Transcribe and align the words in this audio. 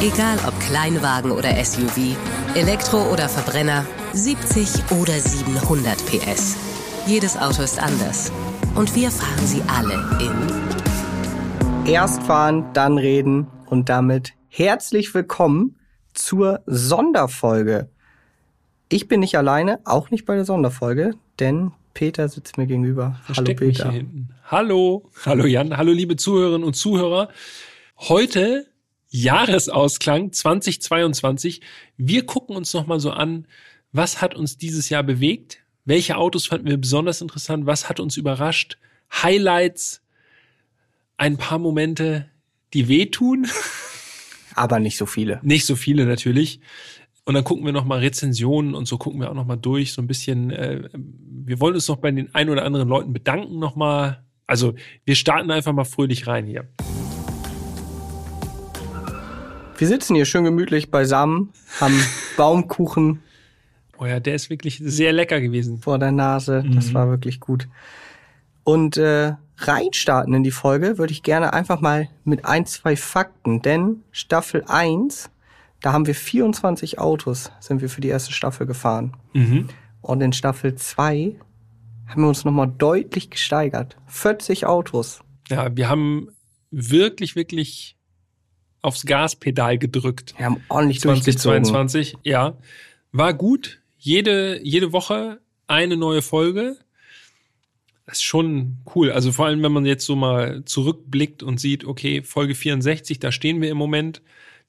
Egal 0.00 0.38
ob 0.46 0.54
Kleinwagen 0.60 1.32
oder 1.32 1.52
SUV, 1.64 2.16
Elektro 2.54 3.12
oder 3.12 3.28
Verbrenner, 3.28 3.84
70 4.12 4.92
oder 5.00 5.18
700 5.18 5.96
PS. 6.06 6.56
Jedes 7.08 7.36
Auto 7.36 7.62
ist 7.62 7.82
anders. 7.82 8.30
Und 8.76 8.94
wir 8.94 9.10
fahren 9.10 9.44
sie 9.44 9.60
alle 9.66 9.94
in. 11.84 11.92
Erst 11.92 12.22
fahren, 12.22 12.64
dann 12.74 12.96
reden 12.96 13.48
und 13.66 13.88
damit 13.88 14.34
herzlich 14.46 15.12
willkommen 15.14 15.74
zur 16.14 16.62
Sonderfolge. 16.66 17.88
Ich 18.88 19.08
bin 19.08 19.18
nicht 19.18 19.36
alleine, 19.36 19.80
auch 19.84 20.12
nicht 20.12 20.26
bei 20.26 20.36
der 20.36 20.44
Sonderfolge, 20.44 21.14
denn 21.40 21.72
Peter 21.92 22.28
sitzt 22.28 22.56
mir 22.56 22.68
gegenüber. 22.68 23.18
Versteck 23.24 23.60
Hallo 23.60 23.72
Peter. 23.72 23.92
Hallo, 24.44 25.10
hallo 25.26 25.44
Jan, 25.44 25.76
hallo 25.76 25.90
liebe 25.90 26.14
Zuhörerinnen 26.14 26.62
und 26.62 26.74
Zuhörer. 26.74 27.30
Heute 27.96 28.68
Jahresausklang 29.10 30.32
2022. 30.32 31.60
Wir 31.96 32.26
gucken 32.26 32.56
uns 32.56 32.74
noch 32.74 32.86
mal 32.86 33.00
so 33.00 33.10
an, 33.10 33.46
was 33.92 34.20
hat 34.20 34.34
uns 34.34 34.58
dieses 34.58 34.88
Jahr 34.88 35.02
bewegt? 35.02 35.60
Welche 35.84 36.16
Autos 36.16 36.46
fanden 36.46 36.68
wir 36.68 36.76
besonders 36.76 37.22
interessant? 37.22 37.66
Was 37.66 37.88
hat 37.88 38.00
uns 38.00 38.16
überrascht? 38.16 38.76
Highlights, 39.10 40.02
ein 41.16 41.38
paar 41.38 41.58
Momente, 41.58 42.28
die 42.74 42.88
wehtun. 42.88 43.46
Aber 44.54 44.80
nicht 44.80 44.98
so 44.98 45.06
viele. 45.06 45.40
Nicht 45.42 45.64
so 45.64 45.76
viele 45.76 46.04
natürlich. 46.04 46.60
Und 47.24 47.34
dann 47.34 47.44
gucken 47.44 47.64
wir 47.64 47.72
noch 47.72 47.84
mal 47.84 48.00
Rezensionen 48.00 48.74
und 48.74 48.86
so 48.86 48.98
gucken 48.98 49.20
wir 49.20 49.30
auch 49.30 49.34
noch 49.34 49.46
mal 49.46 49.56
durch, 49.56 49.92
so 49.92 50.02
ein 50.02 50.06
bisschen. 50.06 50.50
Äh, 50.50 50.88
wir 50.92 51.60
wollen 51.60 51.74
uns 51.74 51.88
noch 51.88 51.96
bei 51.96 52.10
den 52.10 52.34
ein 52.34 52.48
oder 52.50 52.64
anderen 52.64 52.88
Leuten 52.88 53.12
bedanken 53.12 53.58
noch 53.58 53.76
mal. 53.76 54.24
Also 54.46 54.74
wir 55.04 55.14
starten 55.14 55.50
einfach 55.50 55.72
mal 55.72 55.84
fröhlich 55.84 56.26
rein 56.26 56.46
hier. 56.46 56.68
Wir 59.78 59.86
sitzen 59.86 60.16
hier 60.16 60.24
schön 60.24 60.42
gemütlich 60.42 60.90
beisammen, 60.90 61.52
haben 61.80 61.94
Baumkuchen. 62.36 63.22
Oh 63.96 64.06
ja, 64.06 64.18
der 64.18 64.34
ist 64.34 64.50
wirklich 64.50 64.80
sehr 64.82 65.12
lecker 65.12 65.40
gewesen. 65.40 65.78
Vor 65.78 66.00
der 66.00 66.10
Nase, 66.10 66.64
das 66.74 66.88
mhm. 66.88 66.94
war 66.94 67.08
wirklich 67.08 67.38
gut. 67.38 67.68
Und 68.64 68.96
äh, 68.96 69.34
reinstarten 69.56 70.34
in 70.34 70.42
die 70.42 70.50
Folge 70.50 70.98
würde 70.98 71.12
ich 71.12 71.22
gerne 71.22 71.52
einfach 71.52 71.80
mal 71.80 72.08
mit 72.24 72.44
ein, 72.44 72.66
zwei 72.66 72.96
Fakten, 72.96 73.62
denn 73.62 74.02
Staffel 74.10 74.64
1, 74.66 75.30
da 75.80 75.92
haben 75.92 76.08
wir 76.08 76.16
24 76.16 76.98
Autos, 76.98 77.52
sind 77.60 77.80
wir 77.80 77.88
für 77.88 78.00
die 78.00 78.08
erste 78.08 78.32
Staffel 78.32 78.66
gefahren. 78.66 79.16
Mhm. 79.32 79.68
Und 80.00 80.20
in 80.22 80.32
Staffel 80.32 80.74
2 80.74 81.36
haben 82.08 82.22
wir 82.22 82.28
uns 82.28 82.44
nochmal 82.44 82.72
deutlich 82.78 83.30
gesteigert. 83.30 83.96
40 84.06 84.66
Autos. 84.66 85.20
Ja, 85.48 85.76
wir 85.76 85.88
haben 85.88 86.30
wirklich, 86.72 87.36
wirklich 87.36 87.97
aufs 88.82 89.04
Gaspedal 89.04 89.78
gedrückt. 89.78 90.34
Wir 90.36 90.46
haben 90.46 90.62
ordentlich 90.68 91.00
2022, 91.00 92.16
ja. 92.22 92.56
War 93.12 93.34
gut. 93.34 93.80
Jede, 93.98 94.60
jede 94.62 94.92
Woche 94.92 95.40
eine 95.66 95.96
neue 95.96 96.22
Folge. 96.22 96.76
Das 98.06 98.18
ist 98.18 98.24
schon 98.24 98.78
cool. 98.94 99.10
Also 99.12 99.32
vor 99.32 99.46
allem, 99.46 99.62
wenn 99.62 99.72
man 99.72 99.84
jetzt 99.84 100.06
so 100.06 100.16
mal 100.16 100.64
zurückblickt 100.64 101.42
und 101.42 101.60
sieht, 101.60 101.84
okay, 101.84 102.22
Folge 102.22 102.54
64, 102.54 103.18
da 103.18 103.32
stehen 103.32 103.60
wir 103.60 103.70
im 103.70 103.76
Moment. 103.76 104.22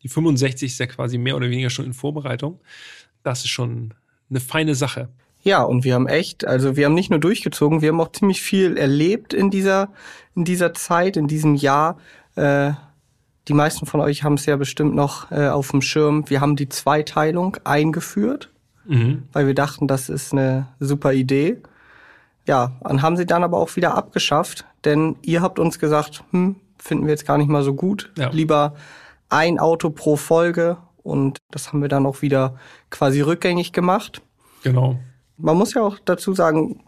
Die 0.04 0.10
65 0.10 0.72
ist 0.72 0.80
ja 0.80 0.88
quasi 0.88 1.18
mehr 1.18 1.36
oder 1.36 1.50
weniger 1.50 1.70
schon 1.70 1.86
in 1.86 1.94
Vorbereitung. 1.94 2.60
Das 3.24 3.42
ist 3.42 3.50
schon 3.50 3.94
eine 4.30 4.40
feine 4.40 4.76
Sache. 4.76 5.10
Ja, 5.42 5.64
und 5.64 5.86
wir 5.86 5.94
haben 5.94 6.08
echt, 6.08 6.46
also 6.46 6.76
wir 6.76 6.86
haben 6.86 6.94
nicht 6.94 7.10
nur 7.10 7.20
durchgezogen, 7.20 7.82
wir 7.82 7.90
haben 7.90 8.02
auch 8.02 8.12
ziemlich 8.12 8.42
viel 8.42 8.76
erlebt 8.76 9.34
in 9.34 9.50
dieser, 9.50 9.94
in 10.36 10.44
dieser 10.44 10.74
Zeit, 10.74 11.16
in 11.16 11.28
diesem 11.28 11.56
Jahr. 11.56 11.98
Äh, 12.36 12.74
die 13.50 13.54
meisten 13.54 13.86
von 13.88 14.00
euch 14.00 14.24
haben 14.24 14.36
es 14.36 14.46
ja 14.46 14.56
bestimmt 14.56 14.96
noch 14.96 15.32
äh, 15.32 15.48
auf 15.48 15.72
dem 15.72 15.82
Schirm. 15.82 16.30
Wir 16.30 16.40
haben 16.40 16.56
die 16.56 16.70
Zweiteilung 16.70 17.58
eingeführt, 17.64 18.50
mhm. 18.86 19.24
weil 19.34 19.48
wir 19.48 19.56
dachten, 19.56 19.88
das 19.88 20.08
ist 20.08 20.32
eine 20.34 20.68
super 20.80 21.14
Idee. 21.14 21.58
Ja, 22.46 22.74
und 22.82 23.02
haben 23.02 23.18
sie 23.18 23.26
dann 23.26 23.44
aber 23.44 23.58
auch 23.58 23.76
wieder 23.76 23.96
abgeschafft, 23.96 24.66
denn 24.86 25.18
ihr 25.24 25.42
habt 25.42 25.60
uns 25.60 25.80
gesagt, 25.80 26.24
hm, 26.32 26.56
finden 26.78 27.06
wir 27.06 27.12
jetzt 27.12 27.26
gar 27.26 27.38
nicht 27.38 27.50
mal 27.50 27.64
so 27.64 27.74
gut. 27.74 28.12
Ja. 28.18 28.30
Lieber 28.30 28.76
ein 29.30 29.60
Auto 29.60 29.90
pro 29.90 30.16
Folge 30.16 30.78
und 31.04 31.40
das 31.52 31.70
haben 31.70 31.82
wir 31.82 31.90
dann 31.90 32.06
auch 32.06 32.22
wieder 32.22 32.56
quasi 32.92 33.22
rückgängig 33.22 33.74
gemacht. 33.74 34.22
Genau. 34.64 35.00
Man 35.38 35.58
muss 35.58 35.74
ja 35.74 35.82
auch 35.82 35.98
dazu 36.04 36.34
sagen, 36.34 36.82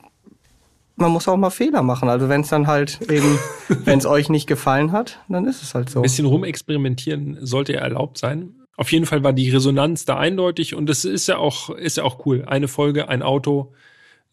man 0.95 1.11
muss 1.11 1.27
auch 1.27 1.37
mal 1.37 1.49
Fehler 1.49 1.81
machen. 1.81 2.09
Also 2.09 2.29
wenn 2.29 2.41
es 2.41 2.49
dann 2.49 2.67
halt 2.67 2.99
eben, 3.09 3.39
wenn 3.85 3.99
es 3.99 4.05
euch 4.05 4.29
nicht 4.29 4.47
gefallen 4.47 4.91
hat, 4.91 5.19
dann 5.27 5.45
ist 5.45 5.63
es 5.63 5.73
halt 5.73 5.89
so. 5.89 5.99
Ein 5.99 6.03
bisschen 6.03 6.25
rumexperimentieren 6.25 7.37
sollte 7.41 7.73
ja 7.73 7.79
erlaubt 7.79 8.17
sein. 8.17 8.55
Auf 8.77 8.91
jeden 8.91 9.05
Fall 9.05 9.23
war 9.23 9.33
die 9.33 9.49
Resonanz 9.49 10.05
da 10.05 10.17
eindeutig 10.17 10.75
und 10.75 10.89
es 10.89 11.05
ist 11.05 11.27
ja 11.27 11.37
auch, 11.37 11.69
ist 11.69 11.97
ja 11.97 12.03
auch 12.03 12.25
cool. 12.25 12.45
Eine 12.45 12.67
Folge, 12.67 13.09
ein 13.09 13.21
Auto 13.21 13.73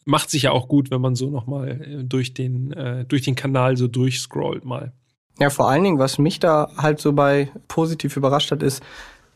macht 0.04 0.30
sich 0.30 0.44
ja 0.44 0.52
auch 0.52 0.69
gut, 0.69 0.91
wenn 0.91 1.02
man 1.02 1.14
so 1.14 1.28
nochmal 1.28 1.69
äh, 1.69 2.04
durch 2.04 2.32
den, 2.32 2.72
äh, 2.72 3.04
durch 3.04 3.22
den 3.22 3.34
Kanal 3.34 3.76
so 3.76 3.88
durchscrollt 3.88 4.64
mal. 4.64 4.92
Ja, 5.38 5.50
vor 5.50 5.69
allen 5.69 5.84
Dingen, 5.84 5.98
was 5.98 6.19
mich 6.19 6.40
da 6.40 6.70
halt 6.76 7.00
so 7.00 7.12
bei 7.12 7.50
positiv 7.69 8.16
überrascht 8.16 8.50
hat, 8.50 8.62
ist, 8.62 8.82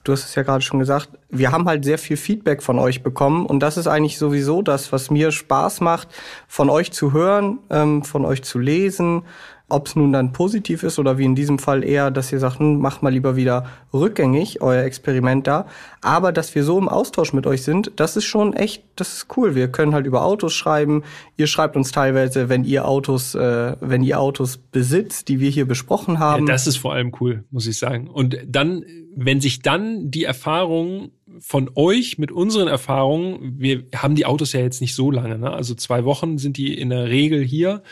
du 0.04 0.12
hast 0.12 0.24
es 0.24 0.34
ja 0.34 0.42
gerade 0.42 0.62
schon 0.62 0.78
gesagt, 0.78 1.10
wir 1.30 1.52
haben 1.52 1.66
halt 1.66 1.84
sehr 1.84 1.98
viel 1.98 2.16
Feedback 2.16 2.62
von 2.62 2.78
euch 2.78 3.02
bekommen 3.02 3.46
und 3.46 3.60
das 3.60 3.76
ist 3.76 3.86
eigentlich 3.86 4.18
sowieso 4.18 4.62
das, 4.62 4.92
was 4.92 5.10
mir 5.10 5.32
Spaß 5.32 5.80
macht, 5.80 6.08
von 6.48 6.70
euch 6.70 6.92
zu 6.92 7.12
hören, 7.12 7.58
ähm, 7.70 8.04
von 8.04 8.24
euch 8.24 8.42
zu 8.42 8.58
lesen, 8.58 9.22
ob 9.72 9.86
es 9.86 9.96
nun 9.96 10.12
dann 10.12 10.32
positiv 10.32 10.82
ist 10.82 10.98
oder 10.98 11.18
wie 11.18 11.24
in 11.24 11.34
diesem 11.34 11.58
Fall 11.58 11.84
eher, 11.84 12.10
dass 12.10 12.32
ihr 12.32 12.38
sagt, 12.38 12.58
hm, 12.58 12.78
macht 12.78 13.02
mal 13.02 13.12
lieber 13.12 13.36
wieder 13.36 13.66
rückgängig 13.92 14.60
euer 14.60 14.84
Experiment 14.84 15.46
da. 15.46 15.66
Aber 16.00 16.32
dass 16.32 16.54
wir 16.54 16.64
so 16.64 16.78
im 16.78 16.88
Austausch 16.88 17.32
mit 17.32 17.46
euch 17.46 17.62
sind, 17.62 17.92
das 17.96 18.16
ist 18.16 18.24
schon 18.24 18.52
echt, 18.52 18.84
das 18.96 19.14
ist 19.14 19.36
cool. 19.36 19.54
Wir 19.54 19.68
können 19.68 19.94
halt 19.94 20.06
über 20.06 20.24
Autos 20.24 20.52
schreiben. 20.54 21.02
Ihr 21.36 21.46
schreibt 21.46 21.76
uns 21.76 21.92
teilweise, 21.92 22.48
wenn 22.48 22.64
ihr 22.64 22.86
Autos, 22.86 23.34
äh, 23.34 23.76
wenn 23.80 24.02
ihr 24.02 24.20
Autos 24.20 24.58
besitzt, 24.58 25.28
die 25.28 25.40
wir 25.40 25.50
hier 25.50 25.66
besprochen 25.66 26.18
haben. 26.18 26.46
Ja, 26.46 26.52
das 26.52 26.66
ist 26.66 26.76
vor 26.76 26.92
allem 26.92 27.12
cool, 27.20 27.44
muss 27.50 27.66
ich 27.66 27.78
sagen. 27.78 28.08
Und 28.08 28.38
dann, 28.46 28.84
wenn 29.16 29.40
sich 29.40 29.62
dann 29.62 30.10
die 30.10 30.24
Erfahrungen 30.24 31.12
von 31.40 31.70
euch 31.74 32.18
mit 32.18 32.30
unseren 32.30 32.68
Erfahrungen, 32.68 33.54
wir 33.58 33.84
haben 33.94 34.14
die 34.14 34.26
Autos 34.26 34.52
ja 34.52 34.60
jetzt 34.60 34.80
nicht 34.80 34.94
so 34.94 35.10
lange, 35.10 35.38
ne? 35.38 35.50
also 35.50 35.74
zwei 35.74 36.04
Wochen 36.04 36.38
sind 36.38 36.56
die 36.56 36.76
in 36.76 36.90
der 36.90 37.08
Regel 37.08 37.42
hier 37.42 37.82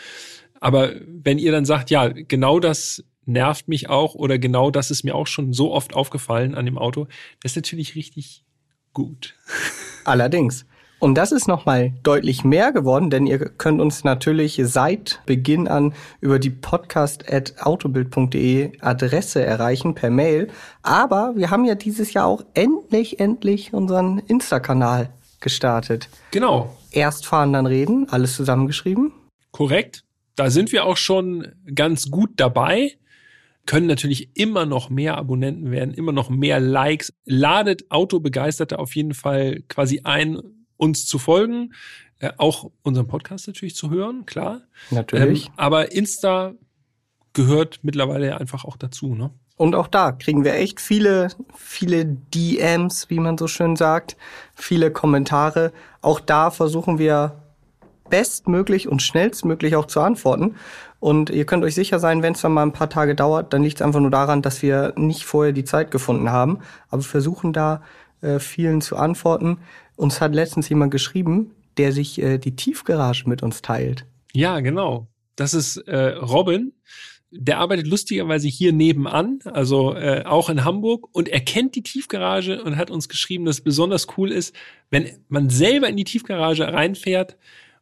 aber 0.61 0.93
wenn 1.07 1.39
ihr 1.39 1.51
dann 1.51 1.65
sagt, 1.65 1.89
ja, 1.89 2.07
genau 2.07 2.61
das 2.61 3.03
nervt 3.25 3.67
mich 3.67 3.89
auch 3.89 4.15
oder 4.15 4.39
genau 4.39 4.71
das 4.71 4.89
ist 4.91 5.03
mir 5.03 5.15
auch 5.15 5.27
schon 5.27 5.51
so 5.51 5.73
oft 5.73 5.93
aufgefallen 5.93 6.55
an 6.55 6.65
dem 6.65 6.77
Auto, 6.77 7.07
das 7.41 7.51
ist 7.53 7.57
natürlich 7.57 7.95
richtig 7.95 8.45
gut. 8.93 9.35
Allerdings. 10.05 10.65
Und 10.99 11.15
das 11.15 11.31
ist 11.31 11.47
nochmal 11.47 11.93
deutlich 12.03 12.43
mehr 12.43 12.71
geworden, 12.71 13.09
denn 13.09 13.25
ihr 13.25 13.39
könnt 13.39 13.81
uns 13.81 14.03
natürlich 14.03 14.61
seit 14.63 15.19
Beginn 15.25 15.67
an 15.67 15.95
über 16.19 16.37
die 16.37 16.51
podcast.autobild.de 16.51 18.79
Adresse 18.81 19.43
erreichen 19.43 19.95
per 19.95 20.11
Mail. 20.11 20.49
Aber 20.83 21.33
wir 21.35 21.49
haben 21.49 21.65
ja 21.65 21.73
dieses 21.73 22.13
Jahr 22.13 22.27
auch 22.27 22.43
endlich, 22.53 23.19
endlich 23.19 23.73
unseren 23.73 24.19
Insta-Kanal 24.19 25.09
gestartet. 25.39 26.07
Genau. 26.29 26.77
Erst 26.91 27.25
fahren, 27.25 27.53
dann 27.53 27.65
reden, 27.65 28.07
alles 28.11 28.35
zusammengeschrieben. 28.35 29.11
Korrekt 29.51 30.03
da 30.41 30.49
sind 30.49 30.71
wir 30.71 30.85
auch 30.85 30.97
schon 30.97 31.51
ganz 31.75 32.09
gut 32.09 32.31
dabei. 32.37 32.97
Können 33.67 33.85
natürlich 33.85 34.35
immer 34.35 34.65
noch 34.65 34.89
mehr 34.89 35.19
Abonnenten 35.19 35.69
werden, 35.69 35.93
immer 35.93 36.13
noch 36.13 36.31
mehr 36.31 36.59
Likes. 36.59 37.13
Ladet 37.25 37.91
Autobegeisterte 37.91 38.79
auf 38.79 38.95
jeden 38.95 39.13
Fall 39.13 39.61
quasi 39.67 40.01
ein, 40.03 40.39
uns 40.77 41.05
zu 41.05 41.19
folgen. 41.19 41.75
Äh, 42.17 42.31
auch 42.37 42.71
unseren 42.81 43.07
Podcast 43.07 43.45
natürlich 43.45 43.75
zu 43.75 43.91
hören, 43.91 44.25
klar. 44.25 44.61
Natürlich. 44.89 45.45
Ähm, 45.45 45.53
aber 45.57 45.91
Insta 45.91 46.55
gehört 47.33 47.81
mittlerweile 47.83 48.39
einfach 48.39 48.65
auch 48.65 48.77
dazu, 48.77 49.13
ne? 49.13 49.29
Und 49.57 49.75
auch 49.75 49.87
da 49.87 50.11
kriegen 50.11 50.43
wir 50.43 50.55
echt 50.55 50.81
viele, 50.81 51.27
viele 51.55 52.05
DMs, 52.07 53.11
wie 53.11 53.19
man 53.19 53.37
so 53.37 53.45
schön 53.45 53.75
sagt, 53.75 54.17
viele 54.55 54.89
Kommentare. 54.89 55.71
Auch 56.01 56.19
da 56.19 56.49
versuchen 56.49 56.97
wir 56.97 57.43
bestmöglich 58.11 58.87
und 58.87 59.01
schnellstmöglich 59.01 59.75
auch 59.75 59.87
zu 59.87 60.01
antworten. 60.01 60.55
Und 60.99 61.31
ihr 61.31 61.45
könnt 61.45 61.63
euch 61.63 61.73
sicher 61.73 61.97
sein, 61.97 62.21
wenn 62.21 62.33
es 62.33 62.41
dann 62.41 62.53
mal 62.53 62.61
ein 62.61 62.73
paar 62.73 62.89
Tage 62.89 63.15
dauert, 63.15 63.53
dann 63.53 63.63
liegt 63.63 63.77
es 63.77 63.81
einfach 63.81 63.99
nur 63.99 64.11
daran, 64.11 64.43
dass 64.43 64.61
wir 64.61 64.93
nicht 64.97 65.25
vorher 65.25 65.51
die 65.51 65.63
Zeit 65.63 65.89
gefunden 65.89 66.29
haben. 66.29 66.59
Aber 66.89 67.01
wir 67.01 67.09
versuchen 67.09 67.53
da 67.53 67.81
äh, 68.21 68.37
vielen 68.37 68.81
zu 68.81 68.97
antworten. 68.97 69.57
Uns 69.95 70.21
hat 70.21 70.35
letztens 70.35 70.69
jemand 70.69 70.91
geschrieben, 70.91 71.55
der 71.77 71.91
sich 71.91 72.21
äh, 72.21 72.37
die 72.37 72.55
Tiefgarage 72.55 73.27
mit 73.27 73.41
uns 73.41 73.63
teilt. 73.63 74.05
Ja, 74.33 74.59
genau. 74.59 75.07
Das 75.35 75.55
ist 75.55 75.77
äh, 75.87 76.09
Robin. 76.17 76.73
Der 77.33 77.59
arbeitet 77.59 77.87
lustigerweise 77.87 78.49
hier 78.49 78.73
nebenan, 78.73 79.39
also 79.45 79.95
äh, 79.95 80.25
auch 80.25 80.49
in 80.49 80.65
Hamburg, 80.65 81.07
und 81.13 81.29
er 81.29 81.39
kennt 81.39 81.75
die 81.75 81.81
Tiefgarage 81.81 82.61
und 82.61 82.75
hat 82.75 82.91
uns 82.91 83.07
geschrieben, 83.07 83.45
dass 83.45 83.55
es 83.55 83.63
besonders 83.63 84.07
cool 84.17 84.33
ist, 84.33 84.53
wenn 84.89 85.09
man 85.29 85.49
selber 85.49 85.87
in 85.87 85.95
die 85.95 86.03
Tiefgarage 86.03 86.73
reinfährt 86.73 87.37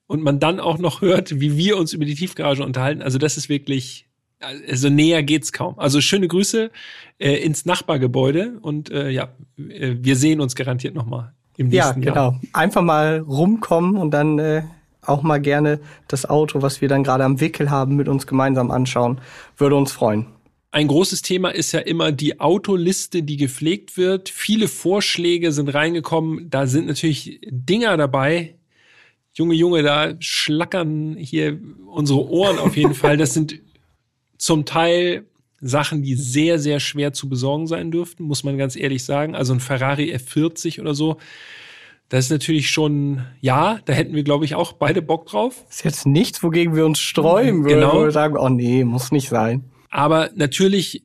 und 0.10 0.24
man 0.24 0.40
dann 0.40 0.60
auch 0.60 0.80
noch 0.80 1.02
hört, 1.02 1.40
wie 1.40 1.56
wir 1.56 1.78
uns 1.78 1.94
über 1.94 2.04
die 2.04 2.16
Tiefgarage 2.16 2.64
unterhalten. 2.64 3.04
Also 3.04 3.20
das 3.20 3.38
ist 3.38 3.48
wirklich 3.48 4.08
Also 4.40 4.90
näher 4.90 5.22
geht's 5.22 5.54
kaum. 5.54 5.78
Also 5.78 6.02
schöne 6.02 6.28
Grüße 6.28 6.72
äh, 7.20 7.36
ins 7.36 7.66
Nachbargebäude 7.66 8.58
und 8.62 8.90
äh, 8.90 9.10
ja, 9.10 9.30
äh, 9.58 9.96
wir 10.00 10.16
sehen 10.16 10.42
uns 10.42 10.56
garantiert 10.56 10.96
nochmal 10.96 11.34
im 11.58 11.68
nächsten 11.68 12.02
ja, 12.02 12.12
genau. 12.12 12.32
Jahr. 12.32 12.42
Einfach 12.54 12.82
mal 12.82 13.20
rumkommen 13.20 13.98
und 13.98 14.12
dann 14.12 14.40
äh, 14.40 14.64
auch 15.04 15.22
mal 15.22 15.40
gerne 15.40 15.80
das 16.08 16.28
Auto, 16.28 16.64
was 16.64 16.82
wir 16.82 16.88
dann 16.88 17.04
gerade 17.04 17.24
am 17.24 17.40
Wickel 17.40 17.70
haben, 17.70 17.96
mit 17.96 18.08
uns 18.08 18.26
gemeinsam 18.26 18.72
anschauen. 18.72 19.22
Würde 19.58 19.76
uns 19.76 19.92
freuen. 19.92 20.26
Ein 20.72 20.88
großes 20.88 21.22
Thema 21.22 21.50
ist 21.50 21.72
ja 21.72 21.80
immer 21.80 22.12
die 22.12 22.40
Autoliste, 22.40 23.22
die 23.22 23.38
gepflegt 23.38 23.98
wird. 23.98 24.30
Viele 24.30 24.68
Vorschläge 24.68 25.52
sind 25.52 25.74
reingekommen. 25.74 26.50
Da 26.50 26.66
sind 26.66 26.88
natürlich 26.88 27.42
Dinger 27.50 27.96
dabei. 27.98 28.56
Junge, 29.34 29.54
Junge, 29.56 29.84
da 29.84 30.14
schlackern 30.20 31.16
hier 31.18 31.60
unsere 31.88 32.28
Ohren 32.30 32.58
auf 32.60 32.76
jeden 32.76 32.94
Fall. 32.94 33.18
Das 33.18 33.34
sind 33.34 33.60
zum 34.38 34.66
Teil 34.66 35.26
Sachen, 35.62 36.02
die 36.04 36.16
sehr, 36.16 36.60
sehr 36.60 36.80
schwer 36.80 37.14
zu 37.14 37.30
besorgen 37.30 37.68
sein 37.68 37.92
dürften, 37.92 38.24
muss 38.24 38.44
man 38.44 38.58
ganz 38.58 38.76
ehrlich 38.76 39.04
sagen. 39.04 39.36
Also 39.36 39.54
ein 39.54 39.60
Ferrari 39.60 40.14
F40 40.16 40.80
oder 40.82 40.94
so. 40.94 41.18
Das 42.08 42.26
ist 42.26 42.32
natürlich 42.32 42.70
schon, 42.72 43.22
ja, 43.40 43.80
da 43.86 43.94
hätten 43.94 44.16
wir, 44.16 44.24
glaube 44.24 44.44
ich, 44.46 44.56
auch 44.56 44.74
beide 44.74 45.02
Bock 45.02 45.28
drauf. 45.28 45.64
Ist 45.70 45.84
jetzt 45.86 46.08
nichts, 46.08 46.42
wogegen 46.42 46.76
wir 46.76 46.86
uns 46.86 47.00
streuen 47.00 47.64
würden, 47.66 47.82
Genau. 47.82 47.94
wo 48.00 48.04
wir 48.04 48.12
sagen, 48.12 48.36
oh 48.38 48.50
nee, 48.50 48.84
muss 48.84 49.12
nicht 49.12 49.30
sein. 49.30 49.64
Aber 49.92 50.32
natürlich 50.36 51.04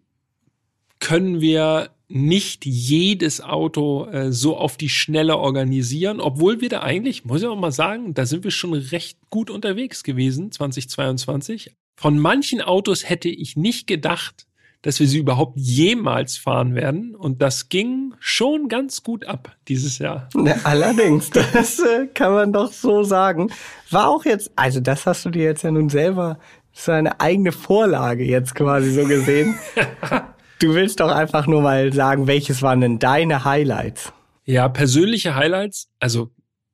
können 1.01 1.41
wir 1.41 1.91
nicht 2.09 2.67
jedes 2.67 3.41
Auto 3.41 4.07
äh, 4.07 4.31
so 4.31 4.57
auf 4.57 4.77
die 4.77 4.89
Schnelle 4.89 5.39
organisieren, 5.39 6.21
obwohl 6.21 6.61
wir 6.61 6.69
da 6.69 6.83
eigentlich, 6.83 7.25
muss 7.25 7.43
ich 7.43 7.49
auch 7.49 7.59
mal 7.59 7.73
sagen, 7.73 8.15
da 8.15 8.27
sind 8.27 8.45
wir 8.45 8.51
schon 8.51 8.75
recht 8.75 9.19
gut 9.31 9.51
unterwegs 9.51 10.03
gewesen, 10.03 10.53
2022. 10.53 11.73
Von 11.97 12.19
manchen 12.19 12.61
Autos 12.61 13.09
hätte 13.09 13.29
ich 13.29 13.57
nicht 13.57 13.87
gedacht, 13.87 14.47
dass 14.85 15.01
wir 15.01 15.07
sie 15.07 15.19
überhaupt 15.19 15.57
jemals 15.57 16.37
fahren 16.37 16.75
werden. 16.75 17.15
Und 17.15 17.41
das 17.41 17.71
ging 17.71 18.13
schon 18.21 18.69
ganz 18.69 19.03
gut 19.03 19.25
ab 19.25 19.57
dieses 19.67 19.99
Jahr. 19.99 20.29
Ne, 20.35 20.61
allerdings, 20.65 21.31
das 21.31 21.79
äh, 21.79 22.07
kann 22.13 22.33
man 22.33 22.53
doch 22.53 22.71
so 22.71 23.03
sagen. 23.03 23.51
War 23.91 24.09
auch 24.09 24.27
jetzt, 24.27 24.53
also 24.57 24.81
das 24.81 25.07
hast 25.07 25.25
du 25.25 25.31
dir 25.31 25.45
jetzt 25.45 25.63
ja 25.63 25.71
nun 25.71 25.89
selber 25.89 26.39
so 26.73 26.93
eine 26.93 27.19
eigene 27.19 27.53
Vorlage 27.53 28.25
jetzt 28.25 28.55
quasi 28.55 28.91
so 28.91 29.07
gesehen. 29.07 29.55
Du 30.65 30.73
willst 30.75 31.01
doch 31.01 31.11
einfach 31.11 31.47
nur 31.47 31.61
mal 31.61 31.93
sagen, 31.93 32.27
welches 32.27 32.63
waren 32.63 32.81
denn 32.81 32.99
deine 32.99 33.45
Highlights? 33.45 34.15
Ja, 34.47 34.67
persönliche 34.71 35.35
Highlights, 35.35 35.91
also 36.01 36.31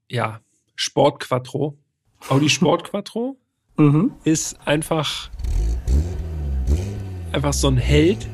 ja, 0.08 0.38
Sport 0.76 1.19
Quattro. 1.19 1.76
Audi 2.28 2.48
Sport 2.50 2.84
Quattro 2.84 3.37
Mhm. 3.76 4.12
ist 4.22 4.58
einfach 4.64 5.28
einfach 7.32 7.52
so 7.52 7.66
ein 7.66 7.78
Held. 7.78 8.28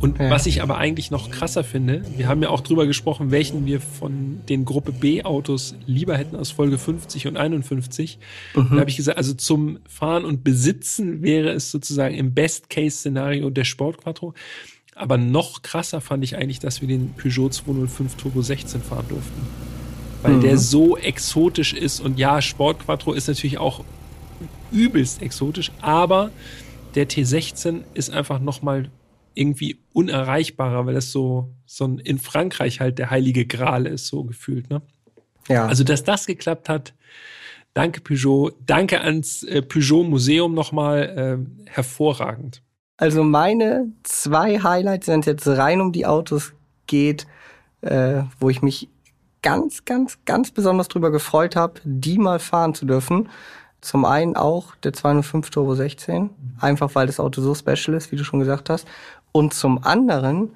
Und 0.00 0.18
Ja. 0.18 0.28
was 0.30 0.44
ich 0.46 0.60
aber 0.60 0.76
eigentlich 0.76 1.10
noch 1.10 1.30
krasser 1.30 1.64
finde, 1.64 2.02
wir 2.18 2.28
haben 2.28 2.42
ja 2.42 2.50
auch 2.50 2.60
drüber 2.60 2.86
gesprochen, 2.86 3.30
welchen 3.30 3.64
wir 3.64 3.80
von 3.80 4.40
den 4.48 4.66
Gruppe 4.66 4.92
B 4.92 5.22
Autos 5.22 5.74
lieber 5.86 6.18
hätten 6.18 6.36
aus 6.36 6.50
Folge 6.50 6.76
50 6.76 7.28
und 7.28 7.36
51. 7.38 8.18
Da 8.54 8.62
habe 8.80 8.90
ich 8.90 8.96
gesagt, 8.96 9.16
also 9.16 9.32
zum 9.32 9.78
Fahren 9.88 10.26
und 10.26 10.44
Besitzen 10.44 11.22
wäre 11.22 11.50
es 11.52 11.70
sozusagen 11.70 12.14
im 12.14 12.34
Best-Case-Szenario 12.34 13.48
der 13.48 13.64
Sport 13.64 13.98
Quattro. 14.02 14.34
Aber 14.94 15.16
noch 15.16 15.62
krasser 15.62 16.00
fand 16.00 16.22
ich 16.24 16.36
eigentlich, 16.36 16.58
dass 16.58 16.80
wir 16.80 16.88
den 16.88 17.14
Peugeot 17.14 17.50
205 17.50 18.16
Turbo 18.16 18.42
16 18.42 18.82
fahren 18.82 19.06
durften. 19.08 19.46
Weil 20.22 20.38
der 20.38 20.56
so 20.56 20.96
exotisch 20.96 21.72
ist. 21.72 21.98
Und 21.98 22.18
ja, 22.18 22.40
Sport 22.40 22.80
Quattro 22.84 23.12
ist 23.12 23.26
natürlich 23.26 23.58
auch 23.58 23.82
übelst 24.70 25.22
exotisch, 25.22 25.70
aber 25.80 26.30
der 26.94 27.08
T16 27.08 27.82
ist 27.94 28.10
einfach 28.10 28.38
nochmal 28.38 28.90
irgendwie 29.34 29.78
unerreichbarer, 29.92 30.86
weil 30.86 30.94
das 30.94 31.10
so, 31.10 31.54
so 31.66 31.86
ein, 31.86 31.98
in 31.98 32.18
Frankreich 32.18 32.80
halt 32.80 32.98
der 32.98 33.10
heilige 33.10 33.46
Gral 33.46 33.86
ist, 33.86 34.06
so 34.06 34.24
gefühlt, 34.24 34.68
ne? 34.70 34.82
Ja. 35.48 35.66
Also, 35.66 35.84
dass 35.84 36.04
das 36.04 36.26
geklappt 36.26 36.68
hat, 36.68 36.94
danke 37.74 38.00
Peugeot, 38.00 38.52
danke 38.64 39.00
ans 39.00 39.42
äh, 39.42 39.62
Peugeot 39.62 40.04
Museum 40.04 40.54
nochmal, 40.54 41.46
äh, 41.66 41.70
hervorragend. 41.70 42.62
Also 43.02 43.24
meine 43.24 43.88
zwei 44.04 44.60
Highlights, 44.60 45.08
wenn 45.08 45.18
es 45.18 45.26
jetzt 45.26 45.48
rein 45.48 45.80
um 45.80 45.90
die 45.90 46.06
Autos 46.06 46.52
geht, 46.86 47.26
äh, 47.80 48.22
wo 48.38 48.48
ich 48.48 48.62
mich 48.62 48.88
ganz, 49.42 49.84
ganz, 49.84 50.18
ganz 50.24 50.52
besonders 50.52 50.86
drüber 50.86 51.10
gefreut 51.10 51.56
habe, 51.56 51.80
die 51.82 52.16
mal 52.16 52.38
fahren 52.38 52.74
zu 52.76 52.86
dürfen. 52.86 53.28
Zum 53.80 54.04
einen 54.04 54.36
auch 54.36 54.76
der 54.84 54.92
205 54.92 55.50
Turbo 55.50 55.74
16, 55.74 56.30
einfach 56.60 56.94
weil 56.94 57.08
das 57.08 57.18
Auto 57.18 57.40
so 57.42 57.56
special 57.56 57.96
ist, 57.96 58.12
wie 58.12 58.16
du 58.16 58.22
schon 58.22 58.38
gesagt 58.38 58.70
hast. 58.70 58.86
Und 59.32 59.52
zum 59.52 59.82
anderen 59.82 60.50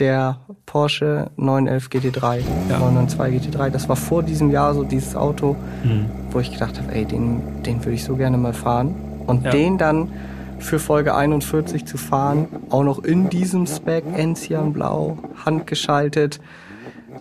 der 0.00 0.40
Porsche 0.66 1.30
911 1.36 1.90
GT3, 1.90 2.42
Ja. 2.70 2.80
992 2.80 3.54
GT3. 3.54 3.70
Das 3.70 3.88
war 3.88 3.94
vor 3.94 4.24
diesem 4.24 4.50
Jahr 4.50 4.74
so 4.74 4.82
dieses 4.82 5.14
Auto, 5.14 5.54
wo 6.32 6.40
ich 6.40 6.50
gedacht 6.50 6.76
habe, 6.80 6.92
ey, 6.92 7.04
den, 7.04 7.62
den 7.62 7.78
würde 7.84 7.92
ich 7.94 8.02
so 8.02 8.16
gerne 8.16 8.36
mal 8.36 8.52
fahren. 8.52 8.96
Und 9.28 9.44
Ja. 9.44 9.52
den 9.52 9.78
dann 9.78 10.08
für 10.58 10.78
Folge 10.78 11.14
41 11.14 11.84
zu 11.84 11.96
fahren, 11.96 12.48
auch 12.70 12.82
noch 12.84 13.02
in 13.02 13.28
diesem 13.30 13.66
Spec, 13.66 14.04
Enzian 14.16 14.72
Blau, 14.72 15.18
handgeschaltet. 15.44 16.40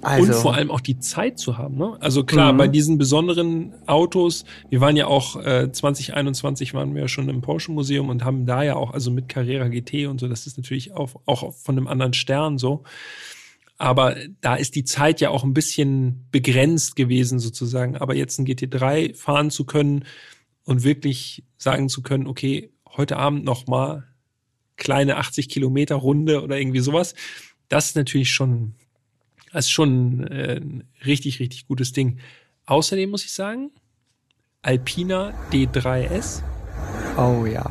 Also, 0.02 0.34
Und 0.34 0.40
vor 0.40 0.56
allem 0.56 0.72
auch 0.72 0.82
die 0.82 1.00
Zeit 1.00 1.40
zu 1.40 1.58
haben. 1.58 1.78
Ne? 1.78 1.96
Also 2.02 2.24
klar, 2.24 2.52
Mhm. 2.52 2.58
bei 2.58 2.68
diesen 2.68 2.98
besonderen 2.98 3.74
Autos, 3.86 4.44
wir 4.70 4.82
waren 4.82 4.98
ja 4.98 5.08
auch 5.08 5.38
äh, 5.38 5.72
2021 5.72 6.74
waren 6.74 6.94
wir 6.94 7.04
ja 7.04 7.08
schon 7.08 7.30
im 7.30 7.42
Porsche 7.42 7.72
Museum 7.72 8.10
und 8.10 8.26
haben 8.26 8.46
da 8.46 8.64
ja 8.64 8.76
auch, 8.76 8.92
also 8.92 9.12
mit 9.12 9.30
Carrera 9.30 9.68
GT 9.70 10.08
und 10.08 10.20
so, 10.20 10.28
das 10.28 10.46
ist 10.48 10.58
natürlich 10.58 10.94
auch, 10.94 11.12
auch 11.26 11.54
von 11.54 11.78
einem 11.78 11.88
anderen 11.88 12.14
Stern 12.14 12.58
so. 12.58 12.84
Aber 13.78 14.16
da 14.42 14.56
ist 14.56 14.76
die 14.76 14.84
Zeit 14.84 15.22
ja 15.22 15.30
auch 15.30 15.44
ein 15.44 15.54
bisschen 15.54 16.28
begrenzt 16.32 16.96
gewesen 16.96 17.40
sozusagen. 17.40 17.96
Aber 17.96 18.16
jetzt 18.16 18.40
ein 18.40 18.46
GT3 18.46 19.16
fahren 19.16 19.52
zu 19.52 19.66
können 19.66 20.06
und 20.66 20.84
wirklich 20.84 21.44
sagen 21.58 21.88
zu 21.88 22.02
können, 22.02 22.28
okay, 22.28 22.73
heute 22.96 23.18
Abend 23.18 23.44
noch 23.44 23.68
mal 23.68 24.04
kleine 24.76 25.18
80 25.18 25.50
Kilometer 25.50 25.96
Runde 25.96 26.44
oder 26.44 26.58
irgendwie 26.58 26.80
sowas, 26.80 27.14
das 27.70 27.88
ist 27.88 27.96
natürlich 27.96 28.32
schon, 28.32 28.74
das 29.52 29.66
ist 29.66 29.72
schon 29.72 30.28
äh, 30.28 30.58
ein 30.58 30.84
richtig, 31.06 31.40
richtig 31.40 31.68
gutes 31.68 31.94
Ding. 31.94 32.20
Außerdem 32.66 33.10
muss 33.10 33.26
ich 33.26 33.34
sagen, 33.34 33.72
Alpina 34.62 35.34
D3S, 35.52 36.42
oh 37.18 37.46
ja. 37.46 37.70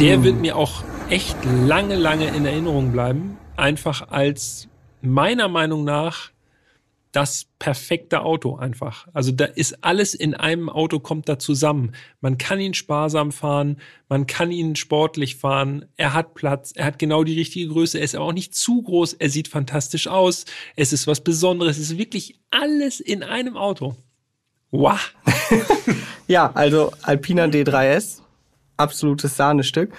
der 0.00 0.24
wird 0.24 0.40
mir 0.40 0.56
auch 0.56 0.84
echt 1.08 1.36
lange, 1.44 1.94
lange 1.94 2.26
in 2.28 2.44
Erinnerung 2.44 2.92
bleiben. 2.92 3.36
Einfach 3.56 4.08
als 4.08 4.68
meiner 5.00 5.48
Meinung 5.48 5.84
nach 5.84 6.33
das 7.14 7.46
perfekte 7.60 8.22
Auto 8.22 8.56
einfach. 8.56 9.06
Also 9.12 9.30
da 9.30 9.44
ist 9.44 9.84
alles 9.84 10.14
in 10.14 10.34
einem 10.34 10.68
Auto 10.68 10.98
kommt 10.98 11.28
da 11.28 11.38
zusammen. 11.38 11.92
Man 12.20 12.38
kann 12.38 12.58
ihn 12.60 12.74
sparsam 12.74 13.30
fahren, 13.30 13.78
man 14.08 14.26
kann 14.26 14.50
ihn 14.50 14.74
sportlich 14.74 15.36
fahren. 15.36 15.84
Er 15.96 16.12
hat 16.12 16.34
Platz, 16.34 16.72
er 16.74 16.86
hat 16.86 16.98
genau 16.98 17.22
die 17.22 17.38
richtige 17.38 17.68
Größe, 17.68 17.98
er 17.98 18.04
ist 18.04 18.16
aber 18.16 18.24
auch 18.24 18.32
nicht 18.32 18.54
zu 18.56 18.82
groß, 18.82 19.14
er 19.14 19.30
sieht 19.30 19.46
fantastisch 19.48 20.08
aus. 20.08 20.44
Es 20.74 20.92
ist 20.92 21.06
was 21.06 21.20
Besonderes, 21.22 21.78
es 21.78 21.90
ist 21.92 21.98
wirklich 21.98 22.40
alles 22.50 22.98
in 22.98 23.22
einem 23.22 23.56
Auto. 23.56 23.96
Wow. 24.70 25.14
Ja, 26.26 26.50
also 26.54 26.90
Alpina 27.02 27.44
D3S, 27.44 28.20
absolutes 28.78 29.36
Sahnestück. 29.36 29.92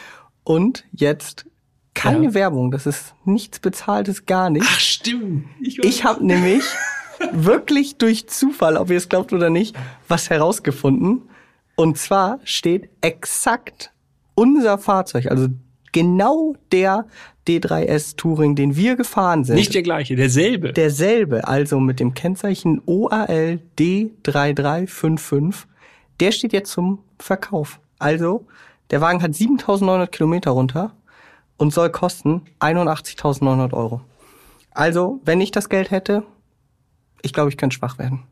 Und 0.44 0.84
jetzt 0.92 1.46
keine 1.94 2.26
Ja. 2.26 2.34
Werbung, 2.34 2.72
das 2.72 2.86
ist 2.88 3.14
nichts 3.26 3.60
bezahltes, 3.60 4.26
gar 4.26 4.50
nicht. 4.50 4.66
Ach 4.68 4.80
stimmt. 4.80 5.46
Ich, 5.62 5.78
Ich 5.84 6.04
habe 6.04 6.26
nämlich 6.26 6.64
wirklich 7.32 7.98
durch 7.98 8.28
Zufall, 8.28 8.78
ob 8.78 8.90
ihr 8.90 8.98
es 8.98 9.10
glaubt 9.10 9.34
oder 9.34 9.50
nicht, 9.50 9.76
was 10.08 10.30
herausgefunden. 10.30 11.24
Und 11.76 11.98
zwar 11.98 12.40
steht 12.44 12.90
exakt 13.02 13.92
unser 14.36 14.78
Fahrzeug, 14.78 15.28
also 15.32 15.48
genau 15.92 16.56
der 16.72 17.06
D3S 17.48 18.18
Touring, 18.18 18.56
den 18.56 18.76
wir 18.76 18.96
gefahren 18.96 19.44
sind. 19.44 19.56
nicht 19.56 19.74
der 19.74 19.84
gleiche, 19.84 20.16
derselbe. 20.16 20.74
derselbe, 20.74 21.48
also 21.48 21.80
mit 21.80 22.00
dem 22.00 22.14
Kennzeichen 22.14 22.82
OAL 22.86 23.60
D3355, 23.78 25.66
der 26.20 26.32
steht 26.32 26.54
jetzt 26.54 26.72
zum 26.72 27.00
Verkauf. 27.20 27.80
Also, 28.00 28.46
der 28.92 29.02
Wagen 29.02 29.22
hat 29.22 29.36
7900 29.36 30.12
Kilometer 30.12 30.52
runter 30.52 30.92
und 31.58 31.74
soll 31.74 31.90
kosten 31.90 32.42
81.900 32.60 33.74
Euro. 33.74 34.02
Also, 34.72 35.22
wenn 35.24 35.40
ich 35.40 35.52
das 35.52 35.70
Geld 35.70 35.92
hätte, 35.92 36.24
ich 37.25 37.34
glaube, 37.34 37.50
ich 37.50 37.58
könnte 37.58 37.75
schwach 37.75 37.98
werden. 37.98 38.24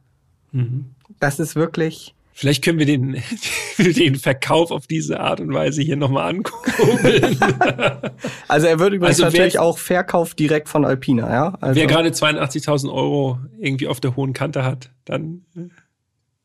Das 1.19 1.39
ist 1.39 1.55
wirklich, 1.55 2.13
Vielleicht 2.35 2.63
können 2.63 2.79
wir 2.79 2.87
den, 2.87 3.21
den 3.77 4.15
Verkauf 4.15 4.71
auf 4.71 4.87
diese 4.87 5.19
Art 5.19 5.39
und 5.39 5.53
Weise 5.53 5.83
hier 5.83 5.95
nochmal 5.95 6.29
ankurbeln. 6.29 7.37
also 8.47 8.67
er 8.67 8.79
wird 8.79 8.93
übrigens 8.93 9.21
Also 9.21 9.25
natürlich 9.25 9.59
auch 9.59 9.77
Verkauf 9.77 10.33
direkt 10.33 10.67
von 10.67 10.83
Alpina, 10.83 11.31
ja? 11.31 11.57
Also, 11.61 11.79
Wer 11.79 11.85
gerade 11.85 12.09
82.000 12.09 12.91
Euro 12.91 13.39
irgendwie 13.59 13.87
auf 13.87 13.99
der 13.99 14.15
hohen 14.15 14.33
Kante 14.33 14.65
hat, 14.65 14.89
dann 15.05 15.45
äh, 15.55 15.69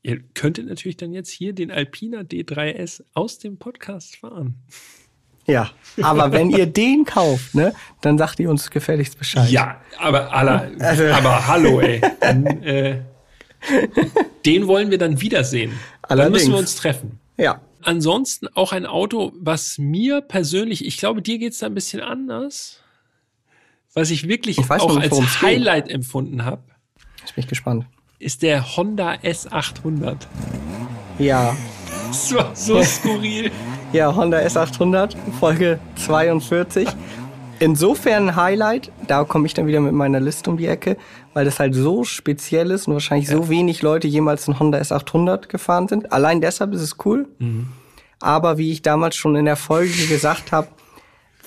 ihr 0.02 0.20
könntet 0.34 0.68
natürlich 0.68 0.98
dann 0.98 1.12
jetzt 1.12 1.30
hier 1.30 1.54
den 1.54 1.70
Alpina 1.70 2.20
D3S 2.20 3.02
aus 3.14 3.38
dem 3.38 3.56
Podcast 3.56 4.16
fahren. 4.16 4.56
Ja, 5.48 5.70
aber 6.02 6.30
wenn 6.32 6.50
ihr 6.50 6.66
den 6.66 7.04
kauft, 7.04 7.54
ne, 7.54 7.74
dann 8.02 8.18
sagt 8.18 8.38
ihr 8.38 8.50
uns 8.50 8.70
gefälligst 8.70 9.18
Bescheid. 9.18 9.50
Ja, 9.50 9.80
aber 9.98 10.32
aller, 10.32 10.70
also, 10.78 11.04
aber 11.12 11.46
hallo, 11.46 11.80
ey. 11.80 12.00
Dann, 12.20 12.46
äh, 12.62 13.00
den 14.44 14.66
wollen 14.66 14.90
wir 14.90 14.98
dann 14.98 15.20
wiedersehen. 15.20 15.72
Allerdings. 16.02 16.24
Dann 16.24 16.32
müssen 16.32 16.52
wir 16.52 16.58
uns 16.58 16.76
treffen. 16.76 17.18
Ja. 17.36 17.60
Ansonsten 17.82 18.48
auch 18.54 18.72
ein 18.72 18.86
Auto, 18.86 19.32
was 19.36 19.78
mir 19.78 20.20
persönlich, 20.20 20.84
ich 20.84 20.98
glaube, 20.98 21.22
dir 21.22 21.38
geht's 21.38 21.58
da 21.58 21.66
ein 21.66 21.74
bisschen 21.74 22.00
anders, 22.00 22.80
was 23.94 24.10
ich 24.10 24.28
wirklich 24.28 24.58
ich 24.58 24.70
auch 24.70 24.96
nicht, 24.96 25.12
als 25.12 25.42
Highlight 25.42 25.86
geht. 25.86 25.94
empfunden 25.94 26.44
habe. 26.44 26.62
Jetzt 27.20 27.34
bin 27.34 27.44
ich 27.44 27.48
gespannt. 27.48 27.86
Ist 28.18 28.42
der 28.42 28.76
Honda 28.76 29.14
S800. 29.14 30.26
Ja. 31.18 31.56
Das 32.08 32.34
war 32.34 32.54
so 32.54 32.82
skurril. 32.82 33.50
Ja, 33.92 34.14
Honda 34.14 34.38
S800, 34.40 35.16
Folge 35.40 35.78
42. 35.96 36.86
Insofern 37.58 38.28
ein 38.28 38.36
Highlight, 38.36 38.92
da 39.06 39.24
komme 39.24 39.46
ich 39.46 39.54
dann 39.54 39.66
wieder 39.66 39.80
mit 39.80 39.94
meiner 39.94 40.20
Liste 40.20 40.50
um 40.50 40.58
die 40.58 40.66
Ecke, 40.66 40.98
weil 41.32 41.46
das 41.46 41.58
halt 41.58 41.74
so 41.74 42.04
speziell 42.04 42.70
ist 42.70 42.86
und 42.86 42.92
wahrscheinlich 42.92 43.30
ja. 43.30 43.36
so 43.36 43.48
wenig 43.48 43.80
Leute 43.80 44.06
jemals 44.06 44.46
ein 44.46 44.60
Honda 44.60 44.78
S800 44.78 45.48
gefahren 45.48 45.88
sind. 45.88 46.12
Allein 46.12 46.42
deshalb 46.42 46.74
ist 46.74 46.82
es 46.82 46.96
cool. 47.06 47.28
Mhm. 47.38 47.68
Aber 48.20 48.58
wie 48.58 48.72
ich 48.72 48.82
damals 48.82 49.16
schon 49.16 49.34
in 49.36 49.46
der 49.46 49.56
Folge 49.56 50.06
gesagt 50.06 50.52
habe, 50.52 50.68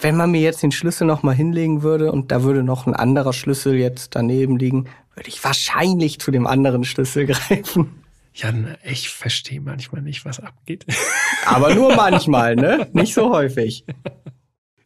wenn 0.02 0.18
man 0.18 0.32
mir 0.32 0.42
jetzt 0.42 0.64
den 0.64 0.72
Schlüssel 0.72 1.06
nochmal 1.06 1.36
hinlegen 1.36 1.84
würde 1.84 2.12
und 2.12 2.32
da 2.32 2.42
würde 2.42 2.64
noch 2.64 2.88
ein 2.88 2.96
anderer 2.96 3.34
Schlüssel 3.34 3.76
jetzt 3.76 4.16
daneben 4.16 4.58
liegen, 4.58 4.88
würde 5.16 5.30
ich 5.30 5.44
wahrscheinlich 5.44 6.20
zu 6.20 6.32
dem 6.32 6.48
anderen 6.48 6.86
Schlüssel 6.86 7.26
greifen. 7.28 8.01
Jan, 8.34 8.78
ich 8.84 9.10
verstehe 9.10 9.62
manchmal 9.62 10.02
nicht, 10.02 10.24
was 10.26 10.40
abgeht. 10.40 10.86
Aber 11.46 11.76
nur 11.76 11.96
manchmal, 11.96 12.56
ne? 12.56 12.90
Nicht 12.94 13.14
so 13.14 13.30
häufig. 13.32 13.84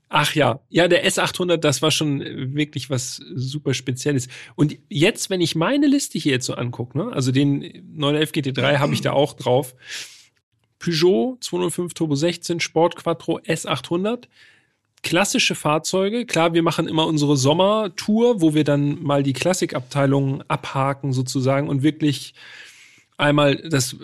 Ach 0.09 0.33
ja, 0.33 0.61
ja, 0.69 0.87
der 0.87 1.05
S800, 1.05 1.57
das 1.57 1.81
war 1.81 1.91
schon 1.91 2.21
wirklich 2.55 2.89
was 2.89 3.17
super 3.35 3.73
Spezielles. 3.73 4.27
Und 4.55 4.77
jetzt, 4.87 5.29
wenn 5.29 5.41
ich 5.41 5.55
meine 5.55 5.87
Liste 5.87 6.17
hier 6.17 6.33
jetzt 6.33 6.45
so 6.45 6.53
angucke, 6.53 6.97
ne, 6.97 7.11
also 7.11 7.31
den 7.31 7.59
911 7.95 8.31
GT3 8.31 8.77
habe 8.77 8.93
ich 8.93 9.01
da 9.01 9.11
auch 9.11 9.33
drauf. 9.33 9.75
Peugeot 10.79 11.37
205 11.41 11.93
Turbo 11.93 12.15
16 12.15 12.59
Sport 12.59 12.95
Quattro 12.95 13.39
S800. 13.39 14.25
Klassische 15.03 15.53
Fahrzeuge. 15.53 16.25
Klar, 16.25 16.53
wir 16.53 16.63
machen 16.63 16.87
immer 16.87 17.07
unsere 17.07 17.37
Sommertour, 17.37 18.41
wo 18.41 18.53
wir 18.53 18.63
dann 18.63 19.03
mal 19.03 19.21
die 19.21 19.33
Klassikabteilung 19.33 20.43
abhaken 20.47 21.13
sozusagen 21.13 21.67
und 21.67 21.83
wirklich 21.83 22.33
einmal 23.17 23.55
das 23.55 23.95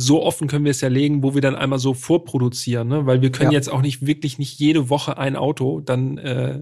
so 0.00 0.22
offen 0.22 0.46
können 0.46 0.64
wir 0.64 0.70
es 0.70 0.80
ja 0.80 0.88
legen, 0.88 1.24
wo 1.24 1.34
wir 1.34 1.40
dann 1.40 1.56
einmal 1.56 1.80
so 1.80 1.92
vorproduzieren, 1.92 2.86
ne? 2.86 3.06
weil 3.06 3.20
wir 3.20 3.32
können 3.32 3.50
ja. 3.50 3.58
jetzt 3.58 3.68
auch 3.68 3.82
nicht 3.82 4.06
wirklich 4.06 4.38
nicht 4.38 4.60
jede 4.60 4.90
Woche 4.90 5.18
ein 5.18 5.34
Auto, 5.34 5.80
dann 5.80 6.18
äh, 6.18 6.60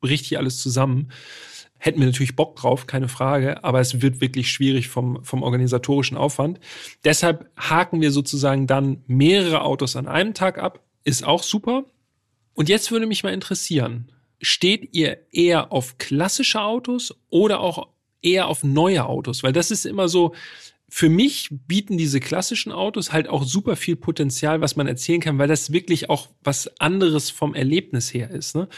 bricht 0.00 0.26
hier 0.26 0.38
alles 0.38 0.60
zusammen. 0.60 1.08
Hätten 1.78 2.00
wir 2.00 2.06
natürlich 2.06 2.36
Bock 2.36 2.56
drauf, 2.56 2.86
keine 2.86 3.08
Frage, 3.08 3.64
aber 3.64 3.80
es 3.80 4.02
wird 4.02 4.20
wirklich 4.20 4.50
schwierig 4.50 4.88
vom, 4.88 5.24
vom 5.24 5.42
organisatorischen 5.42 6.18
Aufwand. 6.18 6.60
Deshalb 7.04 7.50
haken 7.56 8.02
wir 8.02 8.10
sozusagen 8.10 8.66
dann 8.66 9.02
mehrere 9.06 9.62
Autos 9.62 9.96
an 9.96 10.06
einem 10.06 10.34
Tag 10.34 10.58
ab, 10.58 10.80
ist 11.04 11.24
auch 11.24 11.42
super. 11.42 11.86
Und 12.52 12.68
jetzt 12.68 12.92
würde 12.92 13.06
mich 13.06 13.24
mal 13.24 13.32
interessieren, 13.32 14.12
steht 14.42 14.94
ihr 14.94 15.18
eher 15.32 15.72
auf 15.72 15.96
klassische 15.96 16.60
Autos 16.60 17.14
oder 17.30 17.60
auch 17.60 17.88
eher 18.20 18.48
auf 18.48 18.62
neue 18.62 19.06
Autos? 19.06 19.42
Weil 19.42 19.54
das 19.54 19.70
ist 19.70 19.86
immer 19.86 20.08
so, 20.08 20.34
für 20.94 21.08
mich 21.08 21.48
bieten 21.50 21.96
diese 21.96 22.20
klassischen 22.20 22.70
Autos 22.70 23.14
halt 23.14 23.26
auch 23.26 23.44
super 23.44 23.76
viel 23.76 23.96
Potenzial, 23.96 24.60
was 24.60 24.76
man 24.76 24.86
erzählen 24.86 25.22
kann, 25.22 25.38
weil 25.38 25.48
das 25.48 25.72
wirklich 25.72 26.10
auch 26.10 26.28
was 26.44 26.78
anderes 26.80 27.30
vom 27.30 27.54
Erlebnis 27.54 28.12
her 28.12 28.30
ist. 28.30 28.54
Ne? 28.54 28.68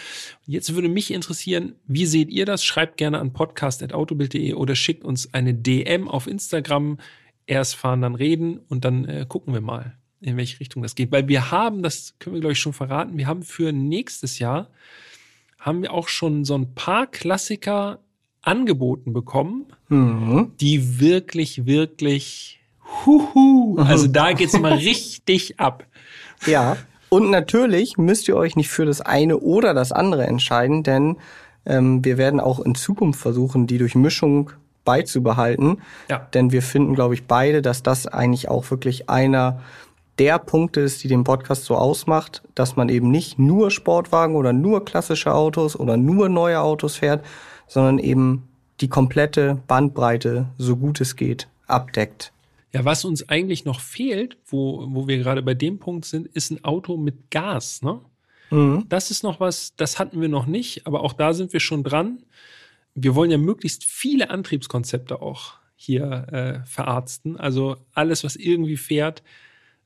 Jetzt 0.47 0.77
würde 0.77 0.89
mich 0.89 1.11
interessieren, 1.11 1.75
wie 1.89 2.07
seht 2.07 2.31
ihr 2.31 2.47
das? 2.47 2.65
Schreibt 2.65 2.99
gerne 2.99 3.19
an 3.19 3.33
podcast.autobild.de 3.33 4.53
oder 4.53 4.77
schickt 4.77 5.03
uns 5.05 5.35
eine 5.35 5.55
DM 5.55 6.07
auf 6.07 6.29
Instagram. 6.29 6.99
Erst 7.47 7.75
fahren, 7.75 8.03
dann 8.03 8.15
reden 8.15 8.61
und 8.69 8.85
dann 8.85 9.07
äh, 9.07 9.27
gucken 9.29 9.53
wir 9.53 9.61
mal, 9.61 9.99
in 10.21 10.37
welche 10.37 10.61
Richtung 10.61 10.85
das 10.85 10.95
geht. 10.95 11.11
Weil 11.11 11.27
wir 11.27 11.51
haben, 11.51 11.83
das 11.83 12.15
können 12.21 12.35
wir 12.35 12.41
glaube 12.41 12.53
ich 12.53 12.61
schon 12.61 12.75
verraten, 12.75 13.19
wir 13.19 13.27
haben 13.27 13.43
für 13.43 13.73
nächstes 13.73 14.39
Jahr 14.39 14.71
haben 15.59 15.83
wir 15.83 15.93
auch 15.93 16.07
schon 16.07 16.45
so 16.45 16.57
ein 16.57 16.77
paar 16.77 17.09
Klassiker 17.09 18.04
angeboten 18.45 19.13
bekommen, 19.13 19.67
mhm. 19.89 20.53
die 20.61 21.01
wirklich, 21.01 21.67
wirklich, 21.67 22.61
huhu, 23.05 23.79
also 23.79 24.07
da 24.07 24.33
geht's 24.33 24.59
mal 24.59 24.75
richtig 24.75 25.59
ab. 25.59 25.85
Ja, 26.47 26.77
und 27.09 27.31
natürlich 27.31 27.97
müsst 27.97 28.29
ihr 28.29 28.37
euch 28.37 28.57
nicht 28.57 28.69
für 28.69 28.87
das 28.87 29.01
eine 29.01 29.39
oder 29.39 29.73
das 29.73 29.93
andere 29.93 30.27
entscheiden, 30.27 30.83
denn 30.83 31.17
ähm, 31.67 32.05
wir 32.05 32.19
werden 32.19 32.41
auch 32.41 32.61
in 32.61 32.75
Zukunft 32.75 33.21
versuchen, 33.21 33.67
die 33.67 33.79
Durchmischung 33.79 34.51
beizubehalten. 34.85 35.81
Ja. 36.11 36.27
Denn 36.35 36.53
wir 36.53 36.63
finden, 36.63 36.95
glaube 36.95 37.15
ich, 37.15 37.27
beide, 37.27 37.63
dass 37.63 37.83
das 37.83 38.07
eigentlich 38.07 38.49
auch 38.49 38.71
wirklich 38.71 39.09
einer 39.09 39.61
der 40.19 40.39
Punkte 40.39 40.81
ist, 40.81 41.03
die 41.03 41.09
den 41.09 41.25
Podcast 41.25 41.65
so 41.65 41.77
ausmacht, 41.77 42.43
dass 42.55 42.77
man 42.77 42.89
eben 42.89 43.11
nicht 43.11 43.39
nur 43.39 43.71
Sportwagen 43.71 44.37
oder 44.37 44.53
nur 44.53 44.85
klassische 44.85 45.35
Autos 45.35 45.79
oder 45.79 45.97
nur 45.97 46.29
neue 46.29 46.61
Autos 46.61 46.97
fährt, 46.97 47.25
sondern 47.75 47.99
eben 47.99 48.45
die 48.81 48.87
komplette 48.87 49.61
Bandbreite, 49.67 50.47
so 50.59 50.77
gut 50.77 51.01
es 51.01 51.17
geht, 51.17 51.49
abdeckt. 51.67 52.33
Ja, 52.73 52.85
was 52.85 53.05
uns 53.05 53.29
eigentlich 53.29 53.65
noch 53.65 53.81
fehlt, 53.81 54.37
wo, 54.47 54.87
wo 54.91 55.09
wir 55.09 55.19
gerade 55.19 55.43
bei 55.43 55.55
dem 55.55 55.81
Punkt 55.81 56.05
sind, 56.05 56.29
ist 56.29 56.53
ein 56.53 56.63
Auto 56.63 56.97
mit 56.97 57.33
Gas, 57.33 57.83
ne? 57.83 58.01
Mhm. 58.51 58.85
Das 58.89 59.11
ist 59.11 59.25
noch 59.25 59.41
was, 59.41 59.75
das 59.75 59.99
hatten 59.99 60.21
wir 60.21 60.29
noch 60.29 60.47
nicht, 60.47 60.87
aber 60.87 61.03
auch 61.03 61.13
da 61.13 61.35
sind 61.35 61.53
wir 61.53 61.59
schon 61.59 61.83
dran. 61.83 62.23
Wir 62.95 63.17
wollen 63.17 63.33
ja 63.33 63.39
möglichst 63.39 63.83
viele 63.83 64.31
Antriebskonzepte 64.31 65.21
auch 65.21 65.55
hier 65.75 66.29
äh, 66.31 66.67
verarzten. 66.67 67.37
Also 67.37 67.77
alles, 67.93 68.23
was 68.23 68.37
irgendwie 68.37 68.77
fährt, 68.77 69.25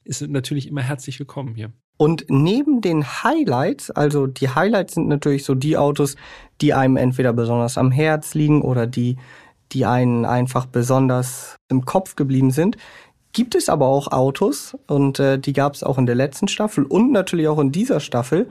ist 0.05 0.21
natürlich 0.21 0.67
immer 0.67 0.83
herzlich 0.83 1.19
willkommen 1.19 1.55
hier. 1.55 1.73
Und 1.99 2.27
neben 2.29 2.81
den 2.81 3.05
Highlights, 3.05 3.91
also 3.91 4.29
die 4.29 4.49
Highlights 4.49 4.95
sind 4.95 5.09
natürlich 5.09 5.45
so 5.45 5.55
die 5.55 5.77
Autos, 5.77 6.15
die 6.61 6.73
einem 6.73 6.97
entweder 6.97 7.33
besonders 7.33 7.77
am 7.77 7.91
Herz 7.91 8.35
liegen 8.35 8.63
oder 8.63 8.87
die, 8.87 9.17
die 9.73 9.85
einen 9.85 10.25
einfach 10.25 10.67
besonders 10.67 11.57
im 11.69 11.85
Kopf 11.85 12.15
geblieben 12.15 12.53
sind. 12.53 12.77
Gibt 13.33 13.57
es 13.57 13.69
aber 13.69 13.89
auch 13.89 14.13
Autos, 14.13 14.77
und 14.87 15.19
äh, 15.19 15.39
die 15.39 15.53
gab 15.53 15.75
es 15.75 15.83
auch 15.83 15.99
in 15.99 16.07
der 16.07 16.15
letzten 16.15 16.49
Staffel 16.49 16.85
und 16.85 17.13
natürlich 17.13 17.49
auch 17.49 17.59
in 17.59 17.73
dieser 17.73 18.01
Staffel, 18.01 18.49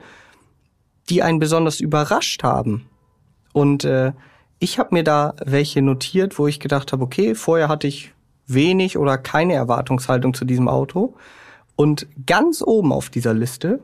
die 1.08 1.22
einen 1.22 1.38
besonders 1.38 1.80
überrascht 1.80 2.42
haben. 2.42 2.86
Und 3.54 3.84
äh, 3.84 4.12
ich 4.58 4.78
habe 4.78 4.94
mir 4.94 5.04
da 5.04 5.34
welche 5.42 5.80
notiert, 5.80 6.38
wo 6.38 6.46
ich 6.46 6.60
gedacht 6.60 6.92
habe, 6.92 7.02
okay, 7.02 7.34
vorher 7.34 7.68
hatte 7.68 7.86
ich 7.86 8.12
wenig 8.46 8.98
oder 8.98 9.16
keine 9.16 9.54
Erwartungshaltung 9.54 10.34
zu 10.34 10.44
diesem 10.44 10.68
Auto. 10.68 11.14
Und 11.80 12.08
ganz 12.26 12.60
oben 12.60 12.92
auf 12.92 13.08
dieser 13.08 13.32
Liste 13.32 13.78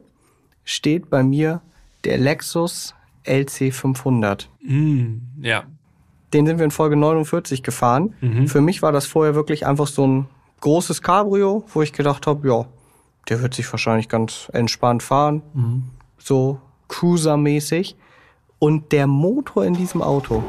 steht 0.64 1.10
bei 1.10 1.22
mir 1.22 1.60
der 2.02 2.18
Lexus 2.18 2.92
LC500. 3.24 4.46
Mm, 4.64 5.18
ja. 5.40 5.62
Den 6.32 6.44
sind 6.44 6.58
wir 6.58 6.64
in 6.64 6.72
Folge 6.72 6.96
49 6.96 7.62
gefahren. 7.62 8.14
Mhm. 8.20 8.48
Für 8.48 8.60
mich 8.60 8.82
war 8.82 8.90
das 8.90 9.06
vorher 9.06 9.36
wirklich 9.36 9.64
einfach 9.64 9.86
so 9.86 10.04
ein 10.04 10.26
großes 10.60 11.02
Cabrio, 11.02 11.64
wo 11.72 11.82
ich 11.82 11.92
gedacht 11.92 12.26
habe, 12.26 12.48
ja, 12.48 12.66
der 13.28 13.40
wird 13.42 13.54
sich 13.54 13.70
wahrscheinlich 13.72 14.08
ganz 14.08 14.50
entspannt 14.52 15.04
fahren. 15.04 15.42
Mhm. 15.54 15.84
So 16.18 16.60
Cruiser-mäßig. 16.88 17.94
Und 18.58 18.90
der 18.90 19.06
Motor 19.06 19.66
in 19.66 19.74
diesem 19.74 20.02
Auto, 20.02 20.42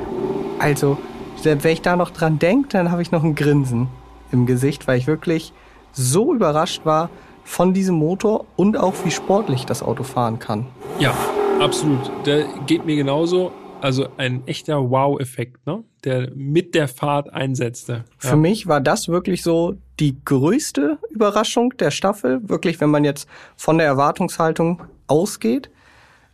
also, 0.57 0.97
wenn 1.43 1.59
ich 1.63 1.83
da 1.83 1.95
noch 1.95 2.09
dran 2.09 2.39
denke, 2.39 2.69
dann 2.69 2.89
habe 2.89 3.03
ich 3.03 3.11
noch 3.11 3.23
ein 3.23 3.35
Grinsen 3.35 3.87
im 4.31 4.47
Gesicht, 4.47 4.87
weil 4.87 4.97
ich 4.97 5.05
wirklich 5.05 5.53
so 5.91 6.33
überrascht 6.33 6.85
war, 6.85 7.11
von 7.45 7.73
diesem 7.73 7.95
Motor 7.95 8.45
und 8.57 8.75
auch 8.75 8.93
wie 9.05 9.11
sportlich 9.11 9.65
das 9.65 9.81
Auto 9.81 10.03
fahren 10.03 10.39
kann. 10.39 10.65
Ja, 10.99 11.15
absolut. 11.61 12.11
Der 12.25 12.45
geht 12.65 12.85
mir 12.85 12.97
genauso. 12.97 13.53
Also 13.81 14.07
ein 14.17 14.47
echter 14.47 14.89
Wow-Effekt, 14.89 15.65
ne? 15.67 15.83
der 16.03 16.31
mit 16.33 16.73
der 16.73 16.87
Fahrt 16.87 17.31
einsetzte. 17.31 18.03
Ja. 18.21 18.29
Für 18.29 18.35
mich 18.35 18.67
war 18.67 18.81
das 18.81 19.07
wirklich 19.07 19.43
so 19.43 19.75
die 19.99 20.17
größte 20.25 20.97
Überraschung 21.11 21.77
der 21.77 21.91
Staffel, 21.91 22.49
wirklich, 22.49 22.81
wenn 22.81 22.89
man 22.89 23.05
jetzt 23.05 23.29
von 23.55 23.77
der 23.77 23.85
Erwartungshaltung 23.85 24.81
ausgeht. 25.07 25.69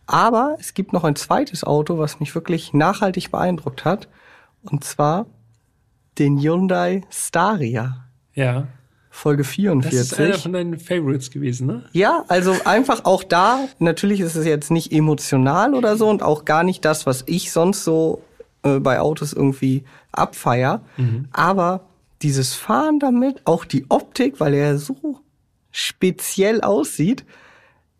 Aber 0.05 0.55
es 0.59 0.73
gibt 0.73 0.93
noch 0.93 1.03
ein 1.03 1.15
zweites 1.17 1.63
Auto, 1.65 1.97
was 1.97 2.21
mich 2.21 2.33
wirklich 2.35 2.73
nachhaltig 2.73 3.31
beeindruckt 3.31 3.83
hat, 3.83 4.07
und 4.63 4.83
zwar 4.83 5.25
den 6.19 6.39
Hyundai 6.39 7.01
Staria. 7.09 8.05
Ja. 8.33 8.67
Folge 9.13 9.43
44. 9.43 9.99
Das 9.99 10.11
ist 10.13 10.19
einer 10.19 10.37
von 10.37 10.53
deinen 10.53 10.79
Favorites 10.79 11.29
gewesen, 11.29 11.67
ne? 11.67 11.83
Ja, 11.91 12.23
also 12.29 12.55
einfach 12.63 13.03
auch 13.03 13.23
da, 13.23 13.67
natürlich 13.77 14.21
ist 14.21 14.35
es 14.35 14.45
jetzt 14.45 14.71
nicht 14.71 14.93
emotional 14.93 15.75
oder 15.75 15.97
so 15.97 16.09
und 16.09 16.23
auch 16.23 16.45
gar 16.45 16.63
nicht 16.63 16.85
das, 16.85 17.05
was 17.05 17.23
ich 17.27 17.51
sonst 17.51 17.83
so 17.83 18.23
äh, 18.63 18.79
bei 18.79 19.01
Autos 19.01 19.33
irgendwie 19.33 19.83
abfeier. 20.13 20.81
Mhm. 20.95 21.25
Aber 21.33 21.81
dieses 22.21 22.53
Fahren 22.53 22.99
damit, 22.99 23.41
auch 23.45 23.65
die 23.65 23.85
Optik, 23.89 24.39
weil 24.39 24.53
er 24.53 24.77
so 24.77 25.19
speziell 25.71 26.61
aussieht, 26.61 27.25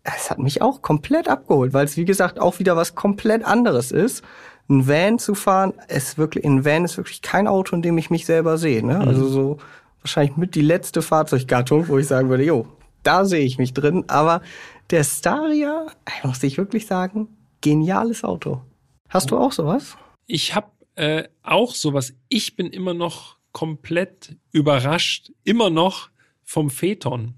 es 0.04 0.32
hat 0.32 0.40
mich 0.40 0.62
auch 0.62 0.82
komplett 0.82 1.28
abgeholt, 1.28 1.74
weil 1.74 1.86
es 1.86 1.98
wie 1.98 2.06
gesagt 2.06 2.40
auch 2.40 2.60
wieder 2.60 2.76
was 2.76 2.96
komplett 2.96 3.44
anderes 3.44 3.92
ist. 3.92 4.24
Ein 4.70 4.88
Van 4.88 5.20
zu 5.20 5.36
fahren, 5.36 5.74
ist 5.90 6.18
wirklich, 6.18 6.46
ein 6.46 6.64
Van 6.64 6.86
ist 6.86 6.96
wirklich 6.96 7.22
kein 7.22 7.48
Auto, 7.48 7.76
in 7.76 7.82
dem 7.82 7.98
ich 7.98 8.10
mich 8.10 8.26
selber 8.26 8.58
sehe. 8.58 8.86
Ne? 8.86 8.96
Mhm. 8.96 9.08
Also 9.08 9.28
so 9.28 9.58
wahrscheinlich 10.02 10.38
mit 10.38 10.56
die 10.56 10.62
letzte 10.62 11.02
Fahrzeuggattung, 11.02 11.88
wo 11.88 11.98
ich 11.98 12.08
sagen 12.08 12.30
würde, 12.30 12.44
jo, 12.44 12.68
da 13.04 13.26
sehe 13.26 13.46
ich 13.46 13.58
mich 13.58 13.74
drin. 13.74 14.06
Aber 14.08 14.42
der 14.90 15.04
Staria, 15.04 15.88
muss 16.24 16.44
ich 16.44 16.58
wirklich 16.58 16.86
sagen, 16.86 17.30
geniales 17.62 18.24
Auto. 18.24 18.62
Hast 19.10 19.32
du 19.32 19.38
auch 19.38 19.52
sowas? 19.52 19.98
Ich 20.26 20.56
habe 20.56 20.72
äh, 20.96 21.26
auch 21.44 21.76
sowas. 21.76 22.14
Ich 22.30 22.56
bin 22.56 22.68
immer 22.68 22.94
noch 22.94 23.38
komplett 23.52 24.38
überrascht, 24.52 25.32
immer 25.44 25.70
noch 25.70 26.10
vom 26.44 26.70
Phaeton. 26.70 27.36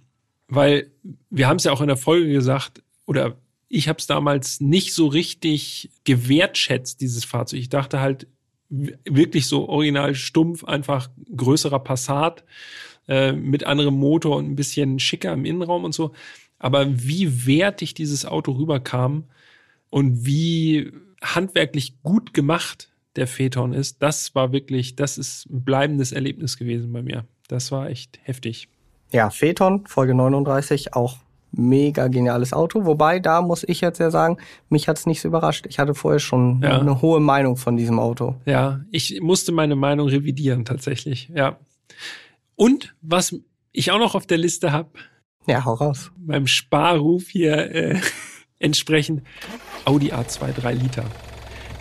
Weil 0.48 0.91
wir 1.29 1.48
haben 1.48 1.58
es 1.58 1.63
ja 1.63 1.72
auch 1.72 1.82
in 1.82 1.88
der 1.88 1.98
Folge 1.98 2.32
gesagt, 2.32 2.84
oder 3.05 3.38
ich 3.70 3.89
habe 3.89 3.98
es 3.98 4.05
damals 4.05 4.62
nicht 4.62 4.93
so 4.93 5.08
richtig 5.08 5.89
gewertschätzt, 6.03 7.01
dieses 7.01 7.25
Fahrzeug. 7.25 7.60
Ich 7.60 7.70
dachte 7.70 8.00
halt 8.00 8.27
wirklich 9.06 9.48
so 9.48 9.70
original 9.70 10.15
stumpf, 10.15 10.63
einfach 10.63 11.10
größerer 11.36 11.80
Passat 11.80 12.44
äh, 13.08 13.32
mit 13.32 13.65
anderem 13.65 13.96
Motor 13.96 14.38
und 14.38 14.50
ein 14.50 14.56
bisschen 14.56 15.00
schicker 15.00 15.34
im 15.34 15.46
Innenraum 15.46 15.84
und 15.84 15.94
so. 15.94 16.13
Aber 16.58 16.88
wie 16.88 17.46
wertig 17.46 17.94
dieses 17.94 18.25
Auto 18.25 18.53
rüberkam 18.53 19.25
und 19.89 20.25
wie 20.25 20.92
handwerklich 21.22 22.01
gut 22.01 22.34
gemacht 22.34 22.89
der 23.15 23.27
Phaeton 23.27 23.74
ist, 23.74 24.01
das 24.01 24.34
war 24.34 24.51
wirklich, 24.51 24.96
das 24.96 25.18
ist 25.18 25.46
ein 25.50 25.63
bleibendes 25.63 26.12
Erlebnis 26.12 26.58
gewesen 26.58 26.92
bei 26.92 27.03
mir. 27.03 27.25
Das 27.48 27.72
war 27.72 27.89
echt 27.89 28.20
heftig. 28.24 28.70
Ja, 29.12 29.30
Phaeton, 29.30 29.86
Folge 29.86 30.15
39, 30.15 30.96
auch 30.96 31.18
mega 31.53 32.07
geniales 32.07 32.51
Auto. 32.51 32.86
Wobei, 32.86 33.19
da 33.19 33.41
muss 33.41 33.63
ich 33.63 33.81
jetzt 33.81 34.00
ja 34.00 34.12
sagen, 34.12 34.38
mich 34.69 34.88
hat's 34.88 35.05
nicht 35.05 35.22
so 35.22 35.27
überrascht. 35.27 35.65
Ich 35.67 35.79
hatte 35.79 35.93
vorher 35.93 36.19
schon 36.19 36.62
ja. 36.62 36.79
eine 36.79 37.01
hohe 37.01 37.19
Meinung 37.19 37.57
von 37.57 37.77
diesem 37.77 38.00
Auto. 38.00 38.36
Ja, 38.45 38.81
ich 38.91 39.22
musste 39.22 39.51
meine 39.51 39.75
Meinung 39.75 40.07
revidieren 40.10 40.65
tatsächlich, 40.65 41.29
ja. 41.33 41.57
Und 42.55 42.95
was 43.01 43.36
ich 43.72 43.91
auch 43.91 44.00
noch 44.00 44.15
auf 44.15 44.25
der 44.25 44.38
Liste 44.38 44.72
habe. 44.72 44.89
Ja, 45.48 45.65
hau 45.65 45.74
raus. 45.74 46.12
Beim 46.17 46.48
Sparruf 46.48 47.27
hier 47.27 47.72
äh, 47.74 48.00
entsprechend 48.60 49.24
Audi 49.86 50.13
A2 50.13 50.53
3 50.53 50.74
Liter. 50.74 51.05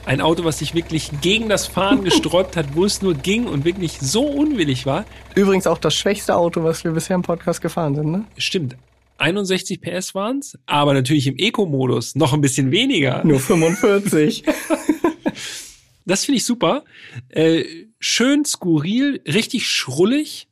Ein 0.05 0.21
Auto, 0.21 0.43
was 0.43 0.59
sich 0.59 0.75
wirklich 0.75 1.11
gegen 1.21 1.49
das 1.49 1.69
Fahren 1.69 2.03
gesträubt 2.05 2.57
hat, 2.57 2.75
wo 2.75 2.85
es 2.85 3.03
nur 3.03 3.15
ging 3.15 3.47
und 3.47 3.65
wirklich 3.65 4.01
so 4.01 4.25
unwillig 4.25 4.85
war. 4.85 5.05
Übrigens 5.37 5.67
auch 5.69 5.79
das 5.79 5.95
schwächste 5.95 6.35
Auto, 6.35 6.65
was 6.65 6.83
wir 6.83 6.91
bisher 6.91 7.15
im 7.15 7.23
Podcast 7.23 7.61
gefahren 7.61 7.95
sind, 7.95 8.11
ne? 8.11 8.25
Stimmt. 8.37 8.77
61 9.23 9.81
PS 9.81 10.15
waren's, 10.15 10.59
aber 10.67 10.95
natürlich 10.95 11.27
im 11.27 11.37
Eco-Modus 11.37 12.15
noch 12.15 12.33
ein 12.33 12.41
bisschen 12.41 12.71
weniger. 12.71 13.25
Nur 13.25 13.41
45. 13.41 14.45
das 16.05 16.25
finde 16.25 16.37
ich 16.37 16.45
super. 16.45 16.85
Äh, 17.29 17.65
schön 18.01 18.45
skurril, 18.45 19.23
richtig 19.27 19.69
schrullig. 19.69 20.49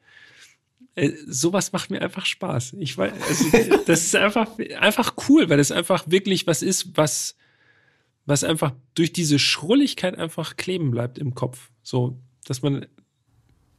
Äh, 0.94 1.10
sowas 1.26 1.72
macht 1.72 1.90
mir 1.90 2.00
einfach 2.00 2.26
Spaß. 2.26 2.76
Ich 2.78 2.96
weiß, 2.96 3.12
also, 3.28 3.78
das 3.86 4.04
ist 4.04 4.16
einfach, 4.16 4.48
einfach 4.78 5.14
cool, 5.28 5.48
weil 5.50 5.58
das 5.58 5.72
einfach 5.72 6.04
wirklich 6.06 6.46
was 6.46 6.62
ist, 6.62 6.96
was 6.96 7.36
was 8.26 8.44
einfach 8.44 8.72
durch 8.94 9.12
diese 9.12 9.38
Schrulligkeit 9.38 10.16
einfach 10.16 10.56
kleben 10.56 10.90
bleibt 10.90 11.18
im 11.18 11.34
Kopf. 11.34 11.70
So, 11.82 12.20
dass 12.44 12.62
man 12.62 12.86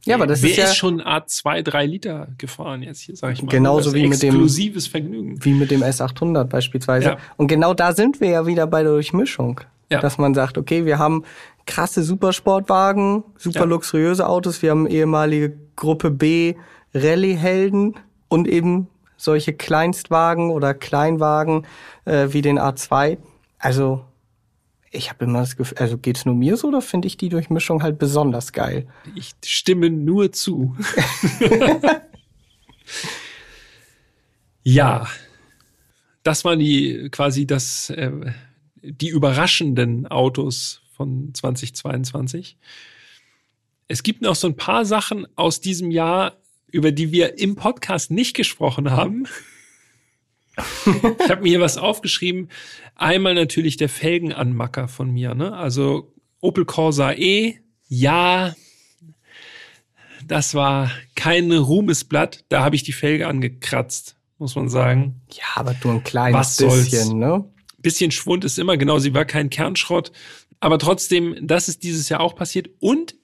ja, 0.04 0.16
aber 0.16 0.26
das 0.26 0.42
Wer 0.42 0.50
ist 0.50 0.56
ja 0.56 0.64
ist 0.64 0.76
schon 0.76 1.00
Art 1.00 1.30
2, 1.30 1.62
3 1.62 1.86
Liter 1.86 2.28
gefahren 2.38 2.82
jetzt 2.82 3.00
hier, 3.00 3.14
sag 3.16 3.34
ich 3.34 3.42
mal. 3.42 3.50
Genauso 3.50 3.94
wie 3.94 4.06
mit 4.06 4.22
dem 4.22 4.30
exklusives 4.30 4.86
Vergnügen. 4.88 5.44
Wie 5.44 5.52
mit 5.52 5.70
dem 5.70 5.82
S800 5.82 6.44
beispielsweise. 6.44 7.06
Ja. 7.06 7.18
Und 7.36 7.46
genau 7.46 7.72
da 7.72 7.92
sind 7.92 8.20
wir 8.20 8.28
ja 8.28 8.46
wieder 8.46 8.66
bei 8.66 8.82
der 8.82 8.92
Durchmischung. 8.92 9.60
Ja. 9.90 10.00
Dass 10.00 10.18
man 10.18 10.34
sagt, 10.34 10.58
okay, 10.58 10.86
wir 10.86 10.98
haben 10.98 11.24
krasse 11.66 12.02
Supersportwagen, 12.02 13.24
super 13.36 13.60
ja. 13.60 13.64
luxuriöse 13.66 14.26
Autos, 14.26 14.62
wir 14.62 14.70
haben 14.70 14.86
ehemalige 14.86 15.56
Gruppe 15.76 16.10
B 16.10 16.54
Rallye-Helden 16.94 17.94
und 18.28 18.48
eben 18.48 18.88
solche 19.16 19.52
Kleinstwagen 19.52 20.50
oder 20.50 20.74
Kleinwagen 20.74 21.66
äh, 22.06 22.28
wie 22.30 22.42
den 22.42 22.58
A2. 22.58 23.18
Also 23.58 24.04
ich 24.92 25.08
habe 25.08 25.24
immer 25.24 25.40
das 25.40 25.56
Gefühl, 25.56 25.78
also 25.78 25.96
geht's 25.96 26.26
nur 26.26 26.34
mir 26.34 26.56
so 26.56 26.68
oder 26.68 26.82
finde 26.82 27.08
ich 27.08 27.16
die 27.16 27.30
Durchmischung 27.30 27.82
halt 27.82 27.98
besonders 27.98 28.52
geil? 28.52 28.86
Ich 29.14 29.32
stimme 29.44 29.88
nur 29.88 30.32
zu. 30.32 30.76
ja, 34.62 35.08
das 36.22 36.44
waren 36.44 36.58
die 36.58 37.08
quasi 37.10 37.46
das 37.46 37.88
äh, 37.90 38.12
die 38.82 39.08
überraschenden 39.08 40.06
Autos 40.08 40.82
von 40.94 41.32
2022. 41.32 42.58
Es 43.88 44.02
gibt 44.02 44.20
noch 44.20 44.36
so 44.36 44.46
ein 44.46 44.56
paar 44.56 44.84
Sachen 44.84 45.26
aus 45.36 45.60
diesem 45.60 45.90
Jahr, 45.90 46.36
über 46.70 46.92
die 46.92 47.12
wir 47.12 47.38
im 47.38 47.56
Podcast 47.56 48.10
nicht 48.10 48.34
gesprochen 48.34 48.90
haben 48.90 49.26
ich 50.56 51.30
habe 51.30 51.42
mir 51.42 51.48
hier 51.48 51.60
was 51.60 51.78
aufgeschrieben. 51.78 52.48
Einmal 52.94 53.34
natürlich 53.34 53.76
der 53.76 53.88
Felgenanmacker 53.88 54.88
von 54.88 55.10
mir. 55.10 55.34
Ne? 55.34 55.52
Also 55.54 56.12
Opel 56.40 56.64
Corsa 56.64 57.12
E, 57.12 57.58
ja, 57.88 58.54
das 60.26 60.54
war 60.54 60.90
kein 61.14 61.52
Ruhmesblatt. 61.52 62.44
Da 62.48 62.62
habe 62.62 62.76
ich 62.76 62.82
die 62.82 62.92
Felge 62.92 63.26
angekratzt, 63.26 64.16
muss 64.38 64.54
man 64.54 64.68
sagen. 64.68 65.20
Ja, 65.32 65.44
aber 65.56 65.74
nur 65.82 65.94
ein 65.94 66.04
kleines 66.04 66.38
was 66.38 66.56
bisschen, 66.56 67.04
soll's? 67.04 67.12
ne? 67.12 67.44
Bisschen 67.78 68.10
Schwund 68.12 68.44
ist 68.44 68.58
immer, 68.58 68.76
genau, 68.76 68.98
sie 68.98 69.14
war 69.14 69.24
kein 69.24 69.50
Kernschrott. 69.50 70.12
Aber 70.60 70.78
trotzdem, 70.78 71.36
das 71.42 71.68
ist 71.68 71.82
dieses 71.82 72.08
Jahr 72.08 72.20
auch 72.20 72.36
passiert. 72.36 72.70
Und 72.78 73.16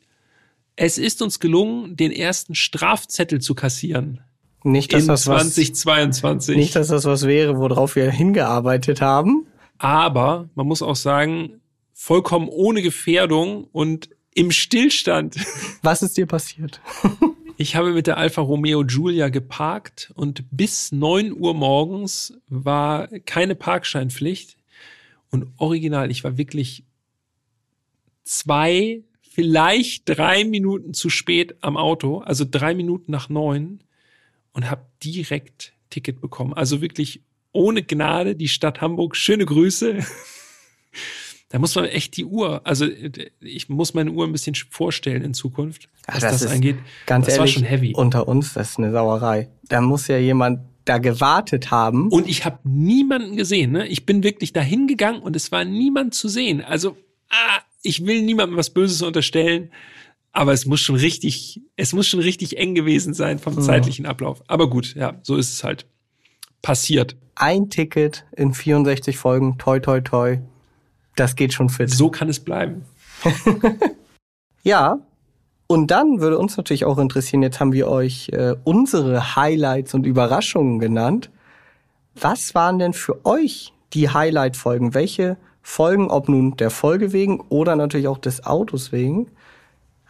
es 0.75 0.99
ist 0.99 1.23
uns 1.23 1.39
gelungen, 1.41 1.97
den 1.97 2.11
ersten 2.11 2.55
Strafzettel 2.55 3.41
zu 3.41 3.55
kassieren. 3.55 4.21
Nicht, 4.65 4.93
dass 4.93 5.03
in 5.03 5.09
das 5.09 5.23
2022. 5.25 6.55
Was, 6.55 6.57
nicht, 6.57 6.77
dass 6.77 6.89
das 6.89 7.05
was 7.05 7.27
wäre, 7.27 7.59
worauf 7.59 7.97
wir 7.97 8.11
hingearbeitet 8.11 9.01
haben. 9.01 9.47
Aber 9.79 10.49
man 10.55 10.67
muss 10.67 10.83
auch 10.83 10.97
sagen, 10.97 11.61
vollkommen 11.93 12.49
ohne 12.49 12.83
Gefährdung 12.83 13.65
und 13.73 14.11
im 14.35 14.51
Stillstand. 14.51 15.37
Was 15.83 16.03
ist 16.03 16.17
dir 16.17 16.27
passiert? 16.27 16.81
ich 17.57 17.75
habe 17.75 17.93
mit 17.93 18.07
der 18.07 18.19
Alfa 18.19 18.41
Romeo 18.41 18.85
Giulia 18.85 19.29
geparkt 19.31 20.13
und 20.15 20.45
bis 20.51 20.93
neun 20.93 21.33
Uhr 21.33 21.55
morgens 21.55 22.35
war 22.49 23.09
keine 23.27 23.55
Parkscheinpflicht. 23.55 24.57
Und 25.31 25.49
original, 25.59 26.11
ich 26.11 26.25
war 26.25 26.39
wirklich 26.39 26.85
zwei, 28.25 29.03
vielleicht 29.21 30.09
drei 30.09 30.45
Minuten 30.45 30.95
zu 30.95 31.11
spät 31.11 31.57
am 31.61 31.77
Auto, 31.77 32.19
also 32.19 32.45
drei 32.49 32.75
Minuten 32.75 33.11
nach 33.11 33.29
neun 33.29 33.81
und 34.53 34.71
habe 34.71 34.87
direkt 35.03 35.73
Ticket 35.91 36.21
bekommen. 36.21 36.53
Also 36.53 36.81
wirklich 36.81 37.23
ohne 37.53 37.83
Gnade 37.83 38.35
die 38.35 38.49
Stadt 38.49 38.81
Hamburg. 38.81 39.17
Schöne 39.17 39.47
Grüße. 39.47 39.99
da 41.49 41.59
muss 41.59 41.75
man 41.75 41.87
echt 41.87 42.17
die 42.17 42.25
Uhr, 42.25 42.67
also 42.67 42.87
ich 43.41 43.69
muss 43.69 43.95
meine 43.95 44.11
Uhr 44.11 44.27
ein 44.27 44.33
bisschen 44.33 44.55
vorstellen 44.55 45.23
in 45.23 45.35
Zukunft, 45.35 45.89
was 46.07 46.21
das, 46.21 46.41
das 46.41 46.53
angeht. 46.53 46.77
Ganz 47.07 47.27
das 47.27 47.37
ehrlich, 47.37 47.55
war 47.55 47.61
schon 47.61 47.69
heavy. 47.69 47.95
unter 47.95 48.29
uns, 48.29 48.55
das 48.55 48.71
ist 48.71 48.79
eine 48.79 48.93
Sauerei. 48.93 49.49
Da 49.69 49.81
muss 49.81 50.09
ja 50.09 50.19
jemand 50.19 50.61
da 50.85 50.99
gewartet 50.99 51.71
haben. 51.71 52.09
Und 52.09 52.29
ich 52.29 52.45
habe 52.45 52.59
niemanden 52.65 53.37
gesehen. 53.37 53.73
Ne? 53.73 53.87
Ich 53.89 54.07
bin 54.07 54.23
wirklich 54.23 54.53
dahin 54.53 54.87
gegangen 54.87 55.21
und 55.21 55.37
es 55.37 55.53
war 55.53 55.65
niemand 55.65 56.15
zu 56.15 56.29
sehen. 56.29 56.63
Also 56.63 56.97
ah, 57.31 57.61
ich 57.83 58.07
will 58.07 58.23
niemandem 58.23 58.57
was 58.57 58.71
Böses 58.71 59.03
unterstellen. 59.03 59.71
Aber 60.33 60.53
es 60.53 60.67
muss 60.67 60.81
schon 60.81 60.97
richtig, 60.97 61.61
es 61.77 61.93
muss 61.93 62.07
schon 62.07 62.21
richtig 62.21 62.59
eng 62.59 62.75
gewesen 62.75 63.15
sein 63.15 63.39
vom 63.39 63.61
zeitlichen 63.61 64.07
Ablauf. 64.07 64.43
Aber 64.47 64.69
gut, 64.69 64.95
ja, 64.95 65.15
so 65.23 65.37
ist 65.37 65.53
es 65.53 65.65
halt 65.65 65.87
passiert. 66.63 67.17
Ein 67.35 67.71
Ticket 67.71 68.25
in 68.37 68.53
64 68.53 69.17
Folgen, 69.17 69.59
toi, 69.59 69.81
toi, 69.81 70.01
toi. 70.01 70.39
Das 71.17 71.35
geht 71.35 71.53
schon 71.53 71.69
fit. 71.69 71.91
So 71.91 72.11
kann 72.11 72.29
es 72.29 72.41
bleiben. 72.41 72.85
ja. 74.63 75.01
Und 75.67 75.91
dann 75.91 76.21
würde 76.21 76.39
uns 76.39 76.57
natürlich 76.57 76.85
auch 76.85 76.99
interessieren, 76.99 77.43
jetzt 77.43 77.61
haben 77.61 77.73
wir 77.73 77.89
euch 77.89 78.31
äh, 78.31 78.55
unsere 78.65 79.37
Highlights 79.37 79.93
und 79.95 80.07
Überraschungen 80.07 80.79
genannt. 80.79 81.31
Was 82.15 82.55
waren 82.55 82.79
denn 82.79 82.95
für 82.95 83.25
euch 83.27 83.73
die 83.93 84.09
Highlight-Folgen? 84.09 84.95
Welche 84.95 85.37
Folgen, 85.61 86.11
ob 86.11 86.29
nun 86.29 86.57
der 86.57 86.71
Folge 86.71 87.13
wegen 87.13 87.41
oder 87.51 87.77
natürlich 87.77 88.09
auch 88.09 88.19
des 88.19 88.47
Autos 88.47 88.93
wegen, 88.93 89.31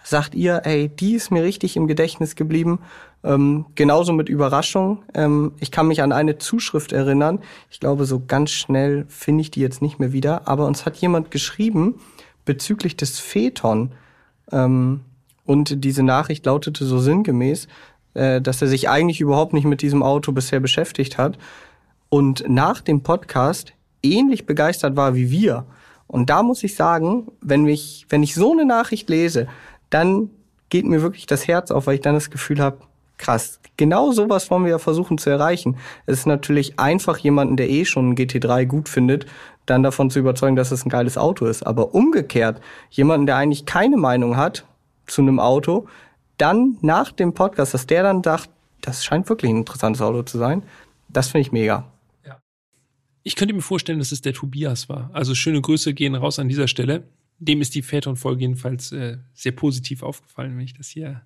sagt 0.09 0.35
ihr, 0.35 0.62
ey, 0.64 0.88
die 0.88 1.14
ist 1.14 1.31
mir 1.31 1.42
richtig 1.42 1.77
im 1.77 1.87
Gedächtnis 1.87 2.35
geblieben. 2.35 2.81
Ähm, 3.23 3.66
genauso 3.75 4.12
mit 4.12 4.29
Überraschung. 4.29 5.03
Ähm, 5.12 5.53
ich 5.61 5.71
kann 5.71 5.88
mich 5.88 6.03
an 6.03 6.12
eine 6.12 6.38
Zuschrift 6.38 6.92
erinnern. 6.92 7.40
Ich 7.71 7.79
glaube, 7.79 8.07
so 8.07 8.23
ganz 8.27 8.51
schnell 8.51 9.05
finde 9.09 9.42
ich 9.42 9.51
die 9.51 9.61
jetzt 9.61 9.83
nicht 9.83 9.99
mehr 9.99 10.12
wieder. 10.12 10.49
Aber 10.49 10.66
uns 10.66 10.87
hat 10.87 10.97
jemand 10.97 11.31
geschrieben 11.31 12.01
bezüglich 12.47 12.97
des 12.97 13.18
Phaeton. 13.18 13.92
Ähm, 14.51 15.01
und 15.44 15.85
diese 15.85 16.03
Nachricht 16.03 16.47
lautete 16.47 16.87
so 16.87 16.99
sinngemäß, 16.99 17.68
äh, 18.14 18.40
dass 18.40 18.62
er 18.62 18.68
sich 18.68 18.88
eigentlich 18.88 19.21
überhaupt 19.21 19.53
nicht 19.53 19.66
mit 19.66 19.83
diesem 19.83 20.03
Auto 20.03 20.33
bisher 20.33 20.61
beschäftigt 20.61 21.18
hat. 21.18 21.38
und 22.11 22.49
nach 22.49 22.81
dem 22.81 23.03
Podcast 23.03 23.75
ähnlich 24.03 24.47
begeistert 24.47 24.97
war 24.97 25.14
wie 25.14 25.31
wir. 25.31 25.66
Und 26.07 26.31
da 26.31 26.42
muss 26.42 26.64
ich 26.64 26.75
sagen, 26.75 27.29
wenn 27.42 27.64
mich, 27.64 28.07
wenn 28.09 28.23
ich 28.23 28.35
so 28.35 28.53
eine 28.53 28.64
Nachricht 28.64 29.11
lese, 29.11 29.47
dann 29.90 30.31
geht 30.68 30.85
mir 30.85 31.03
wirklich 31.03 31.27
das 31.27 31.48
Herz 31.48 31.70
auf, 31.70 31.87
weil 31.87 31.94
ich 31.94 32.01
dann 32.01 32.14
das 32.14 32.31
Gefühl 32.31 32.61
habe, 32.61 32.79
krass, 33.16 33.61
genau 33.77 34.12
sowas 34.12 34.51
wollen 34.51 34.64
wir 34.64 34.70
ja 34.72 34.79
versuchen 34.79 35.18
zu 35.18 35.31
erreichen. 35.31 35.77
Es 36.07 36.20
ist 36.20 36.27
natürlich 36.27 36.79
einfach, 36.79 37.18
jemanden, 37.18 37.57
der 37.57 37.68
eh 37.68 37.85
schon 37.85 38.07
einen 38.07 38.16
GT3 38.16 38.66
gut 38.66 38.88
findet, 38.88 39.27
dann 39.66 39.83
davon 39.83 40.11
zu 40.11 40.18
überzeugen, 40.18 40.57
dass 40.57 40.70
es 40.70 40.87
ein 40.87 40.88
geiles 40.88 41.18
Auto 41.18 41.46
ist. 41.46 41.62
Aber 41.62 41.94
umgekehrt, 41.94 42.61
jemanden, 42.90 43.27
der 43.27 43.37
eigentlich 43.37 43.66
keine 43.66 43.96
Meinung 43.96 44.37
hat 44.37 44.64
zu 45.07 45.22
einem 45.22 45.40
Auto, 45.40 45.87
dann 46.38 46.79
nach 46.81 47.12
dem 47.12 47.35
Podcast, 47.35 47.74
dass 47.74 47.87
der 47.87 48.03
dann 48.03 48.22
sagt, 48.22 48.51
das 48.81 49.05
scheint 49.05 49.29
wirklich 49.29 49.51
ein 49.51 49.59
interessantes 49.59 50.01
Auto 50.01 50.22
zu 50.22 50.38
sein, 50.38 50.62
das 51.09 51.29
finde 51.29 51.42
ich 51.42 51.53
mega. 51.53 51.85
Ich 53.24 53.37
könnte 53.37 53.53
mir 53.53 53.61
vorstellen, 53.61 53.98
dass 53.98 54.11
es 54.11 54.22
der 54.22 54.33
Tobias 54.33 54.88
war. 54.88 55.11
Also 55.12 55.35
schöne 55.35 55.61
Grüße 55.61 55.92
gehen 55.92 56.14
raus 56.14 56.38
an 56.38 56.48
dieser 56.48 56.66
Stelle. 56.66 57.03
Dem 57.40 57.61
ist 57.61 57.74
die 57.74 57.83
Phaeton-Folge 57.83 58.40
jedenfalls 58.40 58.90
äh, 58.90 59.18
sehr 59.33 59.53
positiv 59.53 60.03
aufgefallen, 60.03 60.57
wenn 60.57 60.64
ich 60.64 60.74
das 60.74 60.88
hier 60.88 61.22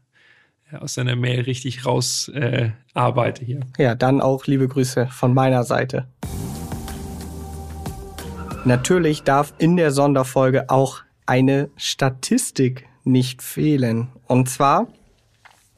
äh, 0.71 0.77
aus 0.77 0.95
seiner 0.95 1.17
Mail 1.17 1.41
richtig 1.41 1.87
raus 1.87 2.29
äh, 2.29 2.71
arbeite 2.93 3.45
hier. 3.45 3.61
Ja, 3.79 3.95
dann 3.95 4.21
auch 4.21 4.47
liebe 4.47 4.69
Grüße 4.69 5.07
von 5.07 5.33
meiner 5.33 5.65
Seite. 5.65 6.07
Natürlich 8.65 9.23
darf 9.23 9.55
in 9.57 9.77
der 9.77 9.91
Sonderfolge 9.91 10.69
auch 10.69 11.03
eine 11.25 11.71
Statistik 11.77 12.87
nicht 13.05 13.43
fehlen. 13.43 14.09
Und 14.27 14.51
zwar 14.51 14.89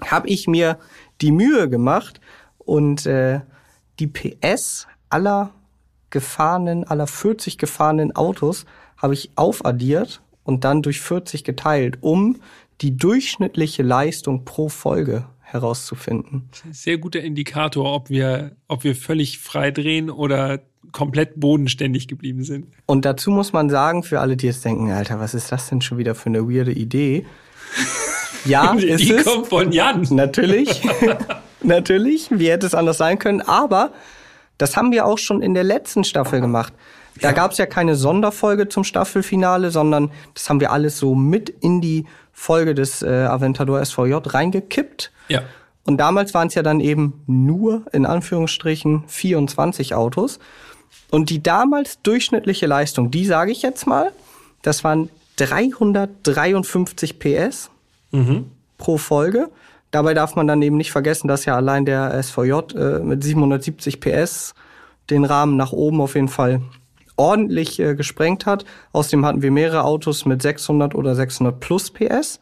habe 0.00 0.28
ich 0.28 0.48
mir 0.48 0.78
die 1.20 1.30
Mühe 1.30 1.70
gemacht 1.70 2.20
und 2.58 3.06
äh, 3.06 3.40
die 4.00 4.08
PS 4.08 4.88
aller 5.08 5.54
gefahrenen, 6.10 6.82
aller 6.84 7.06
40 7.06 7.56
gefahrenen 7.56 8.16
Autos 8.16 8.66
habe 8.96 9.14
ich 9.14 9.30
aufaddiert 9.36 10.22
und 10.44 10.64
dann 10.64 10.82
durch 10.82 11.00
40 11.00 11.44
geteilt, 11.44 11.98
um 12.00 12.40
die 12.80 12.96
durchschnittliche 12.96 13.82
Leistung 13.82 14.44
pro 14.44 14.68
Folge 14.68 15.26
herauszufinden. 15.40 16.48
Sehr 16.72 16.98
guter 16.98 17.20
Indikator, 17.20 17.94
ob 17.94 18.10
wir, 18.10 18.56
ob 18.66 18.84
wir 18.84 18.96
völlig 18.96 19.38
frei 19.38 19.70
drehen 19.70 20.10
oder 20.10 20.60
komplett 20.92 21.38
bodenständig 21.38 22.08
geblieben 22.08 22.44
sind. 22.44 22.66
Und 22.86 23.04
dazu 23.04 23.30
muss 23.30 23.52
man 23.52 23.70
sagen, 23.70 24.02
für 24.02 24.20
alle, 24.20 24.36
die 24.36 24.46
jetzt 24.46 24.64
denken, 24.64 24.90
Alter, 24.90 25.20
was 25.20 25.34
ist 25.34 25.52
das 25.52 25.68
denn 25.68 25.80
schon 25.80 25.98
wieder 25.98 26.14
für 26.14 26.26
eine 26.26 26.48
weirde 26.48 26.72
Idee? 26.72 27.26
Ja, 28.46 28.74
die 28.74 28.88
ist 28.88 29.10
es. 29.10 29.24
kommt 29.24 29.46
von 29.46 29.72
Jan. 29.72 30.06
Natürlich. 30.10 30.82
Natürlich. 31.62 32.28
Wie 32.30 32.50
hätte 32.50 32.66
es 32.66 32.74
anders 32.74 32.98
sein 32.98 33.18
können? 33.18 33.40
Aber 33.40 33.90
das 34.58 34.76
haben 34.76 34.92
wir 34.92 35.06
auch 35.06 35.16
schon 35.16 35.40
in 35.40 35.54
der 35.54 35.64
letzten 35.64 36.04
Staffel 36.04 36.42
gemacht. 36.42 36.74
Da 37.20 37.32
gab 37.32 37.52
es 37.52 37.58
ja 37.58 37.66
keine 37.66 37.94
Sonderfolge 37.94 38.68
zum 38.68 38.82
Staffelfinale, 38.84 39.70
sondern 39.70 40.10
das 40.34 40.50
haben 40.50 40.60
wir 40.60 40.72
alles 40.72 40.98
so 40.98 41.14
mit 41.14 41.48
in 41.48 41.80
die 41.80 42.06
Folge 42.32 42.74
des 42.74 43.02
äh, 43.02 43.08
Aventador 43.08 43.84
SVJ 43.84 44.14
reingekippt. 44.24 45.12
Ja. 45.28 45.42
Und 45.84 45.98
damals 45.98 46.34
waren 46.34 46.48
es 46.48 46.54
ja 46.54 46.62
dann 46.62 46.80
eben 46.80 47.22
nur, 47.26 47.82
in 47.92 48.04
Anführungsstrichen, 48.06 49.04
24 49.06 49.94
Autos. 49.94 50.38
Und 51.10 51.30
die 51.30 51.42
damals 51.42 52.00
durchschnittliche 52.02 52.66
Leistung, 52.66 53.10
die 53.10 53.26
sage 53.26 53.52
ich 53.52 53.62
jetzt 53.62 53.86
mal, 53.86 54.10
das 54.62 54.82
waren 54.82 55.08
353 55.36 57.18
PS 57.18 57.70
Mhm. 58.12 58.50
pro 58.78 58.96
Folge. 58.96 59.50
Dabei 59.90 60.14
darf 60.14 60.36
man 60.36 60.46
dann 60.46 60.62
eben 60.62 60.76
nicht 60.76 60.92
vergessen, 60.92 61.26
dass 61.28 61.44
ja 61.44 61.56
allein 61.56 61.84
der 61.84 62.20
SVJ 62.22 62.52
äh, 62.76 62.98
mit 63.00 63.22
770 63.24 64.00
PS 64.00 64.54
den 65.10 65.24
Rahmen 65.24 65.56
nach 65.56 65.72
oben 65.72 66.00
auf 66.00 66.14
jeden 66.14 66.28
Fall 66.28 66.60
ordentlich 67.16 67.78
äh, 67.80 67.94
gesprengt 67.94 68.46
hat. 68.46 68.64
Außerdem 68.92 69.24
hatten 69.24 69.42
wir 69.42 69.50
mehrere 69.50 69.84
Autos 69.84 70.24
mit 70.24 70.42
600 70.42 70.94
oder 70.94 71.14
600 71.14 71.58
plus 71.60 71.90
PS. 71.90 72.40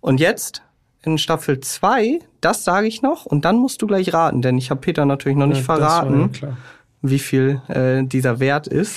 Und 0.00 0.20
jetzt 0.20 0.62
in 1.02 1.18
Staffel 1.18 1.60
2, 1.60 2.20
das 2.40 2.64
sage 2.64 2.86
ich 2.86 3.02
noch, 3.02 3.26
und 3.26 3.44
dann 3.44 3.56
musst 3.56 3.82
du 3.82 3.86
gleich 3.86 4.12
raten, 4.12 4.42
denn 4.42 4.58
ich 4.58 4.70
habe 4.70 4.80
Peter 4.80 5.04
natürlich 5.06 5.38
noch 5.38 5.46
nicht 5.46 5.58
Ja, 5.58 5.64
verraten, 5.64 6.30
ja 6.40 6.56
wie 7.00 7.18
viel 7.20 7.62
äh, 7.68 8.02
dieser 8.04 8.40
Wert 8.40 8.66
ist. 8.66 8.96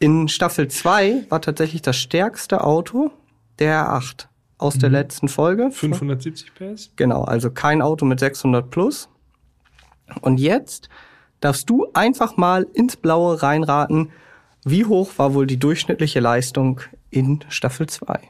In 0.00 0.28
Staffel 0.28 0.66
2 0.68 1.26
war 1.28 1.40
tatsächlich 1.40 1.80
das 1.82 1.96
stärkste 1.96 2.64
Auto 2.64 3.12
der 3.60 3.86
R8 3.88 4.26
aus 4.58 4.74
Mhm. 4.76 4.80
der 4.80 4.90
letzten 4.90 5.28
Folge. 5.28 5.70
570 5.70 6.54
PS? 6.54 6.90
Genau, 6.96 7.22
also 7.22 7.50
kein 7.50 7.82
Auto 7.82 8.04
mit 8.04 8.18
600 8.20 8.68
plus. 8.70 9.08
Und 10.20 10.40
jetzt 10.40 10.88
darfst 11.40 11.68
du 11.70 11.86
einfach 11.94 12.36
mal 12.36 12.66
ins 12.74 12.96
Blaue 12.96 13.42
reinraten, 13.42 14.10
wie 14.64 14.84
hoch 14.84 15.12
war 15.16 15.34
wohl 15.34 15.46
die 15.46 15.58
durchschnittliche 15.58 16.20
Leistung 16.20 16.80
in 17.10 17.44
Staffel 17.48 17.88
2? 17.88 18.20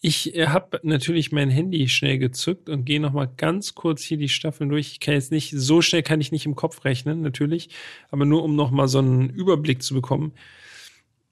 Ich 0.00 0.34
äh, 0.34 0.48
habe 0.48 0.78
natürlich 0.82 1.32
mein 1.32 1.50
Handy 1.50 1.88
schnell 1.88 2.18
gezückt 2.18 2.68
und 2.68 2.84
gehe 2.84 3.00
noch 3.00 3.12
mal 3.12 3.28
ganz 3.36 3.74
kurz 3.74 4.02
hier 4.02 4.18
die 4.18 4.28
Staffeln 4.28 4.70
durch. 4.70 4.92
Ich 4.92 5.00
kann 5.00 5.14
jetzt 5.14 5.32
nicht 5.32 5.52
so 5.56 5.82
schnell 5.82 6.02
kann 6.02 6.20
ich 6.20 6.32
nicht 6.32 6.46
im 6.46 6.54
Kopf 6.54 6.84
rechnen, 6.84 7.22
natürlich, 7.22 7.70
aber 8.10 8.24
nur 8.24 8.42
um 8.42 8.56
noch 8.56 8.70
mal 8.70 8.88
so 8.88 8.98
einen 8.98 9.30
Überblick 9.30 9.82
zu 9.82 9.94
bekommen. 9.94 10.32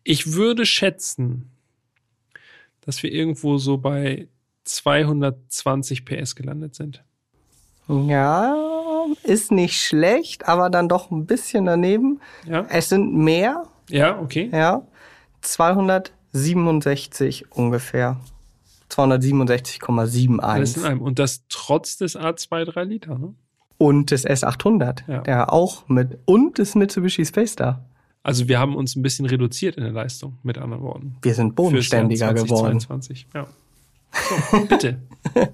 Ich 0.02 0.32
würde 0.32 0.66
schätzen, 0.66 1.50
dass 2.80 3.02
wir 3.02 3.12
irgendwo 3.12 3.58
so 3.58 3.78
bei 3.78 4.28
220 4.64 6.04
PS 6.04 6.34
gelandet 6.34 6.74
sind. 6.74 7.04
Ja, 7.86 8.54
ist 9.22 9.52
nicht 9.52 9.80
schlecht, 9.80 10.48
aber 10.48 10.70
dann 10.70 10.88
doch 10.88 11.10
ein 11.10 11.26
bisschen 11.26 11.66
daneben. 11.66 12.20
Ja, 12.46 12.66
Es 12.68 12.88
sind 12.88 13.14
mehr, 13.14 13.64
ja, 13.88 14.18
okay. 14.20 14.50
ja, 14.52 14.82
267 15.42 17.52
ungefähr. 17.52 18.18
267,71. 18.90 20.40
Alles 20.40 20.76
in 20.76 20.84
einem. 20.84 21.00
Und 21.00 21.18
das 21.18 21.44
trotz 21.48 21.96
des 21.96 22.18
A23 22.18 22.84
Liter, 22.84 23.18
ne? 23.18 23.34
Und 23.76 24.10
des 24.12 24.24
S800, 24.26 25.02
Ja. 25.08 25.20
der 25.22 25.52
auch 25.52 25.88
mit, 25.88 26.18
und 26.26 26.58
des 26.58 26.74
Mitsubishi 26.74 27.24
Space 27.24 27.52
Star. 27.52 27.84
Also 28.22 28.48
wir 28.48 28.58
haben 28.58 28.76
uns 28.76 28.94
ein 28.96 29.02
bisschen 29.02 29.26
reduziert 29.26 29.76
in 29.76 29.82
der 29.82 29.92
Leistung, 29.92 30.38
mit 30.42 30.56
anderen 30.58 30.82
Worten. 30.82 31.16
Wir 31.22 31.34
sind 31.34 31.54
bodenständiger 31.56 32.28
Fürs 32.28 32.38
Jahr 32.38 32.46
geworden. 32.46 32.80
2022. 32.80 33.26
Ja. 33.34 33.46
So, 34.50 34.64
bitte. 34.66 35.00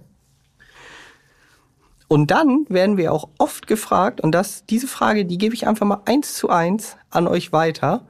Und 2.12 2.33
dann 2.33 2.66
werden 2.68 2.96
wir 2.96 3.12
auch 3.12 3.29
oft 3.38 3.68
gefragt, 3.68 4.20
und 4.20 4.33
das, 4.33 4.66
diese 4.66 4.88
Frage, 4.88 5.25
die 5.25 5.38
gebe 5.38 5.55
ich 5.55 5.68
einfach 5.68 5.87
mal 5.87 6.03
eins 6.07 6.35
zu 6.35 6.51
eins 6.51 6.96
an 7.09 7.29
euch 7.29 7.53
weiter. 7.53 8.05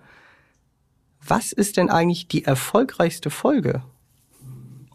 Was 1.22 1.52
ist 1.52 1.76
denn 1.76 1.90
eigentlich 1.90 2.26
die 2.26 2.46
erfolgreichste 2.46 3.28
Folge? 3.28 3.82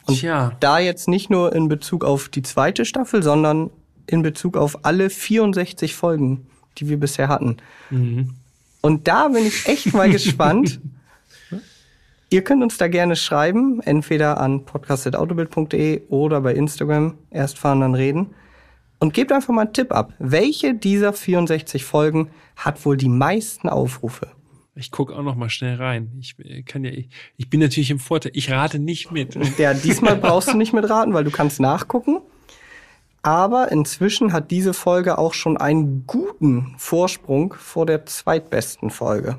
Und 0.08 0.22
Tja. 0.22 0.58
da 0.60 0.80
jetzt 0.80 1.08
nicht 1.08 1.30
nur 1.30 1.54
in 1.54 1.68
Bezug 1.68 2.04
auf 2.04 2.30
die 2.30 2.42
zweite 2.42 2.84
Staffel, 2.84 3.22
sondern 3.22 3.70
in 4.08 4.24
Bezug 4.24 4.58
auf 4.58 4.84
alle 4.84 5.12
64 5.12 5.94
Folgen, 5.94 6.48
die 6.80 6.90
wir 6.90 7.00
bisher 7.00 7.28
hatten. 7.28 7.58
Und 8.82 9.08
da 9.08 9.28
bin 9.28 9.46
ich 9.46 9.68
echt 9.68 9.94
mal 9.94 10.10
gespannt. 10.12 10.80
Ihr 12.32 12.44
könnt 12.44 12.64
uns 12.64 12.80
da 12.80 12.88
gerne 12.88 13.16
schreiben, 13.16 13.82
entweder 13.82 14.40
an 14.40 14.66
podcast.autobild.de 14.66 16.08
oder 16.10 16.42
bei 16.42 16.56
Instagram, 16.56 17.20
erst 17.30 17.60
fahren, 17.60 17.82
dann 17.82 17.94
reden. 17.94 18.34
Und 19.06 19.14
gebt 19.14 19.32
einfach 19.32 19.54
mal 19.54 19.62
einen 19.62 19.74
Tipp 19.74 19.92
ab. 19.92 20.14
Welche 20.18 20.74
dieser 20.74 21.14
64 21.14 21.86
Folgen 21.86 22.32
hat 22.56 22.84
wohl 22.88 22.98
die 22.98 23.08
meisten 23.08 23.70
Aufrufe? 23.70 24.32
Ich 24.74 24.90
gucke 24.90 25.16
auch 25.16 25.22
noch 25.22 25.36
mal 25.36 25.52
schnell 25.52 25.76
rein. 25.76 26.12
Ich 26.20 26.34
äh, 26.40 26.64
kann 26.64 26.84
ja, 26.84 26.90
ich, 26.90 27.10
ich 27.38 27.48
bin 27.48 27.60
natürlich 27.60 27.92
im 27.92 28.00
Vorteil. 28.00 28.32
Ich 28.34 28.50
rate 28.50 28.80
nicht 28.80 29.12
mit. 29.12 29.38
Ja, 29.60 29.76
diesmal 29.76 30.16
brauchst 30.16 30.48
du 30.48 30.58
nicht 30.58 30.74
mitraten, 30.74 31.14
weil 31.14 31.24
du 31.24 31.30
kannst 31.30 31.60
nachgucken. 31.60 32.22
Aber 33.22 33.72
inzwischen 33.72 34.34
hat 34.34 34.50
diese 34.50 34.74
Folge 34.74 35.20
auch 35.20 35.36
schon 35.36 35.56
einen 35.58 36.08
guten 36.08 36.74
Vorsprung 36.80 37.54
vor 37.54 37.86
der 37.86 38.08
zweitbesten 38.08 38.90
Folge. 38.90 39.38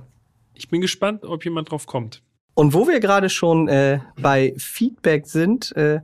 Ich 0.54 0.68
bin 0.68 0.80
gespannt, 0.80 1.24
ob 1.24 1.44
jemand 1.44 1.72
drauf 1.72 1.86
kommt. 1.86 2.22
Und 2.54 2.72
wo 2.72 2.86
wir 2.86 3.00
gerade 3.00 3.30
schon 3.30 3.66
äh, 3.66 3.98
bei 4.16 4.54
Feedback 4.58 5.26
sind, 5.26 5.74
äh, 5.74 6.02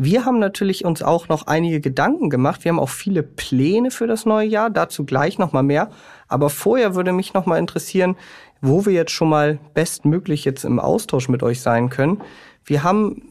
wir 0.00 0.24
haben 0.24 0.38
natürlich 0.38 0.84
uns 0.84 1.02
auch 1.02 1.26
noch 1.26 1.48
einige 1.48 1.80
Gedanken 1.80 2.30
gemacht. 2.30 2.64
Wir 2.64 2.70
haben 2.70 2.78
auch 2.78 2.88
viele 2.88 3.24
Pläne 3.24 3.90
für 3.90 4.06
das 4.06 4.26
neue 4.26 4.46
Jahr, 4.46 4.70
dazu 4.70 5.04
gleich 5.04 5.38
noch 5.38 5.52
mal 5.52 5.64
mehr. 5.64 5.90
Aber 6.28 6.50
vorher 6.50 6.94
würde 6.94 7.12
mich 7.12 7.34
noch 7.34 7.46
mal 7.46 7.58
interessieren, 7.58 8.16
wo 8.60 8.86
wir 8.86 8.92
jetzt 8.92 9.10
schon 9.10 9.28
mal 9.28 9.58
bestmöglich 9.74 10.44
jetzt 10.44 10.64
im 10.64 10.78
Austausch 10.78 11.28
mit 11.28 11.42
euch 11.42 11.60
sein 11.60 11.90
können. 11.90 12.22
Wir 12.64 12.84
haben 12.84 13.22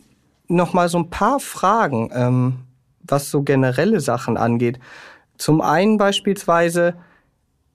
noch 0.49 0.73
mal 0.73 0.89
so 0.89 0.97
ein 0.97 1.09
paar 1.09 1.39
Fragen, 1.39 2.11
ähm, 2.13 2.57
was 3.01 3.31
so 3.31 3.43
generelle 3.43 4.01
Sachen 4.01 4.35
angeht. 4.35 4.77
Zum 5.37 5.61
einen 5.61 5.97
beispielsweise 5.97 6.95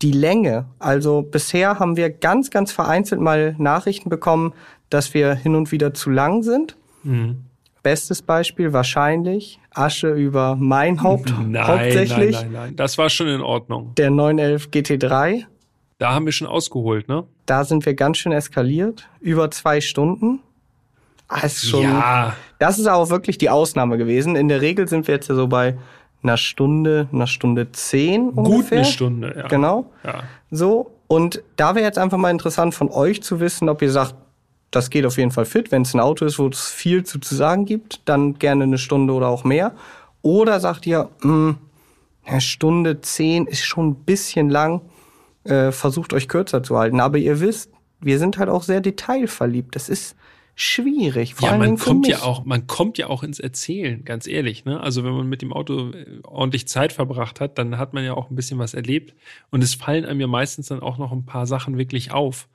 die 0.03 0.13
Länge. 0.13 0.67
Also 0.79 1.23
bisher 1.23 1.79
haben 1.79 1.97
wir 1.97 2.11
ganz, 2.11 2.51
ganz 2.51 2.73
vereinzelt 2.73 3.23
mal 3.23 3.55
Nachrichten 3.57 4.11
bekommen, 4.11 4.53
dass 4.91 5.15
wir 5.15 5.35
hin 5.35 5.55
und 5.55 5.73
wieder 5.73 5.95
zu 5.95 6.11
lang 6.11 6.43
sind. 6.43 6.77
Bestes 7.83 8.23
Beispiel 8.23 8.73
wahrscheinlich 8.73 9.59
Asche 9.71 10.11
über 10.13 10.57
mein 10.57 11.03
Haupt 11.03 11.33
nein, 11.47 11.67
hauptsächlich. 11.67 12.37
Nein, 12.37 12.53
nein, 12.53 12.63
nein, 12.67 12.77
das 12.77 12.99
war 12.99 13.11
schon 13.11 13.29
in 13.29 13.41
Ordnung. 13.41 13.95
Der 13.97 14.11
911 14.11 14.69
GT3. 14.69 15.45
Da 15.99 16.15
haben 16.15 16.25
wir 16.25 16.33
schon 16.33 16.49
ausgeholt, 16.49 17.09
ne? 17.09 17.25
Da 17.47 17.65
sind 17.65 17.87
wir 17.87 17.95
ganz 17.95 18.19
schön 18.19 18.33
eskaliert. 18.33 19.09
Über 19.21 19.51
zwei 19.51 19.81
Stunden. 19.81 20.41
Das 21.29 21.63
ist 21.63 21.71
schon, 21.71 21.83
ja. 21.83 22.37
Das 22.59 22.79
ist 22.79 22.87
auch 22.87 23.11
wirklich 23.11 23.39
die 23.39 23.51
Ausnahme 23.51 23.99
gewesen. 23.99 24.37
In 24.37 24.49
der 24.49 24.61
Regel 24.61 24.89
sind 24.89 25.07
wir 25.07 25.15
jetzt 25.15 25.29
ja 25.29 25.35
so 25.35 25.49
bei 25.49 25.77
einer 26.23 26.37
Stunde, 26.37 27.09
einer 27.13 27.27
Stunde 27.27 27.73
zehn 27.73 28.31
ungefähr. 28.31 28.61
Gut 28.61 28.73
eine 28.73 28.85
Stunde, 28.85 29.35
ja. 29.37 29.49
Genau. 29.49 29.91
Ja. 30.05 30.23
So. 30.51 30.93
Und 31.09 31.43
da 31.57 31.75
wäre 31.75 31.85
jetzt 31.85 31.99
einfach 31.99 32.19
mal 32.19 32.31
interessant 32.31 32.75
von 32.75 32.89
euch 32.91 33.23
zu 33.23 33.41
wissen, 33.41 33.69
ob 33.69 33.83
ihr 33.83 33.91
sagt, 33.91 34.15
das 34.73 34.91
geht 34.91 35.07
auf 35.07 35.19
jeden 35.19 35.31
Fall 35.31 35.45
fit. 35.45 35.71
Wenn 35.71 35.83
es 35.83 35.95
ein 35.95 36.01
Auto 36.01 36.25
ist, 36.25 36.39
wo 36.39 36.49
es 36.49 36.69
viel 36.69 37.05
zu, 37.05 37.21
zu 37.21 37.37
sagen 37.37 37.67
gibt, 37.67 38.01
dann 38.07 38.35
gerne 38.35 38.65
eine 38.65 38.79
Stunde 38.79 39.13
oder 39.13 39.29
auch 39.29 39.45
mehr. 39.45 39.77
Oder 40.23 40.59
sagt 40.59 40.87
ihr, 40.87 41.11
mh, 41.21 41.57
eine 42.25 42.41
Stunde 42.41 43.01
zehn 43.01 43.47
ist 43.47 43.65
schon 43.65 43.91
ein 43.91 43.95
bisschen 43.95 44.49
lang, 44.49 44.81
äh, 45.45 45.73
versucht 45.73 46.13
euch 46.13 46.27
kürzer 46.27 46.63
zu 46.63 46.79
halten. 46.79 47.01
Aber 47.01 47.19
ihr 47.19 47.41
wisst, 47.41 47.71
wir 48.01 48.19
sind 48.19 48.39
halt 48.39 48.49
auch 48.49 48.63
sehr 48.63 48.81
detailverliebt. 48.81 49.77
Das 49.77 49.89
ist 49.89 50.17
schwierig. 50.55 51.35
Vor 51.35 51.51
ja, 51.51 51.57
man 51.59 51.77
kommt 51.77 52.09
ja 52.09 52.23
auch, 52.23 52.45
man 52.45 52.67
kommt 52.67 52.97
ja 52.97 53.09
auch 53.09 53.23
ins 53.23 53.41
Erzählen, 53.41 54.05
ganz 54.05 54.27
ehrlich. 54.27 54.65
Ne? 54.65 54.81
Also 54.81 55.05
wenn 55.05 55.13
man 55.13 55.29
mit 55.29 55.43
dem 55.43 55.53
Auto 55.53 55.91
äh, 55.91 56.21
ordentlich 56.25 56.67
Zeit 56.67 56.93
verbracht 56.93 57.41
hat, 57.41 57.59
dann 57.59 57.77
hat 57.77 57.93
man 57.93 58.05
ja 58.05 58.15
auch 58.15 58.31
ein 58.31 58.37
bisschen 58.37 58.59
was 58.59 58.73
erlebt. 58.73 59.15
Und 59.51 59.63
es 59.63 59.75
fallen 59.75 60.07
einem 60.07 60.21
ja 60.21 60.27
meistens 60.27 60.69
dann 60.69 60.81
auch 60.81 60.97
noch 60.97 61.13
ein 61.13 61.27
paar 61.27 61.47
Sachen 61.47 61.77
wirklich 61.77 62.13
auf, 62.13 62.49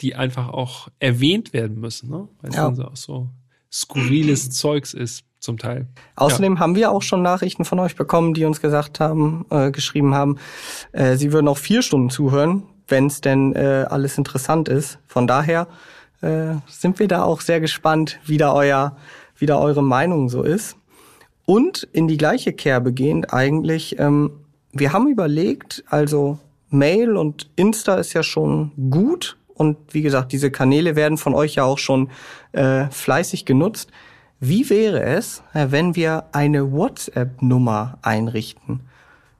die 0.00 0.14
einfach 0.14 0.48
auch 0.48 0.88
erwähnt 0.98 1.52
werden 1.52 1.80
müssen, 1.80 2.10
ne? 2.10 2.28
Weil 2.40 2.50
es 2.50 2.56
Ja. 2.56 2.64
dann 2.66 2.76
so, 2.76 2.84
auch 2.84 2.96
so 2.96 3.28
skurriles 3.72 4.50
Zeugs 4.50 4.94
ist, 4.94 5.24
zum 5.40 5.56
Teil. 5.56 5.88
Außerdem 6.16 6.58
haben 6.58 6.74
wir 6.76 6.90
auch 6.90 7.00
schon 7.02 7.22
Nachrichten 7.22 7.64
von 7.64 7.78
euch 7.78 7.96
bekommen, 7.96 8.34
die 8.34 8.44
uns 8.44 8.60
gesagt 8.60 9.00
haben, 9.00 9.46
äh, 9.50 9.70
geschrieben 9.70 10.14
haben, 10.14 10.36
äh, 10.92 11.16
sie 11.16 11.32
würden 11.32 11.48
auch 11.48 11.56
vier 11.56 11.80
Stunden 11.82 12.10
zuhören, 12.10 12.64
wenn 12.88 13.06
es 13.06 13.22
denn 13.22 13.54
äh, 13.54 13.86
alles 13.88 14.18
interessant 14.18 14.68
ist. 14.68 14.98
Von 15.06 15.26
daher 15.26 15.66
äh, 16.20 16.56
sind 16.68 16.98
wir 16.98 17.08
da 17.08 17.22
auch 17.24 17.40
sehr 17.40 17.60
gespannt, 17.60 18.20
wie 18.26 18.36
da 18.36 18.52
euer, 18.52 18.96
wie 19.38 19.46
da 19.46 19.58
eure 19.58 19.82
Meinung 19.82 20.28
so 20.28 20.42
ist. 20.42 20.76
Und 21.46 21.88
in 21.92 22.06
die 22.06 22.18
gleiche 22.18 22.52
Kerbe 22.52 22.92
gehend 22.92 23.32
eigentlich, 23.32 23.98
ähm, 23.98 24.32
wir 24.72 24.92
haben 24.92 25.08
überlegt, 25.08 25.82
also 25.88 26.38
Mail 26.68 27.16
und 27.16 27.48
Insta 27.56 27.94
ist 27.94 28.12
ja 28.12 28.22
schon 28.22 28.72
gut 28.90 29.38
und 29.60 29.76
wie 29.92 30.00
gesagt, 30.00 30.32
diese 30.32 30.50
Kanäle 30.50 30.96
werden 30.96 31.18
von 31.18 31.34
euch 31.34 31.56
ja 31.56 31.64
auch 31.64 31.76
schon 31.76 32.08
äh, 32.52 32.86
fleißig 32.86 33.44
genutzt. 33.44 33.90
Wie 34.40 34.70
wäre 34.70 35.02
es, 35.02 35.42
äh, 35.52 35.66
wenn 35.68 35.94
wir 35.94 36.24
eine 36.32 36.72
WhatsApp-Nummer 36.72 37.98
einrichten, 38.00 38.80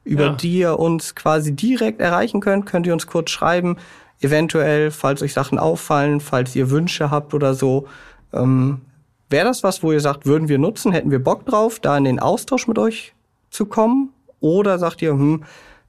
über 0.05 0.27
Ja. 0.27 0.33
die 0.35 0.59
ihr 0.59 0.79
uns 0.79 1.15
quasi 1.15 1.57
direkt 1.57 2.03
erreichen 2.03 2.41
könnt? 2.41 2.67
Könnt 2.67 2.87
ihr 2.87 2.93
uns 2.93 3.07
kurz 3.07 3.31
schreiben, 3.31 3.79
eventuell, 4.21 4.91
falls 4.91 5.23
euch 5.23 5.33
Sachen 5.33 5.59
auffallen, 5.59 6.21
falls 6.21 6.55
ihr 6.55 6.69
Wünsche 6.69 7.11
habt 7.11 7.33
oder 7.33 7.55
so. 7.55 7.89
Ähm, 8.35 8.83
Wäre 9.31 9.47
das 9.47 9.63
was, 9.63 9.83
wo 9.83 9.93
ihr 9.93 10.01
sagt, 10.01 10.27
würden 10.27 10.49
wir 10.49 10.59
nutzen, 10.59 10.93
hätten 10.93 11.11
wir 11.11 11.23
Bock 11.25 11.47
drauf, 11.47 11.79
da 11.79 11.97
in 11.97 12.05
den 12.05 12.19
Austausch 12.19 12.67
mit 12.69 12.79
euch 12.79 13.15
zu 13.49 13.65
kommen? 13.65 14.11
Oder 14.41 14.79
sagt 14.79 15.01
ihr, 15.01 15.13
hm, 15.13 15.45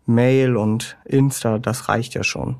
Mail 0.05 0.55
und 0.55 0.95
Insta, 1.03 1.57
das 1.59 1.89
reicht 1.89 2.13
ja 2.13 2.23
schon? 2.23 2.57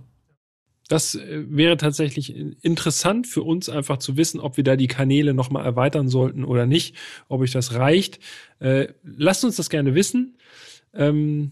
Das 0.92 1.16
äh, 1.16 1.46
wäre 1.48 1.78
tatsächlich 1.78 2.36
interessant 2.36 3.26
für 3.26 3.44
uns 3.44 3.70
einfach 3.70 3.98
zu 3.98 4.18
wissen, 4.18 4.42
ob 4.42 4.58
wir 4.58 4.66
da 4.66 4.76
die 4.76 4.88
Kanäle 4.88 5.34
nochmal 5.34 5.64
erweitern 5.64 6.10
sollten 6.10 6.44
oder 6.44 6.66
nicht, 6.66 6.98
ob 7.30 7.40
euch 7.40 7.52
das 7.52 7.76
reicht. 7.76 8.20
Äh, 8.60 8.90
lasst 9.02 9.46
uns 9.46 9.56
das 9.56 9.70
gerne 9.70 9.96
wissen. 9.96 10.38
Ähm, 10.94 11.52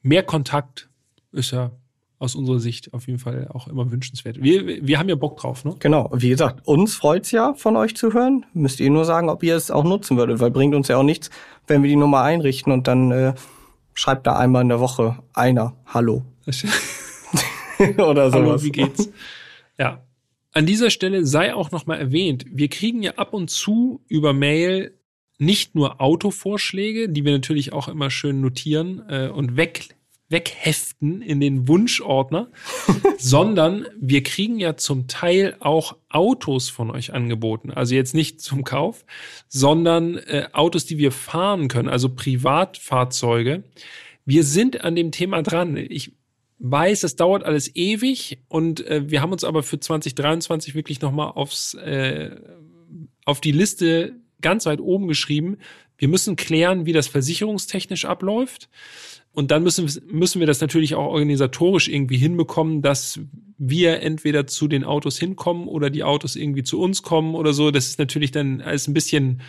mehr 0.00 0.22
Kontakt 0.22 0.88
ist 1.30 1.50
ja 1.50 1.72
aus 2.18 2.34
unserer 2.34 2.58
Sicht 2.58 2.94
auf 2.94 3.06
jeden 3.06 3.18
Fall 3.18 3.48
auch 3.52 3.68
immer 3.68 3.90
wünschenswert. 3.90 4.42
Wir, 4.42 4.86
wir 4.86 4.98
haben 4.98 5.10
ja 5.10 5.14
Bock 5.14 5.36
drauf, 5.36 5.62
ne? 5.66 5.76
Genau, 5.78 6.08
wie 6.14 6.30
gesagt, 6.30 6.66
uns 6.66 6.94
freut's 6.94 7.32
ja, 7.32 7.52
von 7.52 7.76
euch 7.76 7.94
zu 7.94 8.14
hören. 8.14 8.46
Müsst 8.54 8.80
ihr 8.80 8.88
nur 8.88 9.04
sagen, 9.04 9.28
ob 9.28 9.42
ihr 9.42 9.56
es 9.56 9.70
auch 9.70 9.84
nutzen 9.84 10.16
würdet, 10.16 10.40
weil 10.40 10.50
bringt 10.50 10.74
uns 10.74 10.88
ja 10.88 10.96
auch 10.96 11.02
nichts, 11.02 11.28
wenn 11.66 11.82
wir 11.82 11.90
die 11.90 11.96
Nummer 11.96 12.22
einrichten 12.22 12.72
und 12.72 12.88
dann 12.88 13.10
äh, 13.10 13.34
schreibt 13.92 14.26
da 14.26 14.38
einmal 14.38 14.62
in 14.62 14.70
der 14.70 14.80
Woche 14.80 15.18
einer 15.34 15.74
Hallo 15.84 16.24
oder 17.98 18.30
sowas. 18.30 18.32
Hallo, 18.32 18.62
wie 18.62 18.72
geht's? 18.72 19.10
Ja. 19.78 20.04
An 20.52 20.66
dieser 20.66 20.90
Stelle 20.90 21.24
sei 21.26 21.54
auch 21.54 21.70
nochmal 21.70 22.00
erwähnt, 22.00 22.44
wir 22.50 22.68
kriegen 22.68 23.02
ja 23.02 23.12
ab 23.12 23.34
und 23.34 23.50
zu 23.50 24.02
über 24.08 24.32
Mail 24.32 24.98
nicht 25.38 25.74
nur 25.74 26.00
Autovorschläge, 26.00 27.08
die 27.08 27.24
wir 27.24 27.32
natürlich 27.32 27.72
auch 27.72 27.88
immer 27.88 28.10
schön 28.10 28.40
notieren 28.40 29.02
äh, 29.08 29.28
und 29.28 29.56
weg, 29.56 29.88
wegheften 30.28 31.22
in 31.22 31.40
den 31.40 31.66
Wunschordner, 31.66 32.50
sondern 33.18 33.86
wir 33.98 34.22
kriegen 34.22 34.58
ja 34.58 34.76
zum 34.76 35.08
Teil 35.08 35.56
auch 35.60 35.96
Autos 36.08 36.68
von 36.68 36.90
euch 36.90 37.14
angeboten. 37.14 37.70
Also 37.70 37.94
jetzt 37.94 38.14
nicht 38.14 38.40
zum 38.40 38.64
Kauf, 38.64 39.04
sondern 39.48 40.18
äh, 40.18 40.48
Autos, 40.52 40.84
die 40.84 40.98
wir 40.98 41.12
fahren 41.12 41.68
können, 41.68 41.88
also 41.88 42.10
Privatfahrzeuge. 42.10 43.64
Wir 44.26 44.44
sind 44.44 44.84
an 44.84 44.94
dem 44.94 45.10
Thema 45.10 45.42
dran. 45.42 45.76
Ich 45.76 46.12
weiß, 46.60 47.00
das 47.00 47.16
dauert 47.16 47.44
alles 47.44 47.74
ewig 47.74 48.38
und 48.48 48.86
äh, 48.86 49.10
wir 49.10 49.22
haben 49.22 49.32
uns 49.32 49.44
aber 49.44 49.62
für 49.62 49.80
2023 49.80 50.74
wirklich 50.74 51.00
nochmal 51.00 51.32
aufs 51.34 51.74
äh, 51.74 52.36
auf 53.24 53.40
die 53.40 53.52
Liste 53.52 54.14
ganz 54.40 54.66
weit 54.66 54.80
oben 54.80 55.08
geschrieben. 55.08 55.58
Wir 55.98 56.08
müssen 56.08 56.36
klären, 56.36 56.86
wie 56.86 56.92
das 56.92 57.08
versicherungstechnisch 57.08 58.04
abläuft. 58.04 58.68
Und 59.32 59.52
dann 59.52 59.62
müssen, 59.62 59.88
müssen 60.08 60.40
wir 60.40 60.46
das 60.46 60.60
natürlich 60.60 60.96
auch 60.96 61.06
organisatorisch 61.06 61.88
irgendwie 61.88 62.16
hinbekommen, 62.16 62.82
dass 62.82 63.20
wir 63.58 64.00
entweder 64.00 64.46
zu 64.46 64.66
den 64.66 64.82
Autos 64.82 65.18
hinkommen 65.18 65.68
oder 65.68 65.88
die 65.88 66.02
Autos 66.02 66.34
irgendwie 66.34 66.64
zu 66.64 66.80
uns 66.80 67.02
kommen 67.02 67.34
oder 67.34 67.52
so. 67.52 67.70
Das 67.70 67.86
ist 67.86 67.98
natürlich 67.98 68.32
dann 68.32 68.60
alles 68.60 68.88
ein 68.88 68.94
bisschen 68.94 69.42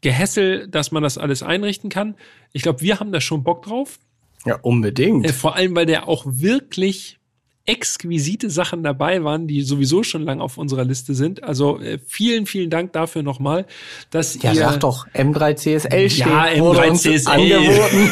Gehässel, 0.00 0.68
dass 0.68 0.92
man 0.92 1.02
das 1.02 1.18
alles 1.18 1.42
einrichten 1.42 1.90
kann. 1.90 2.14
Ich 2.52 2.62
glaube, 2.62 2.82
wir 2.82 3.00
haben 3.00 3.10
da 3.10 3.20
schon 3.20 3.42
Bock 3.42 3.62
drauf. 3.62 3.98
Ja, 4.46 4.58
unbedingt. 4.62 5.26
Äh, 5.26 5.32
vor 5.32 5.56
allem, 5.56 5.74
weil 5.76 5.86
da 5.86 6.04
auch 6.04 6.24
wirklich 6.26 7.18
exquisite 7.66 8.50
Sachen 8.50 8.82
dabei 8.82 9.22
waren, 9.22 9.46
die 9.46 9.62
sowieso 9.62 10.02
schon 10.02 10.22
lang 10.22 10.40
auf 10.40 10.58
unserer 10.58 10.84
Liste 10.84 11.14
sind. 11.14 11.44
Also 11.44 11.78
äh, 11.78 11.98
vielen, 12.04 12.46
vielen 12.46 12.70
Dank 12.70 12.92
dafür 12.92 13.22
nochmal, 13.22 13.66
dass 14.10 14.40
ja, 14.42 14.52
ihr 14.52 14.58
sag 14.60 14.80
doch, 14.80 15.06
M3 15.08 15.54
CSL 15.56 16.10
steht, 16.10 16.26
Ja, 16.26 16.58
wurde 16.58 16.80
M3 16.80 16.90
uns 16.90 17.02
CSL. 17.02 17.28
angeboten. 17.28 18.10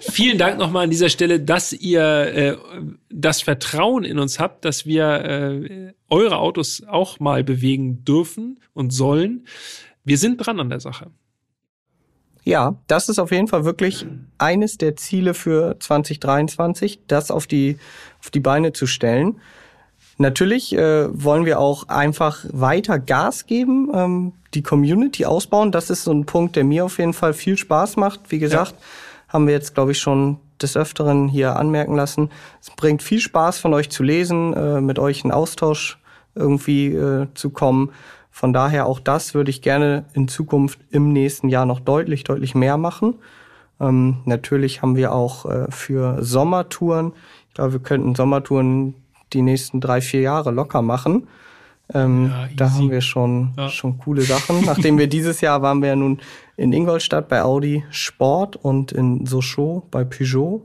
vielen 0.00 0.36
Dank 0.36 0.58
nochmal 0.58 0.84
an 0.84 0.90
dieser 0.90 1.08
Stelle, 1.08 1.40
dass 1.40 1.72
ihr 1.72 2.02
äh, 2.02 2.56
das 3.08 3.40
Vertrauen 3.40 4.04
in 4.04 4.18
uns 4.18 4.38
habt, 4.38 4.64
dass 4.64 4.84
wir 4.84 5.06
äh, 5.24 5.92
eure 6.10 6.38
Autos 6.38 6.82
auch 6.86 7.18
mal 7.18 7.44
bewegen 7.44 8.04
dürfen 8.04 8.60
und 8.74 8.92
sollen. 8.92 9.46
Wir 10.04 10.18
sind 10.18 10.36
dran 10.38 10.60
an 10.60 10.68
der 10.68 10.80
Sache. 10.80 11.10
Ja, 12.44 12.74
das 12.88 13.08
ist 13.08 13.18
auf 13.18 13.30
jeden 13.30 13.46
Fall 13.46 13.64
wirklich 13.64 14.06
eines 14.38 14.76
der 14.76 14.96
Ziele 14.96 15.32
für 15.34 15.76
2023, 15.78 17.00
das 17.06 17.30
auf 17.30 17.46
die, 17.46 17.78
auf 18.20 18.30
die 18.30 18.40
Beine 18.40 18.72
zu 18.72 18.86
stellen. 18.86 19.40
Natürlich 20.18 20.74
äh, 20.76 21.08
wollen 21.12 21.46
wir 21.46 21.58
auch 21.58 21.88
einfach 21.88 22.44
weiter 22.52 22.98
Gas 22.98 23.46
geben, 23.46 23.90
ähm, 23.94 24.32
die 24.54 24.62
Community 24.62 25.24
ausbauen. 25.24 25.72
Das 25.72 25.88
ist 25.88 26.04
so 26.04 26.12
ein 26.12 26.26
Punkt, 26.26 26.56
der 26.56 26.64
mir 26.64 26.84
auf 26.84 26.98
jeden 26.98 27.14
Fall 27.14 27.32
viel 27.32 27.56
Spaß 27.56 27.96
macht. 27.96 28.20
Wie 28.30 28.38
gesagt, 28.38 28.74
haben 29.28 29.46
wir 29.46 29.54
jetzt, 29.54 29.74
glaube 29.74 29.92
ich, 29.92 29.98
schon 29.98 30.38
des 30.60 30.76
Öfteren 30.76 31.28
hier 31.28 31.56
anmerken 31.56 31.96
lassen. 31.96 32.30
Es 32.60 32.70
bringt 32.70 33.02
viel 33.02 33.20
Spaß 33.20 33.58
von 33.58 33.72
euch 33.74 33.90
zu 33.90 34.02
lesen, 34.02 34.52
äh, 34.54 34.80
mit 34.80 34.98
euch 34.98 35.24
in 35.24 35.32
Austausch 35.32 35.98
irgendwie 36.34 36.88
äh, 36.88 37.26
zu 37.34 37.50
kommen. 37.50 37.90
Von 38.34 38.52
daher 38.54 38.86
auch 38.86 38.98
das 38.98 39.34
würde 39.34 39.50
ich 39.50 39.60
gerne 39.62 40.06
in 40.14 40.26
Zukunft 40.26 40.80
im 40.90 41.12
nächsten 41.12 41.48
Jahr 41.50 41.66
noch 41.66 41.78
deutlich, 41.80 42.24
deutlich 42.24 42.54
mehr 42.54 42.78
machen. 42.78 43.14
Ähm, 43.78 44.16
natürlich 44.24 44.80
haben 44.82 44.96
wir 44.96 45.12
auch 45.12 45.44
äh, 45.46 45.70
für 45.70 46.24
Sommertouren, 46.24 47.12
ich 47.48 47.54
glaube, 47.54 47.74
wir 47.74 47.80
könnten 47.80 48.14
Sommertouren 48.14 48.94
die 49.34 49.42
nächsten 49.42 49.80
drei, 49.80 50.00
vier 50.00 50.22
Jahre 50.22 50.50
locker 50.50 50.80
machen. 50.82 51.28
Ähm, 51.92 52.28
Ja, 52.30 52.48
da 52.56 52.72
haben 52.72 52.90
wir 52.90 53.02
schon, 53.02 53.52
Ja. 53.58 53.68
schon 53.68 53.98
coole 53.98 54.22
Sachen. 54.22 54.62
Nachdem 54.64 54.96
wir 54.98 55.08
dieses 55.08 55.42
Jahr 55.42 55.60
waren 55.60 55.82
wir 55.82 55.90
ja 55.90 55.96
nun 55.96 56.20
in 56.56 56.72
Ingolstadt 56.72 57.28
bei 57.28 57.42
Audi 57.42 57.84
Sport 57.90 58.56
und 58.56 58.92
in 58.92 59.26
Sochaux 59.26 59.82
bei 59.90 60.04
Peugeot. 60.04 60.62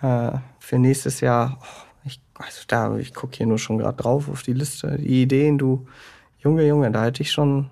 Äh, 0.00 0.30
für 0.58 0.78
nächstes 0.78 1.20
Jahr, 1.20 1.58
oh, 1.60 2.06
ich, 2.06 2.20
also 2.38 2.62
da, 2.68 2.96
ich 2.96 3.12
gucke 3.12 3.36
hier 3.36 3.46
nur 3.46 3.58
schon 3.58 3.76
gerade 3.78 3.96
drauf 4.02 4.30
auf 4.30 4.42
die 4.42 4.54
Liste. 4.54 4.96
Die 4.98 5.22
Ideen, 5.22 5.58
du, 5.58 5.86
Junge, 6.42 6.66
Junge, 6.66 6.90
da 6.90 7.04
hätte 7.04 7.22
ich 7.22 7.30
schon, 7.30 7.70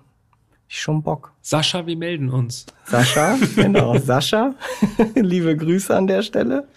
ich 0.67 0.79
schon 0.81 1.01
Bock. 1.01 1.33
Sascha, 1.41 1.85
wir 1.87 1.97
melden 1.97 2.29
uns. 2.29 2.65
Sascha, 2.85 3.37
genau, 3.55 3.97
Sascha, 3.97 4.55
liebe 5.15 5.55
Grüße 5.57 5.95
an 5.95 6.07
der 6.07 6.21
Stelle. 6.21 6.67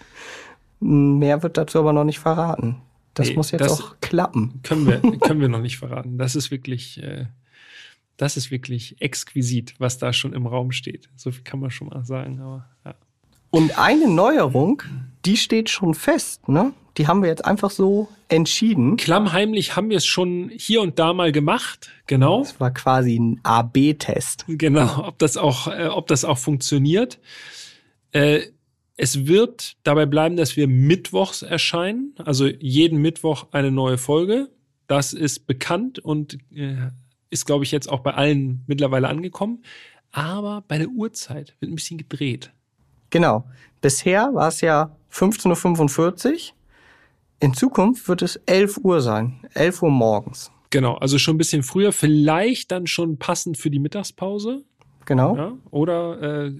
Mehr 0.81 1.43
wird 1.43 1.57
dazu 1.57 1.79
aber 1.79 1.93
noch 1.93 2.05
nicht 2.05 2.19
verraten. 2.19 2.77
Das 3.15 3.29
Nee, 3.29 3.35
muss 3.37 3.51
jetzt 3.51 3.61
das- 3.63 3.81
auch 3.81 3.97
klappen. 4.01 4.61
Können 4.63 4.87
wir, 4.87 5.01
können 5.21 5.41
wir 5.41 5.49
noch 5.49 5.61
nicht 5.61 5.79
verraten. 5.79 6.17
Das 6.19 6.35
ist 6.35 6.51
wirklich, 6.51 7.03
äh, 7.03 7.27
das 8.17 8.37
ist 8.37 8.51
wirklich 8.51 9.01
exquisit, 9.01 9.75
was 9.79 9.99
da 9.99 10.13
schon 10.13 10.33
im 10.33 10.47
Raum 10.47 10.73
steht. 10.73 11.09
So 11.17 11.31
viel 11.31 11.45
kann 11.45 11.61
man 11.61 11.71
schon 11.71 11.89
mal 11.89 12.05
sagen, 12.05 12.41
aber 12.41 12.67
ja. 12.85 12.95
Und 13.51 13.79
eine 13.79 14.09
Neuerung, 14.09 14.83
die 15.25 15.37
steht 15.37 15.71
schon 15.71 15.95
fest, 15.95 16.49
ne? 16.49 16.73
Die 16.99 17.07
haben 17.07 17.23
wir 17.23 17.31
jetzt 17.31 17.45
einfach 17.45 17.71
so 17.71 18.09
entschieden. 18.29 18.99
Klammheimlich 18.99 19.77
haben 19.77 19.89
wir 19.89 19.97
es 19.97 20.05
schon 20.05 20.51
hier 20.55 20.83
und 20.83 20.99
da 20.99 21.15
mal 21.15 21.33
gemacht, 21.33 21.91
genau. 22.07 22.41
Das 22.41 22.61
war 22.61 22.71
quasi 22.71 23.19
ein 23.19 23.41
AB-Test. 23.43 24.45
Genau, 24.47 25.07
ob 25.07 25.19
das 25.19 25.39
auch, 25.39 25.69
äh, 25.69 25.87
ob 25.87 26.07
das 26.07 26.25
auch 26.25 26.37
funktioniert. 26.37 27.19
Äh, 28.11 28.43
es 28.97 29.27
wird 29.27 29.77
dabei 29.85 30.05
bleiben, 30.05 30.37
dass 30.37 30.57
wir 30.57 30.69
mittwochs 30.69 31.43
erscheinen, 31.43 32.15
also 32.25 32.47
jeden 32.47 33.01
Mittwoch 33.01 33.47
eine 33.53 33.71
neue 33.71 33.97
Folge. 33.97 34.51
Das 34.87 35.15
ist 35.15 35.47
bekannt 35.47 35.99
und 35.99 36.39
äh, 36.55 36.91
ist, 37.31 37.47
glaube 37.47 37.65
ich, 37.65 37.71
jetzt 37.71 37.89
auch 37.89 38.01
bei 38.01 38.13
allen 38.13 38.63
mittlerweile 38.67 39.09
angekommen. 39.09 39.65
Aber 40.11 40.63
bei 40.69 40.77
der 40.77 40.89
Uhrzeit 40.89 41.55
wird 41.61 41.73
ein 41.73 41.75
bisschen 41.75 41.97
gedreht. 41.97 42.53
Genau. 43.09 43.45
Bisher 43.81 44.35
war 44.35 44.49
es 44.49 44.61
ja 44.61 44.95
15.45 45.13 46.33
Uhr. 46.33 46.39
In 47.41 47.55
Zukunft 47.55 48.09
wird 48.09 48.23
es 48.23 48.37
11 48.47 48.79
Uhr 48.83 49.01
sein. 49.01 49.41
11 49.55 49.83
Uhr 49.83 49.91
morgens. 49.91 50.51
Genau, 50.71 50.95
also 50.95 51.19
schon 51.19 51.35
ein 51.35 51.39
bisschen 51.39 51.63
früher. 51.63 51.93
Vielleicht 51.93 52.71
dann 52.71 52.87
schon 52.87 53.19
passend 53.19 53.59
für 53.59 53.71
die 53.71 53.79
Mittagspause. 53.79 54.65
Genau. 55.05 55.37
Ja, 55.37 55.53
oder 55.71 56.47
äh, 56.47 56.53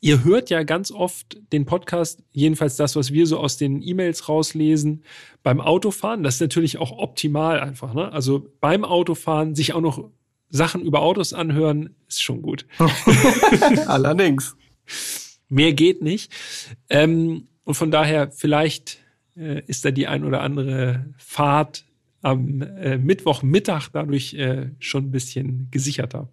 ihr 0.00 0.24
hört 0.24 0.50
ja 0.50 0.62
ganz 0.62 0.90
oft 0.90 1.38
den 1.52 1.66
Podcast, 1.66 2.22
jedenfalls 2.32 2.76
das, 2.76 2.96
was 2.96 3.12
wir 3.12 3.26
so 3.26 3.38
aus 3.38 3.56
den 3.56 3.82
E-Mails 3.82 4.28
rauslesen, 4.28 5.04
beim 5.42 5.60
Autofahren. 5.60 6.22
Das 6.22 6.36
ist 6.36 6.40
natürlich 6.40 6.78
auch 6.78 6.98
optimal 6.98 7.60
einfach. 7.60 7.94
Ne? 7.94 8.10
Also 8.10 8.46
beim 8.60 8.84
Autofahren 8.84 9.54
sich 9.54 9.74
auch 9.74 9.80
noch 9.80 10.08
Sachen 10.48 10.82
über 10.82 11.02
Autos 11.02 11.32
anhören, 11.32 11.94
ist 12.08 12.22
schon 12.22 12.42
gut. 12.42 12.66
Allerdings. 13.86 14.56
Mehr 15.48 15.72
geht 15.72 16.02
nicht. 16.02 16.32
Ähm, 16.88 17.48
und 17.66 17.74
von 17.74 17.90
daher, 17.90 18.30
vielleicht 18.30 19.00
äh, 19.36 19.60
ist 19.66 19.84
da 19.84 19.90
die 19.90 20.06
ein 20.06 20.24
oder 20.24 20.40
andere 20.40 21.04
Fahrt 21.18 21.84
am 22.22 22.62
äh, 22.62 22.96
Mittwochmittag 22.96 23.88
dadurch 23.92 24.34
äh, 24.34 24.70
schon 24.78 25.06
ein 25.06 25.10
bisschen 25.10 25.66
gesicherter. 25.72 26.28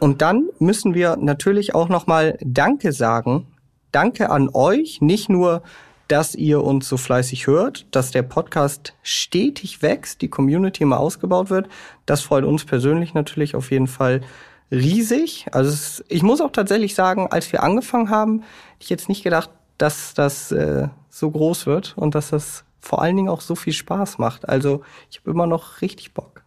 Und 0.00 0.20
dann 0.20 0.50
müssen 0.58 0.92
wir 0.92 1.16
natürlich 1.16 1.74
auch 1.74 1.88
nochmal 1.88 2.36
Danke 2.42 2.92
sagen. 2.92 3.46
Danke 3.90 4.28
an 4.28 4.50
euch, 4.52 5.00
nicht 5.00 5.30
nur, 5.30 5.62
dass 6.06 6.34
ihr 6.34 6.62
uns 6.62 6.86
so 6.86 6.98
fleißig 6.98 7.46
hört, 7.46 7.86
dass 7.90 8.10
der 8.10 8.22
Podcast 8.22 8.94
stetig 9.02 9.80
wächst, 9.80 10.20
die 10.20 10.28
Community 10.28 10.82
immer 10.82 11.00
ausgebaut 11.00 11.48
wird. 11.48 11.68
Das 12.04 12.20
freut 12.20 12.44
uns 12.44 12.66
persönlich 12.66 13.14
natürlich 13.14 13.54
auf 13.54 13.70
jeden 13.70 13.86
Fall 13.86 14.20
riesig. 14.70 15.46
Also 15.52 15.70
es, 15.70 16.04
ich 16.08 16.22
muss 16.22 16.40
auch 16.40 16.52
tatsächlich 16.52 16.94
sagen, 16.94 17.28
als 17.30 17.52
wir 17.52 17.62
angefangen 17.62 18.10
haben, 18.10 18.42
ich 18.78 18.90
jetzt 18.90 19.08
nicht 19.08 19.22
gedacht, 19.22 19.50
dass 19.78 20.14
das 20.14 20.52
äh, 20.52 20.88
so 21.08 21.30
groß 21.30 21.66
wird 21.66 21.94
und 21.96 22.14
dass 22.14 22.30
das 22.30 22.64
vor 22.80 23.00
allen 23.00 23.16
Dingen 23.16 23.28
auch 23.28 23.40
so 23.40 23.54
viel 23.54 23.72
Spaß 23.72 24.18
macht. 24.18 24.48
Also 24.48 24.82
ich 25.10 25.18
habe 25.18 25.30
immer 25.30 25.46
noch 25.46 25.80
richtig 25.80 26.12
Bock. 26.12 26.44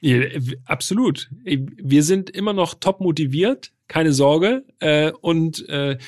Ja, 0.00 0.20
absolut. 0.64 1.28
Wir 1.42 2.02
sind 2.04 2.30
immer 2.30 2.52
noch 2.52 2.74
top 2.74 3.00
motiviert, 3.00 3.72
keine 3.88 4.12
Sorge. 4.12 4.64
Äh, 4.78 5.12
und 5.20 5.68
äh, 5.68 5.98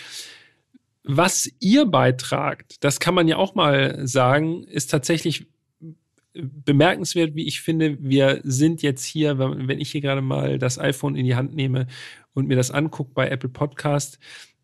was 1.03 1.51
ihr 1.59 1.87
beitragt, 1.87 2.77
das 2.85 3.01
kann 3.01 3.15
man 3.15 3.27
ja 3.27 3.37
auch 3.37 3.55
mal 3.55 4.07
sagen, 4.07 4.65
ist 4.65 4.91
tatsächlich 4.91 5.47
bemerkenswert, 6.35 7.35
wie 7.35 7.47
ich 7.47 7.61
finde. 7.61 7.99
Wir 8.01 8.41
sind 8.45 8.83
jetzt 8.83 9.05
hier, 9.05 9.39
wenn 9.39 9.81
ich 9.81 9.91
hier 9.91 10.01
gerade 10.01 10.23
mal 10.23 10.59
das 10.59 10.79
iPhone 10.79 11.17
in 11.17 11.25
die 11.25 11.35
Hand 11.35 11.55
nehme 11.55 11.87
und 12.35 12.47
mir 12.47 12.57
das 12.57 12.71
angucke 12.71 13.13
bei 13.15 13.29
Apple 13.29 13.49
Podcast, 13.49 14.19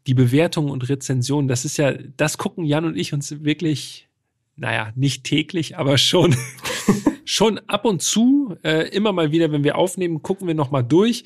die 0.06 0.14
Bewertungen 0.14 0.70
und 0.70 0.88
Rezensionen, 0.88 1.48
das 1.48 1.64
ist 1.64 1.76
ja, 1.76 1.92
das 1.92 2.38
gucken 2.38 2.64
Jan 2.64 2.84
und 2.84 2.96
ich 2.96 3.12
uns 3.12 3.44
wirklich, 3.44 4.08
naja, 4.54 4.92
nicht 4.94 5.24
täglich, 5.24 5.76
aber 5.76 5.98
schon 5.98 6.36
schon 7.24 7.58
ab 7.66 7.84
und 7.84 8.02
zu, 8.02 8.56
äh, 8.62 8.88
immer 8.90 9.12
mal 9.12 9.32
wieder, 9.32 9.50
wenn 9.50 9.64
wir 9.64 9.76
aufnehmen, 9.76 10.22
gucken 10.22 10.46
wir 10.46 10.54
nochmal 10.54 10.84
durch. 10.84 11.24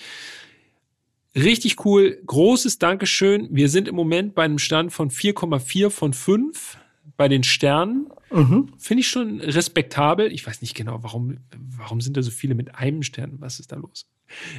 Richtig 1.36 1.84
cool. 1.84 2.20
Großes 2.26 2.78
Dankeschön. 2.78 3.48
Wir 3.52 3.68
sind 3.68 3.86
im 3.86 3.94
Moment 3.94 4.34
bei 4.34 4.42
einem 4.42 4.58
Stand 4.58 4.92
von 4.92 5.10
4,4 5.10 5.90
von 5.90 6.12
5 6.12 6.78
bei 7.20 7.28
den 7.28 7.42
Sternen. 7.42 8.06
Mhm. 8.30 8.72
Finde 8.78 9.02
ich 9.02 9.08
schon 9.08 9.42
respektabel. 9.42 10.32
Ich 10.32 10.46
weiß 10.46 10.62
nicht 10.62 10.74
genau, 10.74 11.02
warum, 11.02 11.36
warum 11.76 12.00
sind 12.00 12.16
da 12.16 12.22
so 12.22 12.30
viele 12.30 12.54
mit 12.54 12.76
einem 12.76 13.02
Stern? 13.02 13.34
Was 13.40 13.60
ist 13.60 13.72
da 13.72 13.76
los? 13.76 14.06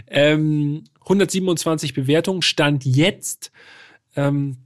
Ähm, 0.06 0.84
127 1.00 1.96
Bewertungen. 1.96 2.44
Stand 2.44 2.86
jetzt. 2.86 3.52
Ähm, 4.16 4.58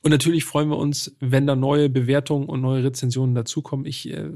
und 0.00 0.10
natürlich 0.10 0.46
freuen 0.46 0.70
wir 0.70 0.78
uns, 0.78 1.14
wenn 1.20 1.46
da 1.46 1.54
neue 1.54 1.90
Bewertungen 1.90 2.48
und 2.48 2.62
neue 2.62 2.82
Rezensionen 2.82 3.34
dazukommen. 3.34 3.84
Ich 3.84 4.08
äh, 4.08 4.30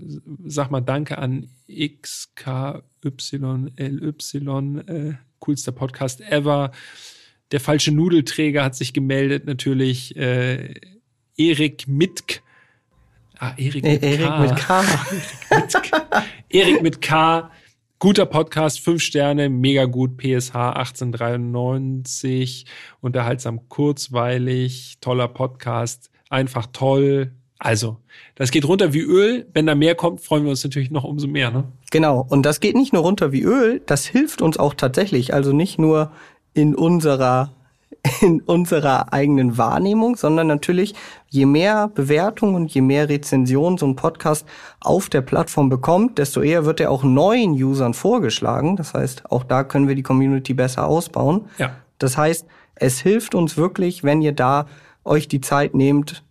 sag 0.45 0.71
mal 0.71 0.83
Danke 0.83 1.17
an 1.17 1.49
XKYLY, 1.67 2.83
äh, 4.87 5.13
coolster 5.39 5.73
Podcast 5.73 6.21
ever. 6.21 6.73
Der 7.53 7.61
falsche 7.61 7.93
Nudelträger 7.93 8.63
hat 8.63 8.75
sich 8.77 8.93
gemeldet, 8.93 9.47
natürlich. 9.47 10.15
Äh, 10.15 10.75
Erik 11.39 11.89
Mitk. 11.89 12.43
Ah, 13.39 13.53
Erik 13.59 13.85
mit, 13.85 14.03
e 14.03 14.07
Erik 14.15 14.39
mit 14.41 14.57
K. 14.57 14.83
Erik 16.49 16.83
mit 16.83 17.03
K. 17.03 17.51
Guter 17.99 18.27
Podcast, 18.27 18.81
fünf 18.81 19.01
Sterne, 19.03 19.49
mega 19.49 19.87
gut, 19.87 20.19
PSH 20.19 20.55
1893, 20.55 22.67
unterhaltsam 23.01 23.69
kurzweilig, 23.69 24.99
toller 25.01 25.29
Podcast, 25.29 26.11
einfach 26.29 26.67
toll. 26.73 27.33
Also, 27.59 27.97
das 28.35 28.51
geht 28.51 28.67
runter 28.67 28.93
wie 28.93 29.01
Öl. 29.01 29.47
Wenn 29.55 29.65
da 29.67 29.75
mehr 29.75 29.95
kommt, 29.95 30.21
freuen 30.21 30.45
wir 30.45 30.51
uns 30.51 30.63
natürlich 30.63 30.91
noch 30.91 31.05
umso 31.05 31.27
mehr. 31.27 31.51
Ne? 31.51 31.65
Genau, 31.91 32.27
und 32.29 32.45
das 32.45 32.61
geht 32.61 32.77
nicht 32.77 32.93
nur 32.93 33.01
runter 33.03 33.33
wie 33.33 33.41
Öl, 33.43 33.81
das 33.87 34.05
hilft 34.07 34.43
uns 34.43 34.59
auch 34.59 34.75
tatsächlich. 34.75 35.33
Also 35.33 35.55
nicht 35.55 35.79
nur 35.79 36.13
in 36.53 36.75
unserer 36.75 37.56
in 38.21 38.41
unserer 38.43 39.13
eigenen 39.13 39.59
Wahrnehmung, 39.59 40.17
sondern 40.17 40.47
natürlich, 40.47 40.95
je 41.29 41.47
mehr 41.47 41.89
Bewertungen 41.89 42.55
und 42.55 42.73
je 42.73 42.81
mehr 42.81 43.09
Rezensionen 43.09 43.79
so 43.79 43.87
ein 43.87 43.97
Podcast 43.97 44.47
auf 44.81 45.09
der 45.09 45.23
Plattform 45.23 45.69
bekommt, 45.69 46.19
desto 46.19 46.41
eher 46.41 46.65
wird 46.65 46.81
er 46.81 46.91
auch 46.91 47.05
neuen 47.05 47.53
Usern 47.53 47.95
vorgeschlagen. 47.95 48.77
Das 48.77 48.95
heißt, 48.95 49.31
auch 49.31 49.45
da 49.45 49.65
können 49.65 49.89
wir 49.89 49.95
die 49.95 50.03
Community 50.03 50.55
besser 50.55 50.87
ausbauen. 50.87 51.47
Ja. 51.59 51.73
Das 51.99 52.17
heißt, 52.17 52.47
es 52.75 53.01
hilft 53.01 53.35
uns 53.35 53.57
wirklich, 53.57 54.05
wenn 54.05 54.23
ihr 54.23 54.33
da 54.33 54.67
euch 55.05 55.29
die 55.29 55.41
Zeit 55.41 55.75
nehmt, 55.75 56.23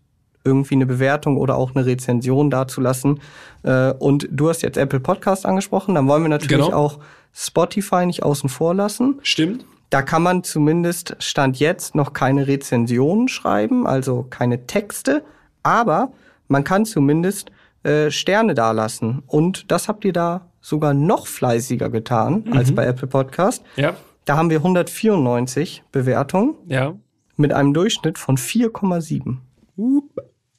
irgendwie 0.44 0.76
eine 0.76 0.86
Bewertung 0.86 1.38
oder 1.38 1.56
auch 1.56 1.74
eine 1.74 1.86
Rezension 1.86 2.52
dazulassen. 2.52 3.20
Äh, 3.64 3.92
und 3.94 4.28
du 4.32 4.50
hast 4.50 4.62
jetzt 4.62 4.78
Apple 4.78 5.00
Podcast 5.00 5.46
angesprochen, 5.46 5.96
dann 5.96 6.08
wollen 6.08 6.22
wir 6.22 6.30
natürlich 6.30 6.66
genau. 6.66 6.78
auch 6.78 7.00
Spotify 7.34 8.06
nicht 8.06 8.22
außen 8.22 8.48
vor 8.50 8.76
lassen. 8.76 9.20
Stimmt. 9.24 9.66
Da 9.90 10.02
kann 10.02 10.24
man 10.24 10.44
zumindest 10.44 11.16
Stand 11.20 11.60
jetzt 11.60 11.96
noch 11.96 12.14
keine 12.14 12.48
Rezensionen 12.48 13.28
schreiben, 13.28 13.88
also 13.88 14.26
keine 14.30 14.66
Texte, 14.66 15.24
aber 15.64 16.12
man 16.48 16.64
kann 16.64 16.86
zumindest 16.86 17.52
äh, 17.84 18.10
Sterne 18.12 18.54
dalassen. 18.54 19.24
Und 19.28 19.72
das 19.72 19.88
habt 19.88 20.06
ihr 20.06 20.14
da 20.14 20.48
sogar 20.62 20.94
noch 20.94 21.28
fleißiger 21.28 21.90
getan 21.90 22.44
mhm. 22.46 22.54
als 22.54 22.74
bei 22.74 22.86
Apple 22.86 23.08
Podcast. 23.08 23.64
Ja. 23.76 23.96
Da 24.26 24.38
haben 24.38 24.50
wir 24.50 24.58
194 24.58 25.84
Bewertungen. 25.92 26.56
Ja. 26.68 26.96
Mit 27.38 27.54
einem 27.54 27.74
Durchschnitt 27.74 28.18
von 28.18 28.38
4,7. 28.38 29.38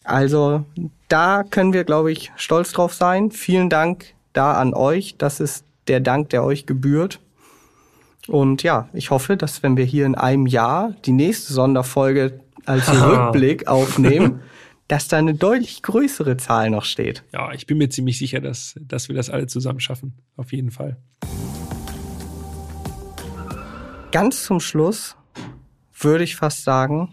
Also 0.04 0.64
da 1.08 1.42
können 1.42 1.72
wir, 1.72 1.84
glaube 1.84 2.12
ich, 2.12 2.30
stolz 2.36 2.72
drauf 2.72 2.94
sein. 2.94 3.32
Vielen 3.32 3.70
Dank 3.70 4.14
da 4.32 4.52
an 4.52 4.74
euch. 4.74 5.16
Das 5.18 5.40
ist 5.40 5.64
der 5.88 6.00
Dank, 6.00 6.28
der 6.30 6.44
euch 6.44 6.66
gebührt. 6.66 7.20
Und 8.28 8.62
ja, 8.62 8.88
ich 8.92 9.10
hoffe, 9.10 9.36
dass 9.36 9.62
wenn 9.62 9.76
wir 9.76 9.84
hier 9.84 10.06
in 10.06 10.14
einem 10.14 10.46
Jahr 10.46 10.94
die 11.04 11.12
nächste 11.12 11.52
Sonderfolge 11.52 12.40
als 12.64 12.88
Rückblick 13.02 13.68
aufnehmen, 13.68 14.40
dass 14.88 15.08
da 15.08 15.18
eine 15.18 15.34
deutlich 15.34 15.82
größere 15.82 16.36
Zahl 16.36 16.70
noch 16.70 16.84
steht. 16.84 17.24
Ja, 17.32 17.52
ich 17.52 17.66
bin 17.66 17.78
mir 17.78 17.88
ziemlich 17.88 18.18
sicher, 18.18 18.40
dass, 18.40 18.74
dass 18.80 19.08
wir 19.08 19.16
das 19.16 19.30
alle 19.30 19.46
zusammen 19.46 19.80
schaffen. 19.80 20.14
Auf 20.36 20.52
jeden 20.52 20.70
Fall. 20.70 20.96
Ganz 24.12 24.44
zum 24.44 24.60
Schluss 24.60 25.16
würde 25.98 26.24
ich 26.24 26.36
fast 26.36 26.62
sagen, 26.62 27.12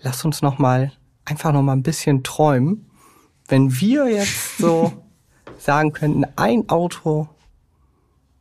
lass 0.00 0.24
uns 0.24 0.42
noch 0.42 0.58
mal 0.58 0.92
einfach 1.24 1.52
noch 1.52 1.62
mal 1.62 1.74
ein 1.74 1.82
bisschen 1.82 2.22
träumen. 2.22 2.90
Wenn 3.48 3.78
wir 3.80 4.08
jetzt 4.08 4.58
so 4.58 5.04
sagen 5.58 5.92
könnten, 5.92 6.24
ein 6.36 6.68
Auto 6.68 7.28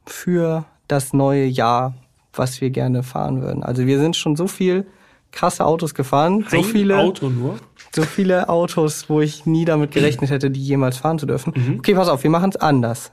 für 0.05 0.65
das 0.87 1.13
neue 1.13 1.45
Jahr, 1.45 1.93
was 2.33 2.61
wir 2.61 2.69
gerne 2.69 3.03
fahren 3.03 3.41
würden. 3.41 3.63
Also 3.63 3.85
wir 3.85 3.99
sind 3.99 4.15
schon 4.15 4.35
so 4.35 4.47
viel 4.47 4.85
krasse 5.31 5.65
Autos 5.65 5.93
gefahren, 5.93 6.45
so 6.49 6.63
viele 6.63 6.97
Auto 6.97 7.29
nur. 7.29 7.55
so 7.93 8.03
viele 8.03 8.47
Autos, 8.49 9.09
wo 9.09 9.21
ich 9.21 9.45
nie 9.45 9.65
damit 9.65 9.91
gerechnet 9.91 10.29
hätte, 10.29 10.49
die 10.49 10.61
jemals 10.63 10.97
fahren 10.97 11.19
zu 11.19 11.25
dürfen. 11.25 11.53
Mhm. 11.55 11.79
Okay, 11.79 11.93
pass 11.95 12.07
auf, 12.07 12.23
wir 12.23 12.29
machen 12.29 12.49
es 12.51 12.57
anders. 12.57 13.11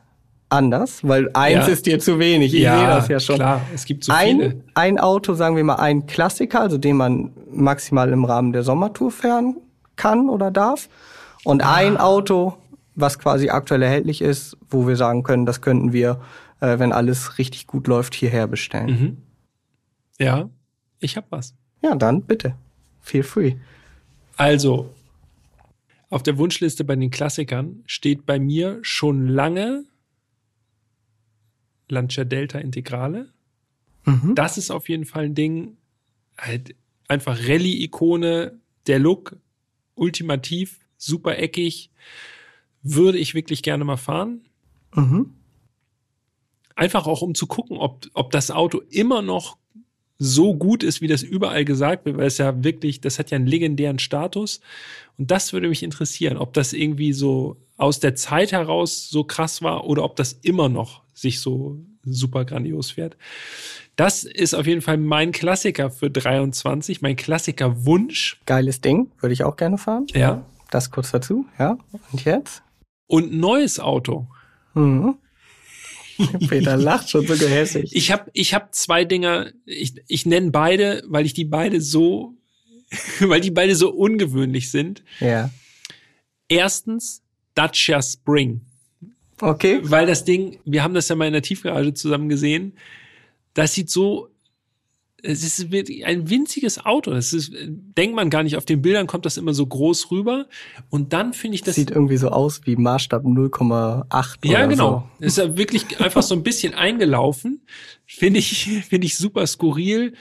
anders, 0.48 0.98
weil 1.02 1.30
eins 1.32 1.66
Ja. 1.66 1.72
ist 1.72 1.86
dir 1.86 1.98
zu 1.98 2.18
wenig. 2.18 2.52
Ich 2.52 2.60
Ja, 2.60 2.76
sehe 2.78 2.86
das 2.86 3.08
ja 3.08 3.20
schon. 3.20 3.36
klar, 3.36 3.62
es 3.74 3.86
gibt 3.86 4.04
so 4.04 4.12
viele. 4.12 4.44
ein, 4.44 4.62
ein 4.74 4.98
Auto, 4.98 5.32
sagen 5.32 5.56
wir 5.56 5.64
mal, 5.64 5.76
ein 5.76 6.06
Klassiker, 6.06 6.60
also 6.60 6.76
den 6.76 6.96
man 6.98 7.32
maximal 7.50 8.10
im 8.12 8.24
Rahmen 8.26 8.52
der 8.52 8.62
Sommertour 8.62 9.10
fahren 9.10 9.56
kann 9.96 10.28
oder 10.28 10.50
darf. 10.50 10.90
Und 11.44 11.62
Ah. 11.64 11.74
ein 11.76 11.96
Auto, 11.96 12.52
was 12.94 13.18
quasi 13.18 13.48
aktuell 13.48 13.80
erhältlich 13.82 14.20
ist, 14.20 14.58
wo 14.68 14.86
wir 14.86 14.96
sagen 14.96 15.22
können, 15.22 15.46
das 15.46 15.62
könnten 15.62 15.94
wir, 15.94 16.20
äh, 16.62 16.78
wenn 16.78 16.92
alles 16.92 17.38
richtig 17.38 17.66
gut 17.66 17.88
läuft, 17.88 18.14
hierher 18.14 18.46
bestellen. 18.46 18.86
Mhm. 18.86 19.16
Ja, 20.18 20.48
ich 21.00 21.16
hab 21.16 21.30
was. 21.32 21.54
Ja, 21.82 21.96
dann 21.96 22.22
bitte. 22.22 22.54
Feel 23.00 23.24
free. 23.24 23.56
Also, 24.36 24.94
auf 26.08 26.22
der 26.22 26.38
Wunschliste 26.38 26.84
bei 26.84 26.94
den 26.94 27.10
Klassikern 27.10 27.82
steht 27.86 28.24
bei 28.26 28.38
mir 28.38 28.78
schon 28.82 29.26
lange 29.26 29.84
Lancia 31.88 32.24
Delta 32.24 32.60
Integrale. 32.60 33.32
Mhm. 34.04 34.34
Das 34.36 34.56
ist 34.56 34.70
auf 34.70 34.88
jeden 34.88 35.04
Fall 35.04 35.24
ein 35.24 35.34
Ding. 35.34 35.76
Halt 36.38 36.76
einfach 37.08 37.38
Rallye-Ikone, 37.38 38.58
der 38.86 38.98
Look, 39.00 39.36
ultimativ, 39.96 40.78
super 40.96 41.38
eckig. 41.38 41.90
Würde 42.82 43.18
ich 43.18 43.34
wirklich 43.34 43.62
gerne 43.62 43.84
mal 43.84 43.96
fahren. 43.96 44.42
Mhm. 44.94 45.34
Einfach 46.74 47.06
auch 47.06 47.22
um 47.22 47.34
zu 47.34 47.46
gucken, 47.46 47.76
ob, 47.76 48.06
ob 48.14 48.30
das 48.30 48.50
Auto 48.50 48.80
immer 48.90 49.22
noch 49.22 49.56
so 50.18 50.54
gut 50.54 50.82
ist, 50.84 51.00
wie 51.00 51.08
das 51.08 51.22
überall 51.22 51.64
gesagt 51.64 52.04
wird, 52.04 52.16
weil 52.16 52.26
es 52.26 52.38
ja 52.38 52.62
wirklich, 52.62 53.00
das 53.00 53.18
hat 53.18 53.30
ja 53.30 53.36
einen 53.36 53.46
legendären 53.46 53.98
Status. 53.98 54.60
Und 55.18 55.30
das 55.30 55.52
würde 55.52 55.68
mich 55.68 55.82
interessieren, 55.82 56.36
ob 56.36 56.52
das 56.52 56.72
irgendwie 56.72 57.12
so 57.12 57.56
aus 57.76 57.98
der 57.98 58.14
Zeit 58.14 58.52
heraus 58.52 59.08
so 59.08 59.24
krass 59.24 59.62
war 59.62 59.84
oder 59.86 60.04
ob 60.04 60.14
das 60.16 60.34
immer 60.42 60.68
noch 60.68 61.02
sich 61.12 61.40
so 61.40 61.78
super 62.04 62.44
grandios 62.44 62.92
fährt. 62.92 63.16
Das 63.96 64.24
ist 64.24 64.54
auf 64.54 64.66
jeden 64.66 64.80
Fall 64.80 64.96
mein 64.96 65.32
Klassiker 65.32 65.90
für 65.90 66.10
23, 66.10 67.02
mein 67.02 67.16
Klassiker-Wunsch. 67.16 68.40
Geiles 68.46 68.80
Ding, 68.80 69.10
würde 69.20 69.32
ich 69.32 69.44
auch 69.44 69.56
gerne 69.56 69.78
fahren. 69.78 70.06
Ja. 70.14 70.44
Das 70.70 70.90
kurz 70.90 71.10
dazu, 71.10 71.44
ja. 71.58 71.76
Und 72.12 72.24
jetzt? 72.24 72.62
Und 73.06 73.34
neues 73.34 73.78
Auto. 73.78 74.26
Mhm. 74.72 75.16
Peter 76.48 76.76
lacht 76.76 77.10
schon 77.10 77.26
so 77.26 77.36
gehässig. 77.36 77.90
Ich 77.94 78.10
habe 78.10 78.30
ich 78.32 78.54
hab 78.54 78.74
zwei 78.74 79.04
Dinger, 79.04 79.50
ich, 79.64 79.94
ich 80.08 80.26
nenne 80.26 80.50
beide, 80.50 81.02
weil 81.06 81.26
ich 81.26 81.34
die 81.34 81.44
beide 81.44 81.80
so, 81.80 82.34
weil 83.20 83.40
die 83.40 83.50
beide 83.50 83.74
so 83.74 83.90
ungewöhnlich 83.90 84.70
sind. 84.70 85.02
Ja. 85.20 85.50
Erstens 86.48 87.22
Dacia 87.54 88.02
Spring, 88.02 88.60
Okay. 89.40 89.80
weil 89.82 90.06
das 90.06 90.24
Ding, 90.24 90.58
wir 90.64 90.82
haben 90.82 90.94
das 90.94 91.08
ja 91.08 91.16
mal 91.16 91.26
in 91.26 91.32
der 91.32 91.42
Tiefgarage 91.42 91.94
zusammen 91.94 92.28
gesehen, 92.28 92.74
das 93.54 93.74
sieht 93.74 93.90
so, 93.90 94.28
es 95.22 95.44
ist 95.44 95.72
ein 95.72 96.28
winziges 96.28 96.84
Auto. 96.84 97.12
Das 97.12 97.32
ist, 97.32 97.52
denkt 97.54 98.16
man 98.16 98.28
gar 98.28 98.42
nicht. 98.42 98.56
Auf 98.56 98.64
den 98.64 98.82
Bildern 98.82 99.06
kommt 99.06 99.24
das 99.24 99.36
immer 99.36 99.54
so 99.54 99.64
groß 99.64 100.10
rüber. 100.10 100.46
Und 100.90 101.12
dann 101.12 101.32
finde 101.32 101.54
ich 101.54 101.62
das. 101.62 101.76
Sieht 101.76 101.90
irgendwie 101.90 102.16
so 102.16 102.28
aus 102.28 102.62
wie 102.64 102.76
Maßstab 102.76 103.24
0,8 103.24 104.36
Ja, 104.44 104.66
genau. 104.66 105.08
Ist 105.20 105.38
ja 105.38 105.56
wirklich 105.56 106.00
einfach 106.00 106.22
so 106.22 106.34
ein 106.34 106.42
bisschen 106.42 106.74
eingelaufen. 106.74 107.62
Finde 108.04 108.40
ich, 108.40 108.82
finde 108.88 109.06
ich 109.06 109.16
super 109.16 109.46
skurril. 109.46 110.14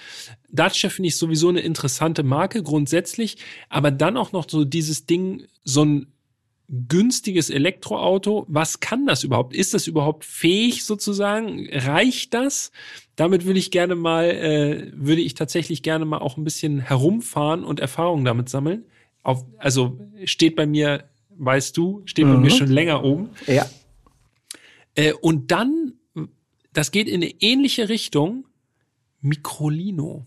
Dacia 0.50 0.90
finde 0.90 1.08
ich 1.08 1.18
sowieso 1.18 1.50
eine 1.50 1.62
interessante 1.62 2.24
Marke 2.24 2.62
grundsätzlich, 2.62 3.38
aber 3.70 3.90
dann 3.90 4.18
auch 4.18 4.32
noch 4.34 4.50
so 4.50 4.66
dieses 4.66 5.06
Ding, 5.06 5.46
so 5.64 5.84
ein 5.84 6.08
günstiges 6.88 7.50
Elektroauto. 7.50 8.46
Was 8.48 8.80
kann 8.80 9.06
das 9.06 9.24
überhaupt? 9.24 9.54
Ist 9.56 9.74
das 9.74 9.88
überhaupt 9.88 10.24
fähig 10.24 10.86
sozusagen? 10.86 11.68
Reicht 11.72 12.34
das? 12.34 12.72
Damit 13.18 13.46
will 13.46 13.58
ich 13.58 13.72
gerne 13.72 13.96
mal, 13.96 14.26
äh, 14.30 14.92
würde 14.96 15.22
ich 15.22 15.34
tatsächlich 15.34 15.84
gerne 15.84 16.06
mal 16.06 16.20
auch 16.20 16.38
ein 16.38 16.44
bisschen 16.46 16.80
herumfahren 16.80 17.64
und 17.66 17.80
Erfahrungen 17.82 18.24
damit 18.24 18.48
sammeln. 18.50 18.86
Auf, 19.22 19.46
also 19.58 20.00
steht 20.24 20.56
bei 20.56 20.66
mir, 20.66 21.04
weißt 21.38 21.76
du, 21.76 22.02
steht 22.06 22.26
bei 22.26 22.36
Mhm. 22.36 22.42
mir 22.42 22.50
schon 22.52 22.70
länger 22.72 23.04
oben. 23.04 23.30
Ja. 23.48 23.66
Äh, 24.96 25.14
und 25.14 25.52
dann, 25.52 25.94
das 26.74 26.92
geht 26.92 27.08
in 27.08 27.22
eine 27.22 27.32
ähnliche 27.42 27.90
Richtung, 27.90 28.46
Microlino 29.20 30.26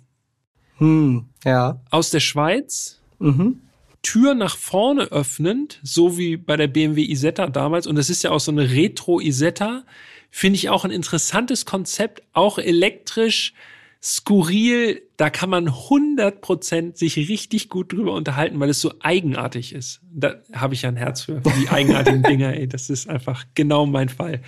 Hm, 0.77 1.27
ja. 1.45 1.81
aus 1.91 2.11
der 2.11 2.21
Schweiz. 2.21 3.01
Mhm. 3.19 3.61
Tür 4.05 4.35
nach 4.35 4.57
vorne 4.57 5.11
öffnend, 5.11 5.81
so 5.83 6.17
wie 6.17 6.37
bei 6.37 6.57
der 6.57 6.69
BMW 6.69 7.03
Isetta 7.03 7.49
damals. 7.49 7.89
Und 7.89 7.97
das 7.97 8.09
ist 8.09 8.23
ja 8.23 8.31
auch 8.31 8.39
so 8.39 8.53
eine 8.53 8.71
Retro 8.71 9.19
Isetta. 9.21 9.83
Finde 10.31 10.57
ich 10.57 10.69
auch 10.69 10.85
ein 10.85 10.93
interessantes 10.93 11.67
Konzept, 11.67 12.23
auch 12.33 12.59
elektrisch, 12.59 13.55
skurril. 14.01 15.03
Da 15.17 15.31
kann 15.31 15.51
man 15.51 15.69
100% 15.69 16.97
sich 16.97 17.17
richtig 17.17 17.69
gut 17.69 17.93
drüber 17.93 18.13
unterhalten, 18.13 18.61
weil 18.61 18.71
es 18.71 18.81
so 18.81 18.95
eigenartig 19.01 19.75
ist. 19.75 20.01
Da 20.13 20.37
habe 20.53 20.75
ich 20.75 20.83
ja 20.83 20.91
ein 20.91 20.97
Herz 20.97 21.23
für, 21.23 21.43
für 21.43 21.59
die 21.61 21.69
eigenartigen 21.69 22.23
Dinger. 22.29 22.55
Ey, 22.55 22.69
das 22.69 22.91
ist 22.91 23.09
einfach 23.09 23.45
genau 23.55 23.87
mein 23.87 24.09
Fall. 24.09 24.43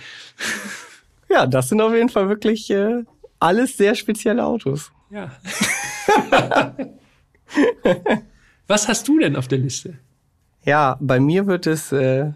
Ja, 1.29 1.45
das 1.45 1.69
sind 1.69 1.81
auf 1.81 1.93
jeden 1.93 2.09
Fall 2.09 2.29
wirklich 2.29 2.69
äh, 2.69 3.03
alles 3.39 3.75
sehr 3.75 3.95
spezielle 3.95 4.45
Autos. 4.45 4.91
Ja. 5.09 5.31
Was 8.67 8.87
hast 8.87 9.07
du 9.07 9.19
denn 9.19 9.35
auf 9.35 9.47
der 9.47 9.59
Liste? 9.59 9.95
Ja, 10.63 10.97
bei 10.99 11.19
mir 11.19 11.47
wird 11.47 11.67
es 11.67 11.91
äh, 11.91 12.31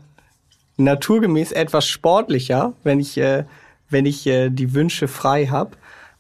naturgemäß 0.78 1.52
etwas 1.52 1.88
sportlicher, 1.88 2.74
wenn 2.84 3.00
ich, 3.00 3.18
äh, 3.18 3.44
wenn 3.90 4.06
ich 4.06 4.26
äh, 4.28 4.50
die 4.50 4.74
Wünsche 4.74 5.08
frei 5.08 5.48
habe. 5.48 5.72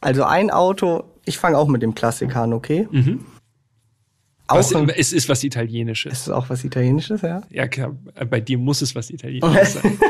Also 0.02 0.24
ein 0.24 0.52
Auto, 0.52 1.06
ich 1.26 1.38
fange 1.38 1.58
auch 1.58 1.68
mit 1.68 1.82
dem 1.82 1.96
Klassiker 1.96 2.42
an, 2.42 2.54
okay? 2.54 2.88
Auch 4.48 4.58
Was, 4.58 4.76
ein, 4.76 4.90
es 4.90 5.14
ist 5.14 5.30
was 5.30 5.44
Italienisches. 5.44 6.12
ist 6.12 6.22
es 6.24 6.30
auch 6.30 6.50
was 6.50 6.64
Italienisches, 6.66 7.22
ja? 7.22 7.42
Ja, 7.50 7.68
klar, 7.68 7.96
bei 8.30 8.42
dir 8.42 8.58
muss 8.58 8.82
es 8.82 8.94
was 8.96 9.10
Italienisches 9.10 9.74
sein. 9.74 9.98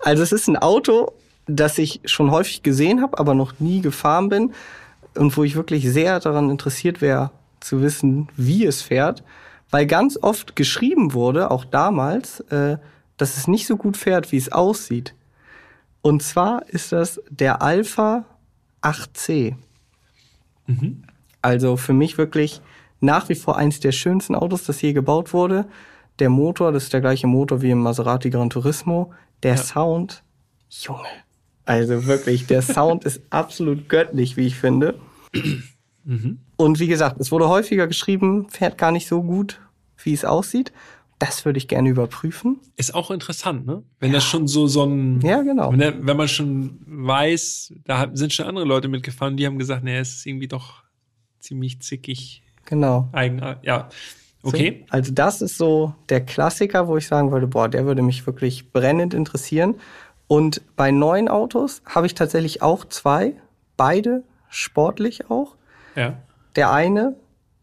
Also 0.00 0.22
es 0.22 0.32
ist 0.32 0.48
ein 0.48 0.58
Auto, 0.58 1.12
das 1.46 1.78
ich 1.78 2.00
schon 2.04 2.30
häufig 2.30 2.62
gesehen 2.62 3.00
habe, 3.00 3.18
aber 3.18 3.32
noch 3.32 3.58
nie 3.58 3.80
gefahren 3.80 4.28
bin 4.28 4.52
und 5.14 5.34
wo 5.34 5.44
ich 5.44 5.56
wirklich 5.56 5.88
sehr 5.90 6.20
daran 6.20 6.50
interessiert 6.50 7.00
wäre 7.00 7.30
zu 7.64 7.82
wissen, 7.82 8.28
wie 8.36 8.64
es 8.64 8.82
fährt, 8.82 9.24
weil 9.70 9.86
ganz 9.86 10.18
oft 10.20 10.54
geschrieben 10.54 11.14
wurde, 11.14 11.50
auch 11.50 11.64
damals, 11.64 12.40
äh, 12.40 12.78
dass 13.16 13.36
es 13.36 13.48
nicht 13.48 13.66
so 13.66 13.76
gut 13.76 13.96
fährt, 13.96 14.32
wie 14.32 14.36
es 14.36 14.52
aussieht. 14.52 15.14
Und 16.02 16.22
zwar 16.22 16.68
ist 16.68 16.92
das 16.92 17.20
der 17.30 17.62
Alpha 17.62 18.24
8C. 18.82 19.56
Also 21.42 21.76
für 21.76 21.92
mich 21.92 22.18
wirklich 22.18 22.60
nach 23.00 23.28
wie 23.28 23.34
vor 23.34 23.56
eins 23.56 23.80
der 23.80 23.92
schönsten 23.92 24.34
Autos, 24.34 24.64
das 24.64 24.80
je 24.82 24.92
gebaut 24.92 25.32
wurde. 25.32 25.66
Der 26.18 26.30
Motor, 26.30 26.72
das 26.72 26.84
ist 26.84 26.92
der 26.92 27.00
gleiche 27.00 27.26
Motor 27.26 27.62
wie 27.62 27.70
im 27.70 27.80
Maserati 27.80 28.30
Gran 28.30 28.50
Turismo. 28.50 29.12
Der 29.42 29.56
Sound, 29.56 30.22
Junge. 30.70 31.08
Also 31.64 32.06
wirklich, 32.06 32.46
der 32.46 32.62
Sound 32.62 33.04
ist 33.06 33.22
absolut 33.30 33.88
göttlich, 33.88 34.36
wie 34.36 34.46
ich 34.46 34.56
finde. 34.56 34.98
Und 36.56 36.80
wie 36.80 36.86
gesagt, 36.86 37.18
es 37.20 37.32
wurde 37.32 37.48
häufiger 37.48 37.86
geschrieben, 37.86 38.48
fährt 38.50 38.76
gar 38.78 38.92
nicht 38.92 39.08
so 39.08 39.22
gut, 39.22 39.60
wie 40.02 40.12
es 40.12 40.24
aussieht. 40.24 40.72
Das 41.18 41.44
würde 41.44 41.58
ich 41.58 41.68
gerne 41.68 41.88
überprüfen. 41.88 42.60
Ist 42.76 42.94
auch 42.94 43.10
interessant, 43.10 43.66
ne? 43.66 43.82
Wenn 44.00 44.12
das 44.12 44.24
schon 44.24 44.46
so, 44.46 44.66
so 44.66 44.84
ein, 44.84 45.20
Ja, 45.22 45.42
genau. 45.42 45.72
wenn, 45.72 45.78
der, 45.78 46.06
wenn 46.06 46.16
man 46.16 46.28
schon 46.28 46.78
weiß, 46.86 47.72
da 47.84 48.10
sind 48.12 48.32
schon 48.32 48.46
andere 48.46 48.64
Leute 48.64 48.88
mitgefahren, 48.88 49.36
die 49.36 49.46
haben 49.46 49.58
gesagt, 49.58 49.84
nee, 49.84 49.96
es 49.96 50.16
ist 50.16 50.26
irgendwie 50.26 50.48
doch 50.48 50.82
ziemlich 51.38 51.80
zickig, 51.80 52.42
Genau. 52.66 53.08
eigenartig. 53.12 53.64
Ja, 53.64 53.88
okay. 54.42 54.84
So, 54.86 54.92
also 54.92 55.12
das 55.12 55.40
ist 55.42 55.56
so 55.56 55.94
der 56.08 56.20
Klassiker, 56.24 56.88
wo 56.88 56.96
ich 56.96 57.06
sagen 57.06 57.30
würde, 57.30 57.46
boah, 57.46 57.68
der 57.68 57.86
würde 57.86 58.02
mich 58.02 58.26
wirklich 58.26 58.72
brennend 58.72 59.14
interessieren. 59.14 59.76
Und 60.26 60.62
bei 60.76 60.90
neuen 60.90 61.28
Autos 61.28 61.82
habe 61.86 62.06
ich 62.06 62.14
tatsächlich 62.14 62.60
auch 62.62 62.84
zwei, 62.86 63.34
beide 63.76 64.24
sportlich 64.48 65.30
auch. 65.30 65.56
Ja. 65.96 66.18
Der 66.56 66.70
eine 66.72 67.16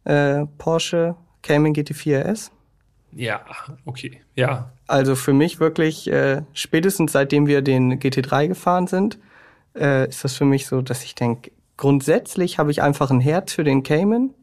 äh, 0.03 0.45
Porsche 0.57 1.15
Cayman 1.41 1.73
GT4 1.73 2.31
RS. 2.31 2.51
Ja, 3.13 3.41
okay. 3.85 4.21
Ja. 4.35 4.71
Also 4.87 5.15
für 5.15 5.33
mich 5.33 5.59
wirklich 5.59 6.09
äh, 6.09 6.43
spätestens 6.53 7.11
seitdem 7.11 7.47
wir 7.47 7.61
den 7.61 7.99
GT3 7.99 8.47
gefahren 8.47 8.87
sind, 8.87 9.19
äh, 9.75 10.07
ist 10.07 10.23
das 10.23 10.35
für 10.35 10.45
mich 10.45 10.65
so, 10.67 10.81
dass 10.81 11.03
ich 11.03 11.15
denke, 11.15 11.51
grundsätzlich 11.77 12.57
habe 12.57 12.71
ich 12.71 12.81
einfach 12.81 13.09
ein 13.11 13.19
Herz 13.21 13.53
für 13.53 13.63
den 13.63 13.83
Cayman. 13.83 14.33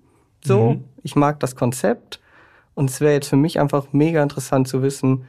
So, 0.44 0.70
Mhm. 0.72 0.84
ich 1.02 1.16
mag 1.16 1.40
das 1.40 1.56
Konzept 1.56 2.20
und 2.74 2.90
es 2.90 3.00
wäre 3.00 3.14
jetzt 3.14 3.28
für 3.28 3.36
mich 3.36 3.58
einfach 3.58 3.92
mega 3.92 4.22
interessant 4.22 4.68
zu 4.68 4.82
wissen, 4.82 5.24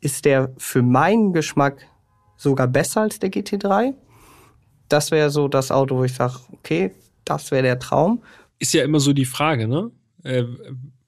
ist 0.00 0.24
der 0.24 0.50
für 0.58 0.82
meinen 0.82 1.32
Geschmack 1.32 1.86
sogar 2.36 2.66
besser 2.66 3.02
als 3.02 3.18
der 3.20 3.30
GT3? 3.30 3.94
Das 4.88 5.10
wäre 5.10 5.30
so 5.30 5.48
das 5.48 5.70
Auto, 5.70 5.96
wo 5.96 6.04
ich 6.04 6.14
sage, 6.14 6.34
okay, 6.52 6.92
das 7.24 7.50
wäre 7.50 7.62
der 7.62 7.78
Traum. 7.78 8.22
Ist 8.58 8.74
ja 8.74 8.84
immer 8.84 9.00
so 9.00 9.12
die 9.12 9.24
Frage, 9.24 9.68
ne? 9.68 9.90
Äh, 10.22 10.44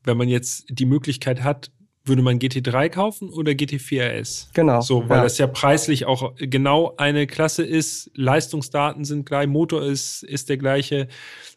wenn 0.04 0.16
man 0.16 0.28
jetzt 0.28 0.66
die 0.68 0.86
Möglichkeit 0.86 1.42
hat, 1.42 1.70
würde 2.06 2.22
man 2.22 2.38
GT3 2.38 2.88
kaufen 2.88 3.30
oder 3.30 3.52
GT4 3.52 4.20
RS? 4.20 4.50
Genau. 4.54 4.80
So, 4.80 5.08
weil 5.08 5.18
ja. 5.18 5.22
das 5.24 5.38
ja 5.38 5.46
preislich 5.46 6.06
auch 6.06 6.34
genau 6.36 6.94
eine 6.96 7.26
Klasse 7.26 7.64
ist. 7.64 8.10
Leistungsdaten 8.14 9.04
sind 9.04 9.26
gleich, 9.26 9.48
Motor 9.48 9.82
ist, 9.82 10.22
ist 10.22 10.48
der 10.48 10.56
gleiche. 10.56 11.08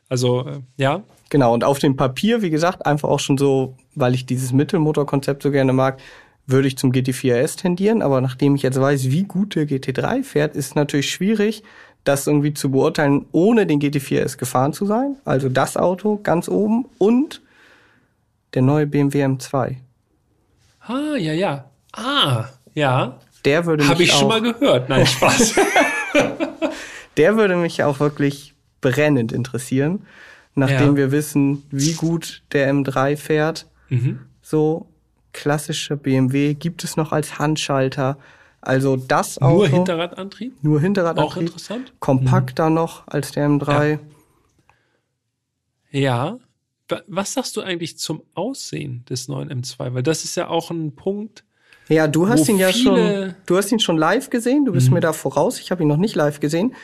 Also, 0.10 0.46
äh, 0.48 0.60
ja. 0.78 1.04
Genau, 1.30 1.54
und 1.54 1.64
auf 1.64 1.78
dem 1.78 1.96
Papier, 1.96 2.42
wie 2.42 2.50
gesagt, 2.50 2.88
einfach 2.88 3.10
auch 3.10 3.20
schon 3.20 3.38
so, 3.38 3.78
weil 3.94 4.16
ich 4.16 4.26
dieses 4.26 4.52
Mittelmotorkonzept 4.52 5.44
so 5.44 5.52
gerne 5.52 5.74
mag, 5.74 6.00
würde 6.48 6.68
ich 6.68 6.76
zum 6.76 6.92
GT4 6.92 7.44
RS 7.44 7.56
tendieren. 7.58 8.02
Aber 8.02 8.20
nachdem 8.20 8.56
ich 8.56 8.64
jetzt 8.64 8.82
weiß, 8.82 9.12
wie 9.12 9.24
gut 9.24 9.54
der 9.54 9.68
GT3 9.68 10.24
fährt, 10.24 10.56
ist 10.56 10.68
es 10.68 10.76
natürlich 10.76 11.12
schwierig, 11.12 11.62
das 12.04 12.28
irgendwie 12.28 12.54
zu 12.54 12.72
beurteilen, 12.72 13.26
ohne 13.32 13.66
den 13.68 13.80
GT4 13.80 14.24
RS 14.24 14.38
gefahren 14.38 14.74
zu 14.74 14.86
sein. 14.86 15.16
Also 15.26 15.50
das 15.50 15.78
Auto 15.78 16.20
ganz 16.24 16.48
oben 16.50 16.86
und 16.98 17.42
der 18.54 18.62
neue 18.62 18.88
BMW 18.88 19.24
M2. 19.26 19.76
Ah, 20.82 21.16
ja, 21.18 21.34
ja. 21.34 21.66
Ah, 21.94 22.46
ja. 22.74 23.20
Der 23.46 23.66
würde 23.66 23.84
mich 23.84 23.92
Habe 23.92 24.04
ich 24.04 24.14
auch, 24.14 24.20
schon 24.20 24.28
mal 24.28 24.42
gehört. 24.42 24.90
Nein, 24.90 25.06
Spaß. 25.06 25.56
Der 27.18 27.36
würde 27.38 27.56
mich 27.56 27.84
auch 27.84 28.00
wirklich 28.00 28.54
brennend 28.82 29.32
interessieren, 29.32 30.06
nachdem 30.56 30.92
Ja. 30.92 30.96
wir 30.96 31.12
wissen, 31.12 31.64
wie 31.70 31.94
gut 31.94 32.44
der 32.54 32.72
M3 32.74 33.18
fährt. 33.18 33.68
mhm. 33.90 34.20
So 34.42 34.88
klassische 35.32 35.96
BMW 35.96 36.56
gibt 36.56 36.84
es 36.84 36.98
noch 36.98 37.12
als 37.12 37.38
Handschalter. 37.38 38.18
Also 38.62 38.96
das 38.98 39.38
Auto 39.42 39.56
Nur 39.60 39.68
Hinterradantrieb? 39.70 40.54
nur 40.64 40.82
Hinterradantrieb, 40.82 41.32
Auch 41.32 41.38
interessant. 41.38 41.94
Mhm. 41.94 42.00
kompakter 42.00 42.70
noch 42.70 43.08
als 43.08 43.32
der 43.32 43.48
M3. 43.48 44.00
Ja. 45.92 46.38
Wa- 46.88 47.02
Was 47.08 47.34
sagst 47.34 47.56
du 47.58 47.62
eigentlich 47.62 47.98
zum 47.98 48.24
Aussehen 48.34 49.06
des 49.10 49.28
neuen 49.28 49.50
M2? 49.50 49.94
Weil 49.94 50.04
das 50.04 50.24
ist 50.24 50.36
ja 50.36 50.48
auch 50.48 50.72
ein 50.72 50.96
Punkt. 50.96 51.44
Ja, 51.88 52.08
du 52.08 52.28
hast 52.28 52.48
Wo 52.48 52.52
ihn 52.52 52.60
ja 52.60 52.72
schon, 52.72 53.00
Mhm. 53.28 53.36
du 53.46 53.58
hast 53.58 53.72
ihn 53.72 53.80
schon 53.80 53.98
live 53.98 54.30
gesehen. 54.30 54.66
Du 54.66 54.72
bist 54.74 54.92
mir 54.92 55.00
da 55.00 55.14
voraus. 55.14 55.60
Ich 55.60 55.72
habe 55.72 55.82
ihn 55.84 55.88
noch 55.88 55.98
nicht 55.98 56.16
live 56.16 56.40
gesehen. 56.40 56.76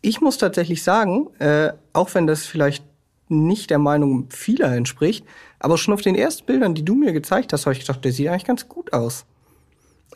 Ich 0.00 0.20
muss 0.20 0.38
tatsächlich 0.38 0.82
sagen, 0.82 1.28
äh, 1.38 1.72
auch 1.92 2.14
wenn 2.14 2.26
das 2.26 2.46
vielleicht 2.46 2.84
nicht 3.28 3.70
der 3.70 3.78
Meinung 3.78 4.28
vieler 4.30 4.72
entspricht, 4.74 5.26
aber 5.58 5.76
schon 5.76 5.92
auf 5.92 6.00
den 6.00 6.14
ersten 6.14 6.46
Bildern, 6.46 6.74
die 6.74 6.84
du 6.84 6.94
mir 6.94 7.12
gezeigt 7.12 7.52
hast, 7.52 7.66
habe 7.66 7.74
ich 7.74 7.80
gedacht, 7.80 8.04
der 8.04 8.12
sieht 8.12 8.28
eigentlich 8.28 8.44
ganz 8.44 8.68
gut 8.68 8.92
aus. 8.92 9.26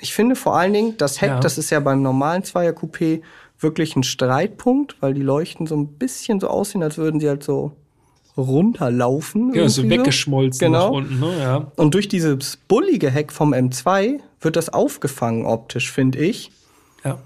Ich 0.00 0.14
finde 0.14 0.34
vor 0.36 0.56
allen 0.56 0.72
Dingen, 0.72 0.96
das 0.96 1.20
Heck, 1.20 1.28
Ja. 1.30 1.40
das 1.40 1.58
ist 1.58 1.70
ja 1.70 1.80
beim 1.80 2.02
normalen 2.02 2.42
Zweier 2.44 2.72
Coupé 2.72 3.20
wirklich 3.58 3.94
ein 3.96 4.02
Streitpunkt, 4.02 4.96
weil 5.00 5.12
die 5.14 5.22
Leuchten 5.22 5.66
so 5.66 5.76
ein 5.76 5.86
bisschen 5.88 6.40
so 6.40 6.48
aussehen, 6.48 6.82
als 6.82 6.96
würden 6.98 7.20
sie 7.20 7.28
halt 7.28 7.42
so 7.42 7.72
runterlaufen. 8.36 9.54
Ja, 9.54 9.68
so 9.68 9.88
weggeschmolzen 9.88 10.66
Genau. 10.66 10.86
nach 10.86 10.90
unten, 10.96 11.20
ne? 11.20 11.38
Ja. 11.38 11.72
Und 11.76 11.94
durch 11.94 12.08
dieses 12.08 12.56
bullige 12.68 13.10
Heck 13.10 13.32
vom 13.32 13.52
M2 13.52 14.20
wird 14.40 14.56
das 14.56 14.70
aufgefangen 14.72 15.46
optisch, 15.46 15.90
finde 15.90 16.18
ich. 16.20 16.50
ja. 17.04 17.18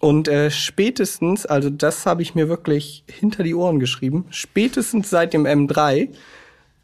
Und 0.00 0.28
äh, 0.28 0.48
spätestens, 0.52 1.44
also 1.44 1.70
das 1.70 2.06
habe 2.06 2.22
ich 2.22 2.36
mir 2.36 2.48
wirklich 2.48 3.02
hinter 3.10 3.42
die 3.42 3.54
Ohren 3.56 3.80
geschrieben, 3.80 4.26
spätestens 4.30 5.10
seit 5.10 5.32
dem 5.32 5.44
M3 5.44 6.10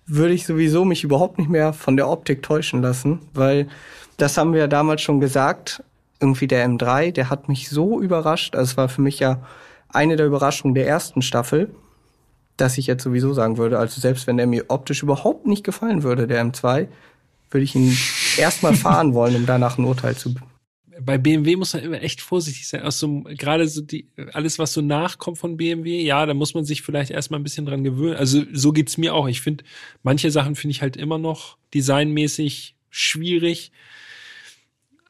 würde 0.06 0.34
ich 0.34 0.46
sowieso 0.46 0.84
mich 0.84 1.04
überhaupt 1.04 1.38
nicht 1.38 1.50
mehr 1.50 1.72
von 1.72 1.96
der 1.96 2.08
Optik 2.08 2.42
täuschen 2.42 2.82
lassen, 2.82 3.20
weil 3.32 3.68
das 4.16 4.36
haben 4.36 4.52
wir 4.52 4.60
ja 4.60 4.66
damals 4.66 5.02
schon 5.02 5.20
gesagt, 5.20 5.82
irgendwie 6.20 6.46
der 6.46 6.66
M3, 6.68 7.12
der 7.12 7.30
hat 7.30 7.48
mich 7.48 7.68
so 7.68 8.00
überrascht, 8.00 8.54
also 8.54 8.70
es 8.70 8.76
war 8.76 8.88
für 8.88 9.02
mich 9.02 9.18
ja 9.18 9.40
eine 9.88 10.16
der 10.16 10.26
Überraschungen 10.26 10.74
der 10.74 10.86
ersten 10.86 11.22
Staffel, 11.22 11.70
dass 12.56 12.78
ich 12.78 12.86
jetzt 12.86 13.02
sowieso 13.02 13.32
sagen 13.32 13.58
würde, 13.58 13.78
also 13.78 14.00
selbst 14.00 14.26
wenn 14.26 14.36
der 14.36 14.46
mir 14.46 14.64
optisch 14.68 15.02
überhaupt 15.02 15.46
nicht 15.46 15.64
gefallen 15.64 16.02
würde, 16.02 16.26
der 16.26 16.44
M2, 16.44 16.88
würde 17.50 17.64
ich 17.64 17.74
ihn 17.74 17.96
erstmal 18.36 18.74
fahren 18.74 19.14
wollen, 19.14 19.36
um 19.36 19.46
danach 19.46 19.78
ein 19.78 19.84
Urteil 19.84 20.16
zu 20.16 20.34
bei 21.00 21.18
BMW 21.18 21.56
muss 21.56 21.74
man 21.74 21.82
immer 21.82 22.02
echt 22.02 22.20
vorsichtig 22.20 22.68
sein. 22.68 22.82
Also 22.82 23.22
gerade 23.36 23.66
so 23.68 23.80
die, 23.80 24.08
alles, 24.32 24.58
was 24.58 24.72
so 24.72 24.80
nachkommt 24.80 25.38
von 25.38 25.56
BMW, 25.56 26.02
ja, 26.02 26.24
da 26.26 26.34
muss 26.34 26.54
man 26.54 26.64
sich 26.64 26.82
vielleicht 26.82 27.10
erstmal 27.10 27.40
ein 27.40 27.44
bisschen 27.44 27.66
dran 27.66 27.84
gewöhnen. 27.84 28.16
Also 28.16 28.42
so 28.52 28.72
geht's 28.72 28.96
mir 28.96 29.14
auch. 29.14 29.28
Ich 29.28 29.40
finde, 29.40 29.64
manche 30.02 30.30
Sachen 30.30 30.54
finde 30.54 30.72
ich 30.72 30.82
halt 30.82 30.96
immer 30.96 31.18
noch 31.18 31.56
designmäßig 31.72 32.76
schwierig. 32.90 33.72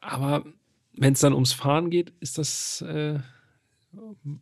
Aber 0.01 0.45
wenn 0.93 1.13
es 1.15 1.21
dann 1.21 1.33
ums 1.33 1.53
Fahren 1.53 1.91
geht, 1.91 2.13
ist 2.21 2.39
das 2.39 2.83
äh, 2.83 3.19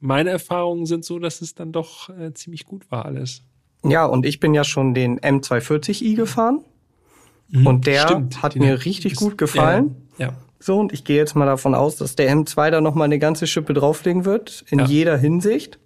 meine 0.01 0.31
Erfahrungen 0.31 0.87
sind 0.87 1.05
so, 1.05 1.19
dass 1.19 1.41
es 1.41 1.55
dann 1.55 1.73
doch 1.73 2.09
äh, 2.09 2.33
ziemlich 2.35 2.65
gut 2.65 2.91
war 2.91 3.05
alles. 3.05 3.43
Ja, 3.85 4.07
und 4.07 4.25
ich 4.25 4.41
bin 4.41 4.55
ja 4.55 4.65
schon 4.65 4.95
den 4.95 5.19
M240i 5.21 6.15
gefahren. 6.15 6.65
Und 7.53 7.87
der 7.87 8.07
hat 8.41 8.55
den 8.55 8.63
mir 8.63 8.85
richtig 8.87 9.17
gut 9.17 9.37
gefallen. 9.37 10.09
Ja, 10.17 10.29
ja. 10.29 10.37
So, 10.63 10.79
und 10.79 10.93
ich 10.93 11.03
gehe 11.03 11.17
jetzt 11.17 11.35
mal 11.35 11.47
davon 11.47 11.75
aus, 11.75 11.97
dass 11.97 12.15
der 12.15 12.33
M2 12.33 12.71
da 12.71 12.81
noch 12.81 12.95
mal 12.95 13.05
eine 13.05 13.19
ganze 13.19 13.49
Schippe 13.49 13.75
drauflegen 13.75 14.25
wird, 14.25 14.65
in 14.71 14.79
Ja. 14.79 14.85
jeder 14.87 15.19
Hinsicht. 15.19 15.81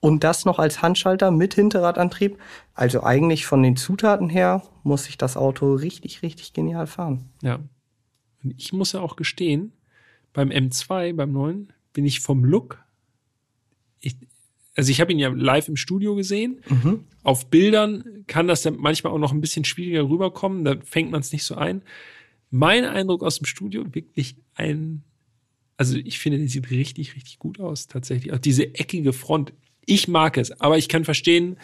Und 0.00 0.24
das 0.24 0.44
noch 0.46 0.58
als 0.58 0.80
Handschalter 0.80 1.30
mit 1.30 1.52
Hinterradantrieb. 1.54 2.38
Also 2.74 3.02
eigentlich 3.02 3.44
von 3.46 3.62
den 3.62 3.76
Zutaten 3.76 4.28
her 4.30 4.62
muss 4.84 5.06
ich 5.08 5.18
das 5.18 5.36
Auto 5.36 5.74
richtig, 5.74 6.22
richtig 6.22 6.54
genial 6.54 6.86
fahren. 6.86 7.30
Ja. 7.42 7.56
Und 8.42 8.54
ich 8.56 8.72
muss 8.72 8.92
ja 8.92 9.00
auch 9.00 9.16
gestehen, 9.16 9.72
beim 10.32 10.48
M2, 10.48 11.14
beim 11.14 11.32
neuen, 11.32 11.72
bin 11.92 12.06
ich 12.06 12.20
vom 12.20 12.44
Look. 12.44 12.82
Ich, 14.00 14.16
also 14.76 14.90
ich 14.90 15.00
habe 15.00 15.12
ihn 15.12 15.18
ja 15.18 15.28
live 15.28 15.68
im 15.68 15.76
Studio 15.76 16.14
gesehen. 16.14 16.60
Auf 17.22 17.48
Bildern 17.50 18.24
kann 18.26 18.48
das 18.48 18.64
ja 18.64 18.70
manchmal 18.70 19.12
auch 19.12 19.18
noch 19.18 19.32
ein 19.32 19.40
bisschen 19.42 19.64
schwieriger 19.66 20.08
rüberkommen. 20.08 20.64
Da 20.64 20.74
fängt 20.84 21.10
man 21.10 21.20
es 21.20 21.32
nicht 21.32 21.44
so 21.44 21.54
ein. 21.54 21.82
Mein 22.56 22.84
Eindruck 22.84 23.24
aus 23.24 23.38
dem 23.38 23.46
Studio 23.46 23.84
wirklich 23.94 24.36
ein, 24.54 25.02
also 25.76 25.96
ich 25.96 26.20
finde, 26.20 26.38
der 26.38 26.46
sieht 26.48 26.70
richtig, 26.70 27.16
richtig 27.16 27.40
gut 27.40 27.58
aus 27.58 27.88
tatsächlich. 27.88 28.32
Auch 28.32 28.38
diese 28.38 28.76
eckige 28.76 29.12
Front. 29.12 29.52
Ich 29.86 30.06
mag 30.06 30.36
es, 30.38 30.60
aber 30.60 30.78
ich 30.78 30.88
kann 30.88 31.04
verstehen, 31.04 31.56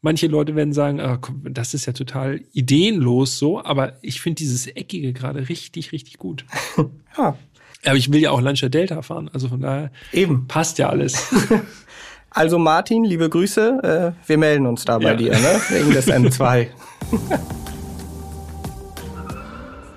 manche 0.00 0.26
Leute 0.26 0.56
werden 0.56 0.72
sagen, 0.72 1.00
ah, 1.00 1.16
komm, 1.18 1.42
das 1.54 1.74
ist 1.74 1.86
ja 1.86 1.92
total 1.92 2.40
ideenlos 2.52 3.38
so, 3.38 3.62
aber 3.62 3.98
ich 4.02 4.20
finde 4.20 4.38
dieses 4.40 4.66
Eckige 4.66 5.12
gerade 5.12 5.48
richtig, 5.48 5.92
richtig 5.92 6.18
gut. 6.18 6.44
Ja, 7.16 7.36
Aber 7.84 7.96
ich 7.96 8.10
will 8.12 8.20
ja 8.22 8.30
auch 8.32 8.40
Lancia 8.40 8.68
Delta 8.68 9.02
fahren, 9.02 9.28
also 9.32 9.48
von 9.48 9.60
daher 9.60 9.92
eben. 10.12 10.48
passt 10.48 10.78
ja 10.78 10.88
alles. 10.88 11.30
Also 12.34 12.58
Martin, 12.58 13.04
liebe 13.04 13.28
Grüße. 13.28 14.14
Äh, 14.24 14.26
wir 14.28 14.38
melden 14.38 14.64
uns 14.66 14.86
da 14.86 14.96
bei 14.98 15.10
Ja. 15.10 15.14
dir, 15.16 15.32
ne? 15.32 15.60
Wegen 15.68 15.90
des 15.90 16.08
M2. 16.08 16.68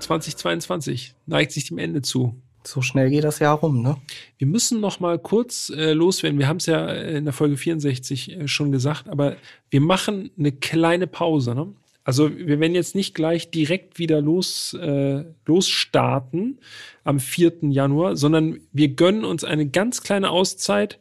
2022 0.06 1.14
neigt 1.26 1.52
sich 1.52 1.66
dem 1.68 1.78
Ende 1.78 2.02
zu. 2.02 2.34
So 2.64 2.82
schnell 2.82 3.10
geht 3.10 3.24
das 3.24 3.38
Jahr 3.38 3.58
rum, 3.58 3.82
ne? 3.82 3.96
Wir 4.38 4.46
müssen 4.46 4.80
noch 4.80 4.98
mal 4.98 5.18
kurz 5.18 5.70
äh, 5.70 5.92
loswerden. 5.92 6.38
Wir 6.38 6.48
haben 6.48 6.56
es 6.56 6.66
ja 6.66 6.86
in 6.88 7.24
der 7.24 7.32
Folge 7.32 7.56
64 7.56 8.32
äh, 8.32 8.48
schon 8.48 8.72
gesagt, 8.72 9.08
aber 9.08 9.36
wir 9.70 9.80
machen 9.80 10.30
eine 10.36 10.50
kleine 10.50 11.06
Pause. 11.06 11.54
Ne? 11.54 11.72
Also 12.02 12.36
wir 12.36 12.58
werden 12.60 12.74
jetzt 12.74 12.94
nicht 12.94 13.14
gleich 13.14 13.50
direkt 13.50 13.98
wieder 13.98 14.20
los 14.20 14.74
äh, 14.74 15.24
losstarten 15.44 16.58
am 17.04 17.20
4. 17.20 17.70
Januar, 17.70 18.16
sondern 18.16 18.60
wir 18.72 18.88
gönnen 18.88 19.24
uns 19.24 19.44
eine 19.44 19.66
ganz 19.66 20.02
kleine 20.02 20.30
Auszeit 20.30 20.98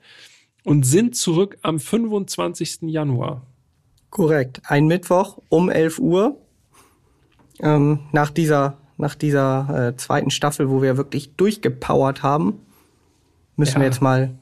und 0.64 0.84
sind 0.84 1.16
zurück 1.16 1.58
am 1.62 1.80
25. 1.80 2.84
Januar. 2.84 3.45
Korrekt. 4.10 4.62
Ein 4.66 4.88
Mittwoch 4.88 5.39
um 5.49 5.70
11 5.70 5.99
Uhr. 5.99 6.38
Ähm, 7.60 7.99
nach 8.12 8.32
dieser, 8.32 8.78
nach 8.97 9.15
dieser 9.15 9.89
äh, 9.89 9.95
zweiten 9.97 10.29
Staffel, 10.31 10.69
wo 10.69 10.81
wir 10.81 10.97
wirklich 10.97 11.35
durchgepowert 11.35 12.23
haben, 12.23 12.59
müssen 13.55 13.75
Ja. 13.75 13.79
wir 13.81 13.85
jetzt 13.87 14.01
mal 14.01 14.35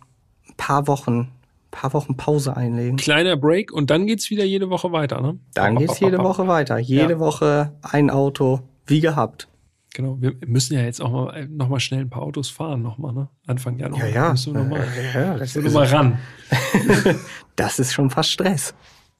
ein 0.47 0.53
paar 0.57 0.87
Wochen, 0.87 1.19
ein 1.19 1.31
paar 1.71 1.93
Wochen 1.93 2.15
Pause 2.17 2.55
einlegen. 2.55 2.97
Kleiner 2.97 3.35
Break 3.37 3.71
und 3.71 3.89
dann 3.89 4.05
geht's 4.07 4.29
wieder 4.29 4.43
jede 4.43 4.69
Woche 4.69 4.91
weiter. 4.91 5.21
Ne? 5.21 5.39
Dann 5.53 5.77
geht's 5.77 5.99
jede 5.99 6.17
Woche 6.23 6.47
weiter. 6.47 6.77
Jede 6.77 7.13
Ja. 7.13 7.19
Woche 7.19 7.73
ein 7.81 8.09
Auto, 8.09 8.61
wie 8.85 8.99
gehabt. 8.99 9.47
Genau, 9.95 10.17
wir 10.19 10.33
müssen 10.47 10.73
ja 10.73 10.81
jetzt 10.81 11.01
auch 11.01 11.11
mal, 11.11 11.35
äh, 11.35 11.45
noch 11.47 11.69
mal 11.69 11.79
schnell 11.79 12.01
ein 12.01 12.09
paar 12.09 12.23
Autos 12.23 12.49
fahren, 12.49 12.81
noch 12.81 12.97
mal, 12.97 13.11
ne? 13.13 13.27
Anfang 13.45 13.77
Januar. 13.77 14.07
Ja, 14.07 14.07
ja. 14.07 14.31
Müssen 14.31 14.55
wir 14.55 14.63
noch 14.63 14.69
mal, 14.71 14.79
Äh, 14.81 15.13
ja, 15.13 15.37
das, 15.37 15.55
noch 15.55 15.71
mal 15.71 15.85
ran. 15.85 16.17
das 17.55 17.77
ist 17.77 17.93
schon 17.93 18.09
fast 18.09 18.31
Stress. 18.31 18.73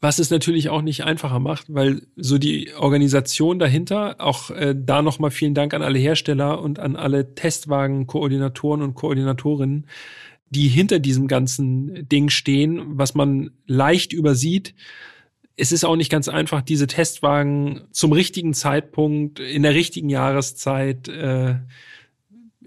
Was 0.04 0.20
es 0.20 0.30
natürlich 0.30 0.68
auch 0.68 0.82
nicht 0.82 1.06
einfacher 1.06 1.40
macht, 1.40 1.74
weil 1.74 2.02
so 2.18 2.38
die 2.38 2.74
Organisation 2.78 3.58
dahinter, 3.58 4.18
auch 4.20 4.50
äh, 4.50 4.76
da 4.78 5.02
nochmal 5.02 5.32
vielen 5.32 5.54
Dank 5.54 5.74
an 5.74 5.82
alle 5.82 5.98
Hersteller 5.98 6.62
und 6.62 6.78
an 6.78 6.98
alle 6.98 7.36
Testwagen-Koordinatoren 7.36 8.82
und 8.82 8.96
Koordinatorinnen, 8.96 9.88
die 10.50 10.68
hinter 10.68 11.00
diesem 11.00 11.30
ganzen 11.30 12.06
Ding 12.10 12.28
stehen, 12.28 12.82
was 12.98 13.16
man 13.16 13.52
leicht 13.66 14.12
übersieht. 14.12 14.76
Es 15.56 15.72
ist 15.72 15.86
auch 15.86 15.96
nicht 15.96 16.12
ganz 16.12 16.28
einfach, 16.28 16.62
diese 16.62 16.88
Testwagen 16.88 17.84
zum 17.92 18.12
richtigen 18.12 18.54
Zeitpunkt, 18.54 19.40
in 19.40 19.64
der 19.64 19.74
richtigen 19.74 20.10
Jahreszeit 20.10 21.08
äh, 21.08 21.56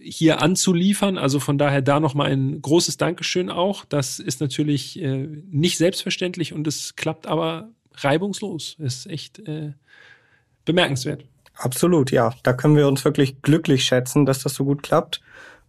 hier 0.07 0.43
anzuliefern. 0.43 1.19
Also 1.19 1.41
von 1.41 1.59
daher 1.59 1.83
da 1.83 2.01
nochmal 2.01 2.33
ein 2.33 2.63
großes 2.63 2.97
Dankeschön 2.97 3.51
auch. 3.51 3.85
Das 3.85 4.19
ist 4.19 4.41
natürlich 4.41 5.01
äh, 5.01 5.29
nicht 5.51 5.79
selbstverständlich 5.79 6.53
und 6.53 6.67
es 6.67 6.97
klappt 6.97 7.27
aber 7.27 7.69
reibungslos. 7.95 8.77
Ist 8.79 9.07
echt 9.07 9.39
äh, 9.41 9.73
bemerkenswert. 10.65 11.25
Absolut, 11.55 12.11
ja. 12.11 12.35
Da 12.43 12.53
können 12.53 12.77
wir 12.77 12.87
uns 12.87 13.05
wirklich 13.05 13.43
glücklich 13.43 13.85
schätzen, 13.85 14.27
dass 14.27 14.43
das 14.43 14.55
so 14.55 14.65
gut 14.65 14.83
klappt. 14.83 15.21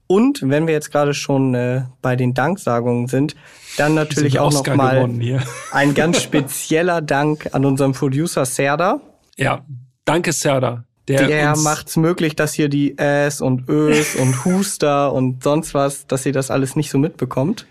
Und 0.08 0.42
wenn 0.42 0.68
wir 0.68 0.74
jetzt 0.74 0.92
gerade 0.92 1.14
schon 1.14 1.54
äh, 1.54 1.84
bei 2.02 2.16
den 2.16 2.34
Danksagungen 2.34 3.08
sind, 3.08 3.36
dann 3.78 3.94
natürlich 3.94 4.40
auch 4.40 4.54
noch 4.54 4.66
mal 4.76 5.10
ein 5.72 5.94
ganz 5.94 6.22
spezieller 6.22 7.02
Dank 7.02 7.50
an 7.54 7.66
unseren 7.66 7.92
Producer 7.92 8.46
Serda. 8.46 9.02
Ja, 9.36 9.66
danke 10.06 10.32
Serda. 10.32 10.86
Der, 11.08 11.28
der 11.28 11.56
macht's 11.58 11.96
möglich, 11.96 12.36
dass 12.36 12.54
hier 12.54 12.68
die 12.68 12.98
Äs 12.98 13.40
und 13.40 13.70
Ös 13.70 14.16
und 14.16 14.46
Huster 14.46 15.14
und 15.14 15.44
sonst 15.44 15.74
was, 15.74 16.06
dass 16.08 16.26
ihr 16.26 16.34
das 16.34 16.52
alles 16.52 16.76
nicht 16.76 16.90
so 16.90 16.98
mitbekommt. 16.98 17.66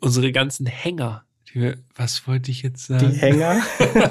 Unsere 0.00 0.32
ganzen 0.32 0.66
Hänger. 0.66 1.24
Die, 1.54 1.74
was 1.94 2.26
wollte 2.26 2.50
ich 2.50 2.62
jetzt 2.62 2.86
sagen? 2.86 3.10
Die 3.10 3.16
Hänger. 3.16 3.62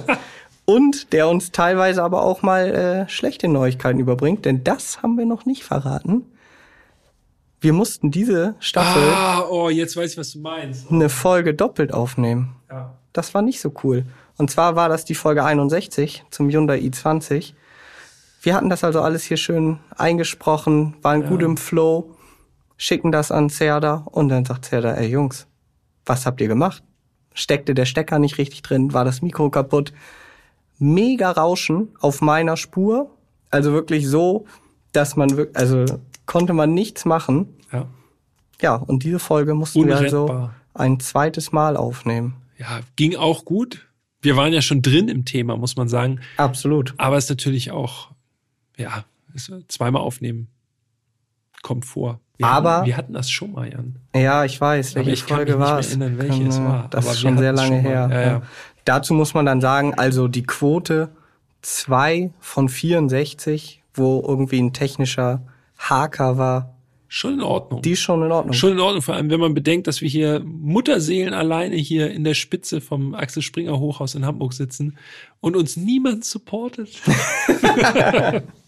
und 0.66 1.14
der 1.14 1.28
uns 1.28 1.52
teilweise 1.52 2.02
aber 2.02 2.24
auch 2.24 2.42
mal 2.42 3.06
äh, 3.06 3.10
schlechte 3.10 3.48
Neuigkeiten 3.48 4.00
überbringt, 4.00 4.46
denn 4.46 4.64
das 4.64 5.04
haben 5.04 5.18
wir 5.18 5.26
noch 5.26 5.46
nicht 5.46 5.64
verraten. 5.64 6.26
Wir 7.60 7.74
mussten 7.74 8.10
diese 8.10 8.56
Staffel. 8.60 9.04
Ah, 9.04 9.46
oh, 9.48 9.70
jetzt 9.70 9.96
weiß 9.96 10.14
ich, 10.14 10.18
was 10.18 10.32
du 10.32 10.40
meinst. 10.40 10.90
Eine 10.90 11.10
Folge 11.10 11.54
doppelt 11.54 11.94
aufnehmen. 11.94 12.56
Ja. 12.72 12.98
Das 13.14 13.36
war 13.36 13.44
nicht 13.44 13.62
so 13.62 13.72
cool. 13.84 14.06
Und 14.38 14.50
zwar 14.50 14.76
war 14.76 14.90
das 14.90 15.06
die 15.06 15.14
Folge 15.14 15.44
61 15.44 16.24
zum 16.32 16.50
Hyundai 16.50 16.80
i20. 16.80 17.54
Wir 18.44 18.56
hatten 18.56 18.70
das 18.70 18.84
also 18.84 19.02
alles 19.02 19.24
hier 19.24 19.38
schön 19.38 19.78
eingesprochen, 19.96 20.96
waren 21.04 21.22
ja. 21.22 21.30
gut 21.30 21.44
im 21.44 21.58
Flow, 21.58 22.16
schicken 22.76 23.12
das 23.12 23.32
an 23.32 23.50
Cerda 23.50 24.08
und 24.12 24.30
dann 24.30 24.46
sagt 24.46 24.66
Cerda, 24.66 24.96
ey 24.96 25.10
Jungs, 25.10 25.46
was 26.08 26.26
habt 26.26 26.42
ihr 26.42 26.48
gemacht? 26.48 26.84
Steckte 27.36 27.76
der 27.76 27.86
Stecker 27.86 28.18
nicht 28.18 28.40
richtig 28.40 28.64
drin? 28.64 28.94
War 28.94 29.06
das 29.06 29.22
Mikro 29.22 29.52
kaputt? 29.52 29.94
Mega 30.80 31.30
Rauschen 31.30 31.90
auf 32.00 32.22
meiner 32.22 32.58
Spur. 32.58 33.12
Also 33.52 33.74
wirklich 33.74 34.08
so, 34.08 34.48
dass 34.92 35.16
man 35.16 35.38
wirklich, 35.38 35.56
also 35.56 35.86
konnte 36.26 36.54
man 36.54 36.74
nichts 36.74 37.06
machen. 37.06 37.56
Ja. 37.72 37.86
Ja, 38.60 38.76
und 38.76 39.04
diese 39.04 39.20
Folge 39.20 39.54
mussten 39.54 39.88
wir 39.88 39.98
also 39.98 40.50
ein 40.74 41.00
zweites 41.00 41.52
Mal 41.52 41.78
aufnehmen. 41.78 42.36
Ja, 42.58 42.80
ging 42.96 43.16
auch 43.16 43.46
gut. 43.46 43.88
Wir 44.22 44.36
waren 44.36 44.54
ja 44.54 44.62
schon 44.62 44.82
drin 44.82 45.08
im 45.10 45.26
Thema, 45.26 45.58
muss 45.58 45.76
man 45.76 45.88
sagen. 45.88 46.20
Absolut. 46.38 46.94
Aber 46.98 47.18
es 47.18 47.26
ist 47.26 47.30
natürlich 47.30 47.72
auch 47.72 48.11
ja, 48.78 49.06
zweimal 49.68 50.02
aufnehmen 50.02 50.48
kommt 51.62 51.86
vor. 51.86 52.20
Wir 52.38 52.48
aber 52.48 52.78
hatten, 52.78 52.86
wir 52.88 52.98
hatten 52.98 53.14
das 53.14 53.30
schon 53.30 53.52
mal, 53.52 53.72
Jan. 53.72 53.98
Ja, 54.16 54.46
ich 54.46 54.60
weiß, 54.60 54.96
welche 54.96 55.12
ich 55.12 55.24
Folge 55.24 55.60
war 55.60 55.80
es. 55.80 55.90
Erinnern, 55.90 56.18
welche 56.18 56.44
es 56.48 56.60
war. 56.60 56.88
Das 56.90 57.06
aber 57.06 57.14
ist 57.14 57.20
schon 57.20 57.38
sehr 57.38 57.54
lange 57.54 57.78
her. 57.78 58.10
Ja, 58.12 58.22
ja. 58.22 58.42
Dazu 58.84 59.14
muss 59.14 59.34
man 59.34 59.46
dann 59.46 59.62
sagen, 59.62 59.94
also 59.94 60.28
die 60.28 60.44
Quote 60.44 61.10
zwei 61.62 62.32
von 62.40 62.68
64, 62.68 63.84
wo 63.94 64.24
irgendwie 64.28 64.60
ein 64.60 64.74
technischer 64.74 65.44
Haker 65.78 66.38
war, 66.38 66.76
Schon 67.14 67.34
in 67.34 67.42
Ordnung. 67.42 67.82
Die 67.82 67.92
ist 67.92 68.00
schon 68.00 68.24
in 68.24 68.32
Ordnung. 68.32 68.54
Schon 68.54 68.72
in 68.72 68.80
Ordnung, 68.80 69.02
vor 69.02 69.16
allem 69.16 69.30
wenn 69.30 69.42
man 69.42 69.54
bedenkt, 69.54 69.86
dass 69.86 70.00
wir 70.00 70.08
hier 70.08 70.40
Mutterseelen 70.46 71.34
alleine 71.34 71.76
hier 71.76 72.10
in 72.10 72.24
der 72.24 72.36
Spitze 72.36 72.80
vom 72.80 73.16
Axel 73.16 73.42
Springer 73.42 73.78
Hochhaus 73.78 74.16
in 74.16 74.26
Hamburg 74.26 74.54
sitzen 74.54 74.98
und 75.42 75.58
uns 75.58 75.76
niemand 75.76 76.24
supportet. 76.24 77.02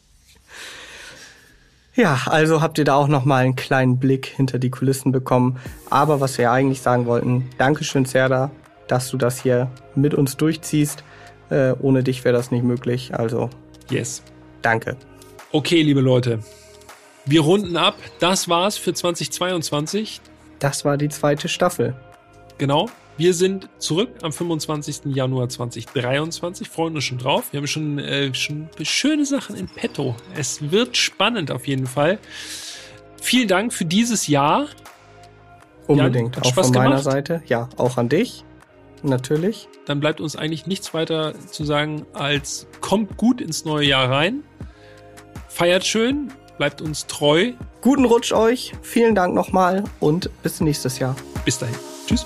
ja, 1.96 2.22
also 2.26 2.62
habt 2.62 2.78
ihr 2.78 2.86
da 2.86 2.96
auch 2.96 3.08
noch 3.08 3.26
mal 3.26 3.44
einen 3.44 3.56
kleinen 3.56 4.00
Blick 4.00 4.26
hinter 4.26 4.60
die 4.60 4.70
Kulissen 4.70 5.12
bekommen. 5.12 5.60
Aber 5.90 6.20
was 6.22 6.38
wir 6.38 6.52
eigentlich 6.52 6.82
sagen 6.82 7.06
wollten, 7.06 7.50
Dankeschön, 7.58 8.06
Serda, 8.06 8.52
dass 8.88 9.10
du 9.10 9.18
das 9.18 9.42
hier 9.42 9.70
mit 9.96 10.14
uns 10.14 10.38
durchziehst. 10.38 11.04
Äh, 11.50 11.74
ohne 11.80 12.04
dich 12.04 12.24
wäre 12.24 12.36
das 12.36 12.52
nicht 12.52 12.64
möglich. 12.64 13.14
Also. 13.14 13.50
Yes. 13.90 14.24
Danke. 14.62 14.98
Okay, 15.52 15.82
liebe 15.82 16.02
Leute. 16.02 16.40
Wir 17.26 17.42
runden 17.42 17.78
ab. 17.78 17.96
Das 18.20 18.50
war's 18.50 18.78
für 18.78 18.94
2022. 18.94 20.22
Das 20.60 20.86
war 20.86 20.98
die 20.98 21.10
zweite 21.10 21.48
Staffel. 21.48 21.96
Genau. 22.58 22.90
Wir 23.16 23.34
sind 23.34 23.70
zurück 23.78 24.10
am 24.24 24.32
25. 24.32 25.02
Januar 25.14 25.48
2023. 25.48 26.68
Freuen 26.68 26.96
uns 26.96 27.04
schon 27.04 27.20
drauf. 27.20 27.52
Wir 27.52 27.60
haben 27.60 27.68
schon, 27.68 28.00
äh, 28.00 28.34
schon 28.34 28.70
schöne 28.82 29.26
Sachen 29.26 29.56
in 29.56 29.68
petto. 29.68 30.16
Es 30.36 30.72
wird 30.72 30.98
spannend 30.98 31.52
auf 31.52 31.68
jeden 31.68 31.86
Fall. 31.86 32.18
Vielen 33.22 33.48
Dank 33.48 33.72
für 33.72 33.86
dieses 33.86 34.28
Jahr. 34.28 34.68
Unbedingt. 35.86 36.36
Jan, 36.36 36.44
auch 36.44 36.50
Spaß 36.50 36.68
von 36.68 36.76
meiner 36.76 36.90
gemacht? 36.90 37.04
Seite. 37.04 37.44
Ja, 37.46 37.70
auch 37.78 37.98
an 37.98 38.10
dich. 38.10 38.44
Natürlich. 39.04 39.68
Dann 39.86 40.00
bleibt 40.00 40.22
uns 40.22 40.36
eigentlich 40.36 40.66
nichts 40.66 40.94
weiter 40.94 41.34
zu 41.52 41.66
sagen 41.66 42.06
als 42.14 42.68
kommt 42.82 43.18
gut 43.18 43.42
ins 43.42 43.66
neue 43.66 43.86
Jahr 43.86 44.10
rein. 44.10 44.44
Feiert 45.50 45.86
schön, 45.86 46.32
bleibt 46.58 46.82
uns 46.82 47.06
treu. 47.06 47.52
Guten 47.82 48.06
Rutsch 48.06 48.32
euch, 48.32 48.72
vielen 48.82 49.14
Dank 49.14 49.36
nochmal 49.36 49.84
und 50.00 50.30
bis 50.42 50.62
nächstes 50.62 51.00
Jahr. 51.00 51.16
Bis 51.46 51.60
dahin. 51.60 51.76
Tschüss. 52.08 52.26